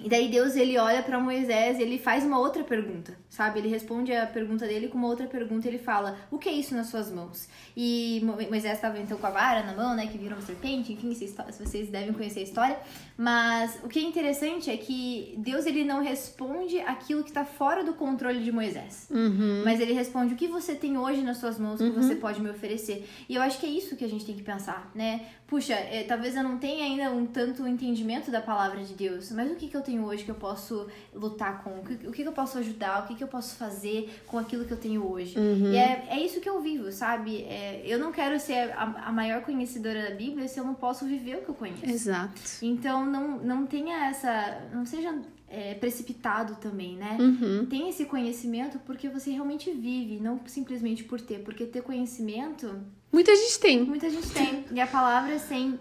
e 0.01 0.09
daí 0.09 0.29
Deus 0.29 0.57
ele 0.57 0.79
olha 0.79 1.03
para 1.03 1.19
Moisés 1.19 1.79
e 1.79 1.83
ele 1.83 1.99
faz 1.99 2.25
uma 2.25 2.39
outra 2.39 2.65
pergunta, 2.65 3.17
sabe? 3.33 3.61
Ele 3.61 3.69
responde 3.69 4.13
a 4.15 4.27
pergunta 4.27 4.67
dele 4.67 4.89
com 4.89 4.99
uma 4.99 5.09
outra 5.09 5.27
pergunta. 5.27 5.67
Ele 5.67 5.79
fala: 5.79 6.19
"O 6.31 6.39
que 6.39 6.51
é 6.51 6.53
isso 6.53 6.75
nas 6.75 6.89
suas 6.89 7.11
mãos?" 7.11 7.49
E 7.75 8.21
Moisés 8.23 8.75
estava 8.75 8.99
então 8.99 9.17
com 9.17 9.27
a 9.27 9.31
vara 9.31 9.63
na 9.63 9.75
mão, 9.75 9.97
né, 9.97 10.07
que 10.07 10.19
virou 10.19 10.39
uma 10.39 10.45
serpente. 10.45 10.93
Enfim, 10.93 11.15
vocês 11.15 11.89
devem 11.89 12.13
conhecer 12.13 12.41
a 12.41 12.43
história. 12.43 12.79
Mas 13.17 13.79
o 13.83 13.89
que 13.89 13.99
é 13.99 14.03
interessante 14.03 14.71
é 14.71 14.77
que 14.77 15.35
Deus 15.39 15.65
ele 15.65 15.83
não 15.83 16.03
responde 16.03 16.79
aquilo 16.81 17.23
que 17.23 17.31
está 17.31 17.45
fora 17.45 17.83
do 17.83 17.95
controle 17.95 18.43
de 18.43 18.53
Moisés, 18.53 19.09
uhum. 19.11 19.63
mas 19.65 19.81
ele 19.81 19.93
responde 19.93 20.35
o 20.35 20.37
que 20.37 20.49
você 20.49 20.75
tem 20.75 20.99
hoje 20.99 21.23
nas 21.23 21.39
suas 21.39 21.59
mãos 21.59 21.79
que 21.79 21.85
uhum. 21.85 21.95
você 21.95 22.15
pode 22.17 22.41
me 22.41 22.51
oferecer. 22.51 23.09
E 23.29 23.35
eu 23.35 23.43
acho 23.43 23.59
que 23.59 23.67
é 23.67 23.69
isso 23.69 23.97
que 23.97 24.05
a 24.05 24.09
gente 24.09 24.27
tem 24.27 24.35
que 24.35 24.43
pensar, 24.43 24.91
né? 24.95 25.27
Puxa, 25.47 25.75
é, 25.75 26.03
talvez 26.05 26.35
eu 26.35 26.43
não 26.43 26.57
tenha 26.57 26.85
ainda 26.85 27.11
um 27.11 27.27
tanto 27.27 27.69
entendimento 27.69 28.31
da 28.31 28.41
palavra 28.41 28.83
de 28.83 28.95
Deus, 28.95 29.31
mas 29.33 29.51
o 29.53 29.55
que, 29.55 29.69
que 29.69 29.77
eu 29.77 29.83
tenho 29.83 30.03
hoje 30.05 30.25
que 30.25 30.31
eu 30.31 30.35
posso 30.35 30.89
lutar 31.15 31.63
com? 31.63 31.79
O 31.79 31.85
que, 31.85 32.09
o 32.09 32.11
que, 32.11 32.23
que 32.23 32.29
eu 32.29 32.33
posso 32.33 32.57
ajudar? 32.57 33.05
O 33.05 33.07
que, 33.07 33.15
que 33.15 33.22
eu 33.23 33.29
posso 33.29 33.57
fazer 33.57 34.11
com 34.27 34.39
aquilo 34.39 34.65
que 34.65 34.73
eu 34.73 34.77
tenho 34.77 35.07
hoje? 35.07 35.39
Uhum. 35.39 35.73
E 35.73 35.77
é, 35.77 36.07
é 36.11 36.21
isso 36.21 36.41
que 36.41 36.49
eu 36.49 36.61
vivo, 36.61 36.91
sabe? 36.91 37.43
É, 37.43 37.83
eu 37.85 37.99
não 37.99 38.13
quero 38.13 38.39
ser 38.39 38.73
a, 38.73 39.09
a 39.09 39.13
maior 39.13 39.43
conhecedora 39.43 40.11
da 40.11 40.15
Bíblia 40.15 40.49
se 40.49 40.59
eu 40.59 40.65
não 40.65 40.75
posso 40.75 41.05
viver 41.05 41.37
o 41.37 41.43
que 41.43 41.49
eu 41.49 41.55
conheço. 41.55 41.85
Exato. 41.85 42.41
Então, 42.61 43.07
não, 43.07 43.39
não 43.39 43.67
tenha 43.67 44.07
essa. 44.07 44.63
Não 44.73 44.85
seja 44.85 45.15
é, 45.49 45.75
precipitado 45.75 46.57
também, 46.57 46.97
né? 46.97 47.17
Uhum. 47.21 47.67
Tem 47.67 47.89
esse 47.89 48.07
conhecimento 48.07 48.79
porque 48.81 49.09
você 49.09 49.31
realmente 49.31 49.71
vive, 49.71 50.19
não 50.19 50.41
simplesmente 50.47 51.05
por 51.05 51.21
ter. 51.21 51.41
Porque 51.41 51.67
ter 51.67 51.83
conhecimento. 51.83 52.81
Muita 53.13 53.37
gente 53.37 53.59
tem. 53.61 53.85
Muita 53.85 54.09
gente 54.09 54.31
tem. 54.31 54.65
E 54.73 54.81
a 54.81 54.87
palavra 54.87 55.39
sem 55.39 55.79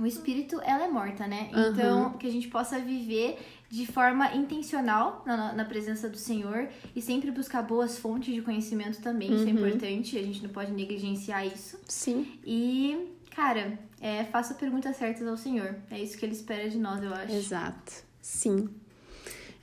o 0.00 0.06
espírito, 0.06 0.60
ela 0.64 0.84
é 0.84 0.88
morta, 0.88 1.26
né? 1.26 1.50
Uhum. 1.52 1.70
Então, 1.70 2.12
que 2.14 2.26
a 2.26 2.30
gente 2.30 2.48
possa 2.48 2.78
viver 2.78 3.38
de 3.72 3.86
forma 3.86 4.34
intencional 4.34 5.22
na, 5.24 5.54
na, 5.54 5.64
presença 5.64 6.06
do 6.06 6.18
Senhor 6.18 6.68
e 6.94 7.00
sempre 7.00 7.30
buscar 7.30 7.62
boas 7.62 7.96
fontes 7.96 8.34
de 8.34 8.42
conhecimento 8.42 9.00
também. 9.00 9.30
Uhum. 9.30 9.36
Isso 9.36 9.44
é 9.44 9.50
uhum. 9.50 9.66
importante, 9.66 10.18
a 10.18 10.22
gente 10.22 10.42
não 10.42 10.50
pode 10.50 10.72
negligenciar 10.72 11.46
isso. 11.46 11.78
Sim. 11.88 12.38
E, 12.44 13.08
cara, 13.34 13.78
é, 13.98 14.24
faça 14.24 14.52
perguntas 14.52 14.94
certas 14.98 15.26
ao 15.26 15.38
Senhor. 15.38 15.74
É 15.90 15.98
isso 15.98 16.18
que 16.18 16.26
ele 16.26 16.34
espera 16.34 16.68
de 16.68 16.76
nós, 16.76 17.02
eu 17.02 17.14
acho. 17.14 17.32
Exato. 17.32 17.92
Sim. 18.20 18.68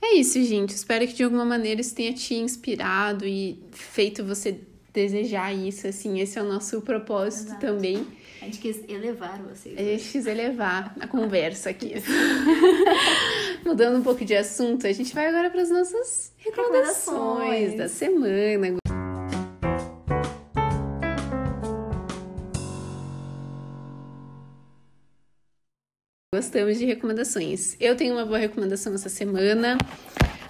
É 0.02 0.16
isso, 0.16 0.42
gente. 0.42 0.70
Espero 0.70 1.06
que 1.06 1.14
de 1.14 1.22
alguma 1.22 1.44
maneira 1.44 1.80
isso 1.80 1.94
tenha 1.94 2.12
te 2.12 2.34
inspirado 2.34 3.24
e 3.24 3.62
feito 3.70 4.24
você 4.24 4.58
desejar 4.92 5.54
isso, 5.54 5.86
assim. 5.86 6.18
Esse 6.18 6.36
é 6.36 6.42
o 6.42 6.48
nosso 6.48 6.80
propósito 6.80 7.50
Exato. 7.50 7.60
também. 7.60 8.04
A 8.40 8.46
gente 8.46 8.58
quis 8.58 8.82
elevar 8.88 9.38
vocês. 9.42 9.78
A 9.78 9.82
gente 9.82 10.12
quis 10.12 10.26
elevar 10.26 10.94
a 10.98 11.06
conversa 11.08 11.68
aqui. 11.68 11.92
Mudando 13.64 13.98
um 13.98 14.02
pouco 14.02 14.24
de 14.24 14.34
assunto, 14.34 14.86
a 14.86 14.92
gente 14.92 15.14
vai 15.14 15.26
agora 15.26 15.50
para 15.50 15.60
as 15.60 15.68
nossas 15.68 16.32
recomendações, 16.38 17.18
recomendações. 17.18 17.76
da 17.76 17.88
semana. 17.88 18.76
Gostamos 26.34 26.78
de 26.78 26.86
recomendações. 26.86 27.76
Eu 27.78 27.94
tenho 27.94 28.14
uma 28.14 28.24
boa 28.24 28.38
recomendação 28.38 28.94
essa 28.94 29.10
semana. 29.10 29.76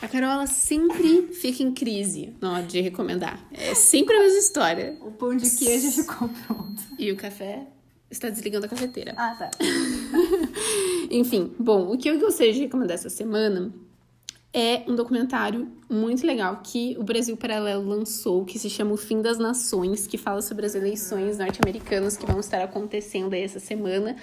A 0.01 0.07
Carola 0.07 0.47
sempre 0.47 1.27
fica 1.33 1.65
em 1.65 1.75
crise 1.75 2.37
na 2.41 2.53
hora 2.53 2.63
de 2.63 2.81
recomendar. 2.81 3.45
É 3.53 3.75
sempre 3.75 4.15
a 4.15 4.21
mesma 4.21 4.39
história. 4.39 4.97
O 5.01 5.11
pão 5.11 5.37
de 5.37 5.51
queijo 5.51 5.91
ficou 5.91 6.29
pronto. 6.47 6.83
E 6.97 7.11
o 7.11 7.17
café 7.17 7.67
está 8.11 8.29
desligando 8.29 8.67
a 8.67 8.69
cafeteira. 8.69 9.15
Ah, 9.17 9.35
tá. 9.39 9.51
Enfim, 11.11 11.55
bom, 11.59 11.93
o 11.93 11.99
que 11.99 12.09
eu 12.09 12.19
gostaria 12.19 12.53
de 12.53 12.61
recomendar 12.61 12.95
essa 12.95 13.11
semana 13.11 13.73
é 14.53 14.83
um 14.89 14.97
documentário 14.97 15.69
muito 15.89 16.27
legal 16.27 16.61
que 16.63 16.97
o 16.99 17.05
Brasil 17.05 17.37
Paralelo 17.37 17.89
lançou, 17.89 18.45
que 18.45 18.59
se 18.59 18.69
chama 18.69 18.93
O 18.93 18.97
Fim 18.97 19.23
das 19.23 19.39
Nações, 19.39 20.09
que 20.09 20.19
fala 20.19 20.43
sobre 20.43 20.67
as 20.67 20.75
eleições 20.75 21.39
norte-americanas 21.39 22.17
que 22.17 22.27
vão 22.27 22.41
estar 22.41 22.61
acontecendo 22.61 23.33
aí 23.33 23.43
essa 23.43 23.61
semana 23.61 24.17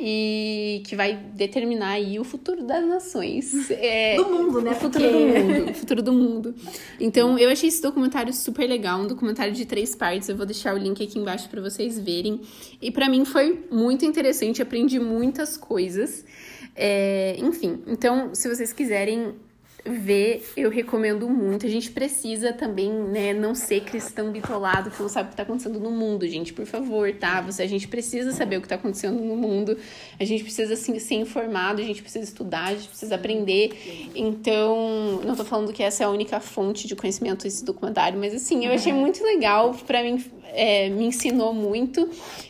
e 0.00 0.82
que 0.84 0.96
vai 0.96 1.14
determinar 1.14 1.90
aí 1.90 2.18
o 2.18 2.24
futuro 2.24 2.64
das 2.64 2.84
nações. 2.86 3.70
É, 3.82 4.16
do 4.16 4.28
mundo, 4.28 4.60
né? 4.60 4.70
O 4.70 4.74
futuro 4.74 5.04
Porque... 5.04 5.32
do 5.32 5.44
mundo. 5.44 5.70
O 5.70 5.74
futuro 5.74 6.02
do 6.02 6.12
mundo. 6.12 6.54
Então, 7.00 7.38
eu 7.38 7.50
achei 7.50 7.68
esse 7.68 7.82
documentário 7.82 8.32
super 8.32 8.68
legal, 8.68 9.00
um 9.00 9.06
documentário 9.06 9.52
de 9.52 9.66
três 9.66 9.94
partes. 9.94 10.28
Eu 10.28 10.36
vou 10.36 10.46
deixar 10.46 10.74
o 10.74 10.78
link 10.78 11.02
aqui 11.02 11.18
embaixo 11.18 11.48
para 11.48 11.60
vocês 11.60 11.98
verem. 11.98 12.40
E 12.80 12.90
para 12.90 13.08
mim 13.08 13.24
foi 13.24 13.64
muito 13.70 14.04
interessante, 14.04 14.62
aprendi 14.62 15.00
muitas 15.00 15.56
coisas. 15.56 16.24
É, 16.76 17.36
enfim, 17.38 17.82
então, 17.86 18.34
se 18.34 18.48
vocês 18.48 18.72
quiserem 18.72 19.34
ver, 19.84 20.48
eu 20.56 20.70
recomendo 20.70 21.28
muito. 21.28 21.66
A 21.66 21.68
gente 21.68 21.90
precisa 21.90 22.52
também, 22.52 22.90
né, 22.92 23.32
não 23.32 23.54
ser 23.54 23.80
cristão 23.82 24.30
bitolado 24.30 24.90
que 24.90 25.02
não 25.02 25.08
sabe 25.08 25.28
o 25.28 25.30
que 25.30 25.36
tá 25.36 25.42
acontecendo 25.42 25.80
no 25.80 25.90
mundo, 25.90 26.26
gente, 26.28 26.52
por 26.52 26.66
favor, 26.66 27.12
tá? 27.12 27.40
Você, 27.40 27.62
a 27.62 27.66
gente 27.66 27.88
precisa 27.88 28.32
saber 28.32 28.58
o 28.58 28.62
que 28.62 28.68
tá 28.68 28.76
acontecendo 28.76 29.20
no 29.20 29.36
mundo. 29.36 29.76
A 30.20 30.24
gente 30.24 30.44
precisa 30.44 30.74
assim, 30.74 30.98
ser 30.98 31.16
informado, 31.16 31.80
a 31.80 31.84
gente 31.84 32.00
precisa 32.00 32.24
estudar, 32.24 32.66
a 32.66 32.74
gente 32.74 32.88
precisa 32.88 33.14
aprender. 33.14 34.10
Então, 34.14 35.20
não 35.24 35.34
tô 35.34 35.44
falando 35.44 35.72
que 35.72 35.82
essa 35.82 36.04
é 36.04 36.06
a 36.06 36.10
única 36.10 36.38
fonte 36.38 36.86
de 36.86 36.94
conhecimento 36.94 37.46
esse 37.46 37.64
documentário, 37.64 38.18
mas 38.18 38.34
assim, 38.34 38.64
eu 38.66 38.72
achei 38.72 38.92
muito 38.92 39.22
legal, 39.24 39.74
para 39.86 40.02
mim 40.02 40.24
é, 40.52 40.88
me 40.90 41.06
ensinou 41.06 41.52
muito 41.52 42.08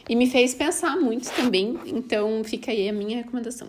e 0.08 0.14
me 0.14 0.28
fez 0.28 0.54
pensar 0.54 0.96
muito 0.96 1.30
também. 1.30 1.78
Então, 1.86 2.44
fica 2.44 2.70
aí 2.70 2.88
a 2.88 2.92
minha 2.92 3.16
recomendação. 3.16 3.68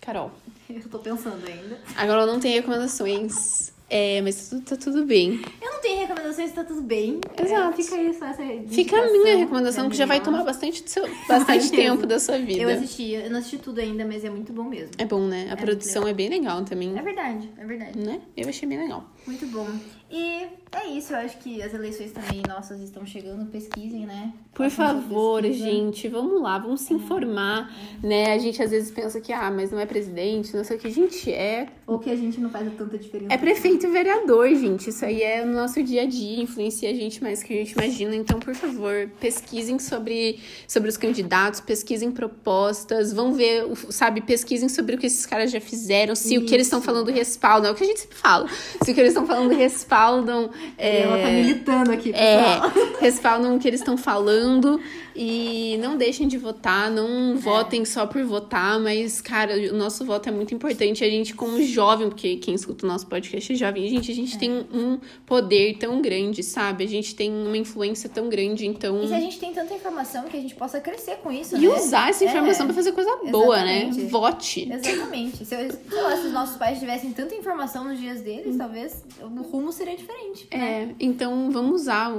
Carol. 0.00 0.30
Eu 0.82 0.88
tô 0.88 0.98
pensando 0.98 1.44
ainda. 1.46 1.78
Agora 1.96 2.22
eu 2.22 2.26
não 2.26 2.40
tenho 2.40 2.56
recomendações. 2.56 3.72
É, 3.92 4.22
mas 4.22 4.50
tá, 4.50 4.60
tá, 4.64 4.76
tudo 4.76 5.04
bem. 5.04 5.40
Eu 5.60 5.72
não 5.72 5.80
tenho 5.80 6.06
recomendações, 6.06 6.52
tá 6.52 6.62
tudo 6.62 6.80
bem. 6.80 7.18
Exato. 7.36 7.80
É, 7.80 7.82
fica 7.82 8.00
isso, 8.00 8.24
essa 8.24 8.42
Fica 8.68 8.96
a 8.96 9.10
minha 9.10 9.36
recomendação, 9.36 9.90
que 9.90 9.96
já 9.96 10.06
vai 10.06 10.22
tomar 10.22 10.44
bastante, 10.44 10.88
seu, 10.88 11.04
bastante 11.26 11.70
tempo 11.74 12.06
da 12.06 12.20
sua 12.20 12.38
vida. 12.38 12.62
Eu 12.62 12.68
assisti, 12.68 13.10
eu 13.10 13.28
não 13.28 13.40
assisti 13.40 13.58
tudo 13.58 13.80
ainda, 13.80 14.04
mas 14.04 14.24
é 14.24 14.30
muito 14.30 14.52
bom 14.52 14.62
mesmo. 14.62 14.92
É 14.96 15.04
bom, 15.04 15.26
né? 15.26 15.48
A 15.50 15.54
é 15.54 15.56
produção 15.56 16.06
é 16.06 16.14
bem 16.14 16.28
legal 16.28 16.64
também. 16.64 16.96
É 16.96 17.02
verdade, 17.02 17.50
é 17.58 17.66
verdade. 17.66 17.98
Né? 17.98 18.20
Eu 18.36 18.48
achei 18.48 18.68
bem 18.68 18.78
legal. 18.78 19.04
Muito 19.26 19.44
bom. 19.48 19.66
E 20.08 20.46
é 20.72 20.86
isso, 20.86 21.12
eu 21.12 21.18
acho 21.18 21.38
que 21.38 21.60
as 21.60 21.74
eleições 21.74 22.12
também 22.12 22.42
nossas 22.46 22.80
estão 22.80 23.04
chegando, 23.04 23.44
pesquisem, 23.50 24.06
né? 24.06 24.32
Por 24.54 24.70
favor, 24.70 25.42
gente, 25.44 26.06
vamos 26.08 26.40
lá, 26.40 26.58
vamos 26.58 26.82
se 26.82 26.92
é, 26.92 26.96
informar, 26.96 27.72
é. 28.02 28.06
né? 28.06 28.32
A 28.32 28.38
gente 28.38 28.62
às 28.62 28.70
vezes 28.70 28.90
pensa 28.90 29.20
que, 29.20 29.32
ah, 29.32 29.50
mas 29.50 29.72
não 29.72 29.80
é 29.80 29.86
presidente, 29.86 30.54
não 30.54 30.62
sei 30.62 30.76
o 30.76 30.80
que. 30.80 30.88
Gente, 30.90 31.32
é. 31.32 31.66
Ou 31.86 31.98
que 31.98 32.08
a 32.08 32.14
gente 32.14 32.40
não 32.40 32.50
faz 32.50 32.72
tanta 32.76 32.96
diferença. 32.96 33.34
É 33.34 33.38
prefeito 33.38 33.86
e 33.86 33.90
vereador, 33.90 34.48
gente. 34.54 34.90
Isso 34.90 35.04
aí 35.04 35.22
é 35.22 35.42
o 35.42 35.46
nosso 35.46 35.82
dia 35.82 36.02
a 36.02 36.06
dia, 36.06 36.42
influencia 36.42 36.88
a 36.90 36.94
gente 36.94 37.20
mais 37.20 37.42
que 37.42 37.52
a 37.52 37.56
gente 37.56 37.72
imagina. 37.72 38.14
Então, 38.14 38.38
por 38.38 38.54
favor, 38.54 39.10
pesquisem 39.18 39.78
sobre, 39.78 40.38
sobre 40.68 40.88
os 40.88 40.96
candidatos, 40.96 41.60
pesquisem 41.60 42.12
propostas, 42.12 43.12
vão 43.12 43.32
ver, 43.32 43.64
sabe, 43.90 44.20
pesquisem 44.20 44.68
sobre 44.68 44.94
o 44.94 44.98
que 44.98 45.06
esses 45.06 45.26
caras 45.26 45.50
já 45.50 45.60
fizeram, 45.60 46.14
se 46.14 46.34
isso. 46.34 46.44
o 46.44 46.46
que 46.46 46.54
eles 46.54 46.66
estão 46.66 46.80
falando 46.80 47.10
respaldam, 47.10 47.70
é 47.70 47.72
o 47.72 47.76
que 47.76 47.82
a 47.82 47.86
gente 47.86 48.00
sempre 48.00 48.16
fala. 48.16 48.48
Se 48.82 48.90
o 48.90 48.94
que 48.94 49.00
eles 49.00 49.10
estão 49.10 49.26
falando 49.26 49.52
respaldam 49.52 50.50
É, 50.78 51.02
Ela 51.02 51.18
tá 51.18 51.28
militando 51.28 51.92
aqui, 51.92 52.12
é, 52.14 52.42
pessoal. 52.60 52.72
respaldam 53.00 53.56
o 53.56 53.58
que 53.58 53.68
eles 53.68 53.80
estão 53.80 53.96
falando 53.96 54.80
e 55.14 55.76
não 55.80 55.96
deixem 55.96 56.26
de 56.28 56.38
votar, 56.38 56.90
não 56.90 57.36
votem 57.38 57.84
só 57.84 58.06
por 58.06 58.22
votar, 58.24 58.78
mas, 58.80 59.20
cara, 59.20 59.54
o 59.72 59.76
nosso 59.76 60.04
voto 60.04 60.28
é 60.28 60.32
muito 60.32 60.54
importante. 60.54 61.02
A 61.04 61.08
gente, 61.10 61.34
como 61.34 61.62
jovem, 61.62 62.08
porque 62.08 62.36
quem 62.36 62.54
escuta 62.54 62.84
o 62.84 62.88
nosso 62.88 63.06
podcast 63.06 63.52
é 63.52 63.56
jovem, 63.56 63.88
gente, 63.88 64.10
a 64.10 64.14
gente 64.14 64.38
tem 64.38 64.50
um 64.72 64.98
poder 65.26 65.76
tão 65.78 66.00
grande, 66.02 66.42
sabe? 66.42 66.84
A 66.84 66.88
gente 66.88 67.14
tem 67.14 67.30
uma 67.30 67.56
influência 67.56 68.08
tão 68.08 68.28
grande, 68.28 68.66
então. 68.66 69.02
E 69.02 69.08
se 69.08 69.14
a 69.14 69.20
gente 69.20 69.38
tem 69.38 69.52
tanta 69.52 69.74
informação 69.74 70.24
que 70.24 70.36
a 70.36 70.40
gente 70.40 70.54
possa 70.54 70.80
crescer 70.80 71.16
com 71.16 71.30
isso, 71.32 71.56
E 71.56 71.60
né? 71.60 71.68
usar 71.74 72.10
essa 72.10 72.24
informação 72.24 72.64
É. 72.64 72.66
pra 72.66 72.74
fazer 72.74 72.92
coisa 72.92 73.16
boa, 73.30 73.56
né? 73.64 73.84
Exatamente. 73.88 74.10
Vote. 74.10 74.72
Exatamente. 74.72 75.44
Se, 75.44 75.54
eu- 75.54 75.70
sei 75.70 76.02
lá, 76.02 76.16
se 76.16 76.26
os 76.26 76.32
nossos 76.32 76.56
pais 76.56 76.78
tivessem 76.78 77.12
tanta 77.12 77.34
informação 77.34 77.84
nos 77.84 77.98
dias 77.98 78.20
deles, 78.20 78.56
talvez 78.56 79.04
o 79.22 79.42
rumo 79.42 79.72
seria 79.72 79.96
diferente. 79.96 80.46
né? 80.52 80.90
É, 80.90 80.94
então 81.00 81.50
vamos 81.50 81.82
usar 81.82 82.10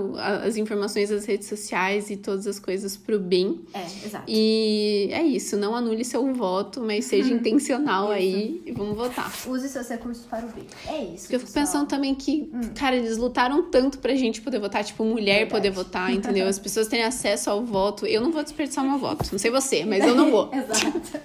as 0.43 0.57
informações 0.57 1.09
das 1.09 1.25
redes 1.25 1.47
sociais 1.47 2.09
e 2.09 2.17
todas 2.17 2.47
as 2.47 2.59
coisas 2.59 2.80
pro 2.97 3.19
bem. 3.19 3.61
É, 3.73 3.83
exato. 4.05 4.25
E 4.27 5.09
é 5.11 5.23
isso, 5.23 5.57
não 5.57 5.75
anule 5.75 6.03
seu 6.03 6.33
voto, 6.33 6.81
mas 6.81 7.05
seja 7.05 7.33
intencional 7.33 8.11
aí 8.11 8.61
e 8.65 8.71
vamos 8.71 8.95
votar. 8.95 9.31
Use 9.47 9.67
seus 9.69 9.87
recursos 9.89 10.25
para 10.25 10.45
o 10.45 10.49
bem. 10.49 10.65
É 10.87 11.03
isso. 11.03 11.23
Porque 11.23 11.35
eu 11.35 11.39
fico 11.39 11.51
pensando 11.51 11.87
também 11.87 12.15
que, 12.15 12.49
cara, 12.75 12.95
eles 12.95 13.17
lutaram 13.17 13.69
tanto 13.69 13.99
pra 13.99 14.15
gente 14.15 14.41
poder 14.41 14.59
votar, 14.59 14.83
tipo, 14.83 15.03
mulher 15.03 15.39
Verdade. 15.39 15.51
poder 15.51 15.71
votar, 15.71 16.13
entendeu? 16.13 16.47
As 16.51 16.59
pessoas 16.59 16.87
terem 16.87 17.05
acesso 17.05 17.49
ao 17.49 17.63
voto. 17.65 18.05
Eu 18.05 18.21
não 18.21 18.31
vou 18.31 18.43
desperdiçar 18.43 18.83
meu 18.83 18.97
voto. 18.97 19.27
Não 19.31 19.39
sei 19.39 19.51
você, 19.51 19.85
mas 19.85 20.05
eu 20.05 20.15
não 20.15 20.31
vou. 20.31 20.49
Exato. 20.53 21.19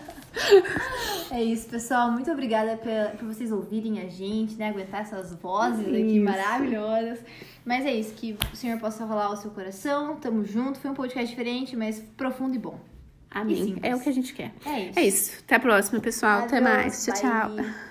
É 1.31 1.43
isso, 1.43 1.69
pessoal. 1.69 2.11
Muito 2.13 2.31
obrigada 2.31 2.79
por 3.19 3.27
vocês 3.27 3.51
ouvirem 3.51 4.01
a 4.01 4.09
gente, 4.09 4.55
né? 4.57 4.69
Aguentar 4.69 5.01
essas 5.03 5.35
vozes 5.35 5.87
aqui 5.87 6.17
Isso. 6.17 6.25
maravilhosas. 6.25 7.19
Mas 7.65 7.85
é 7.85 7.93
isso, 7.93 8.15
que 8.15 8.37
o 8.53 8.57
Senhor 8.57 8.79
possa 8.79 9.07
falar 9.07 9.25
ao 9.25 9.37
seu 9.37 9.51
coração. 9.51 10.17
Tamo 10.17 10.45
junto. 10.45 10.79
Foi 10.79 10.91
um 10.91 10.95
podcast 10.95 11.29
diferente, 11.29 11.77
mas 11.77 11.99
profundo 12.17 12.55
e 12.55 12.59
bom. 12.59 12.79
Amém. 13.31 13.57
simples. 13.57 13.85
É 13.85 13.95
o 13.95 14.01
que 14.01 14.09
a 14.09 14.13
gente 14.13 14.33
quer. 14.33 14.53
É 14.65 14.81
isso. 14.81 14.99
É 14.99 15.03
isso. 15.03 15.39
Até 15.45 15.57
a 15.57 15.61
próxima, 15.61 16.01
pessoal. 16.01 16.45
Até 16.45 16.59
Adeus, 16.59 16.75
mais. 16.75 17.05
Tchau, 17.05 17.15
tchau. 17.15 17.86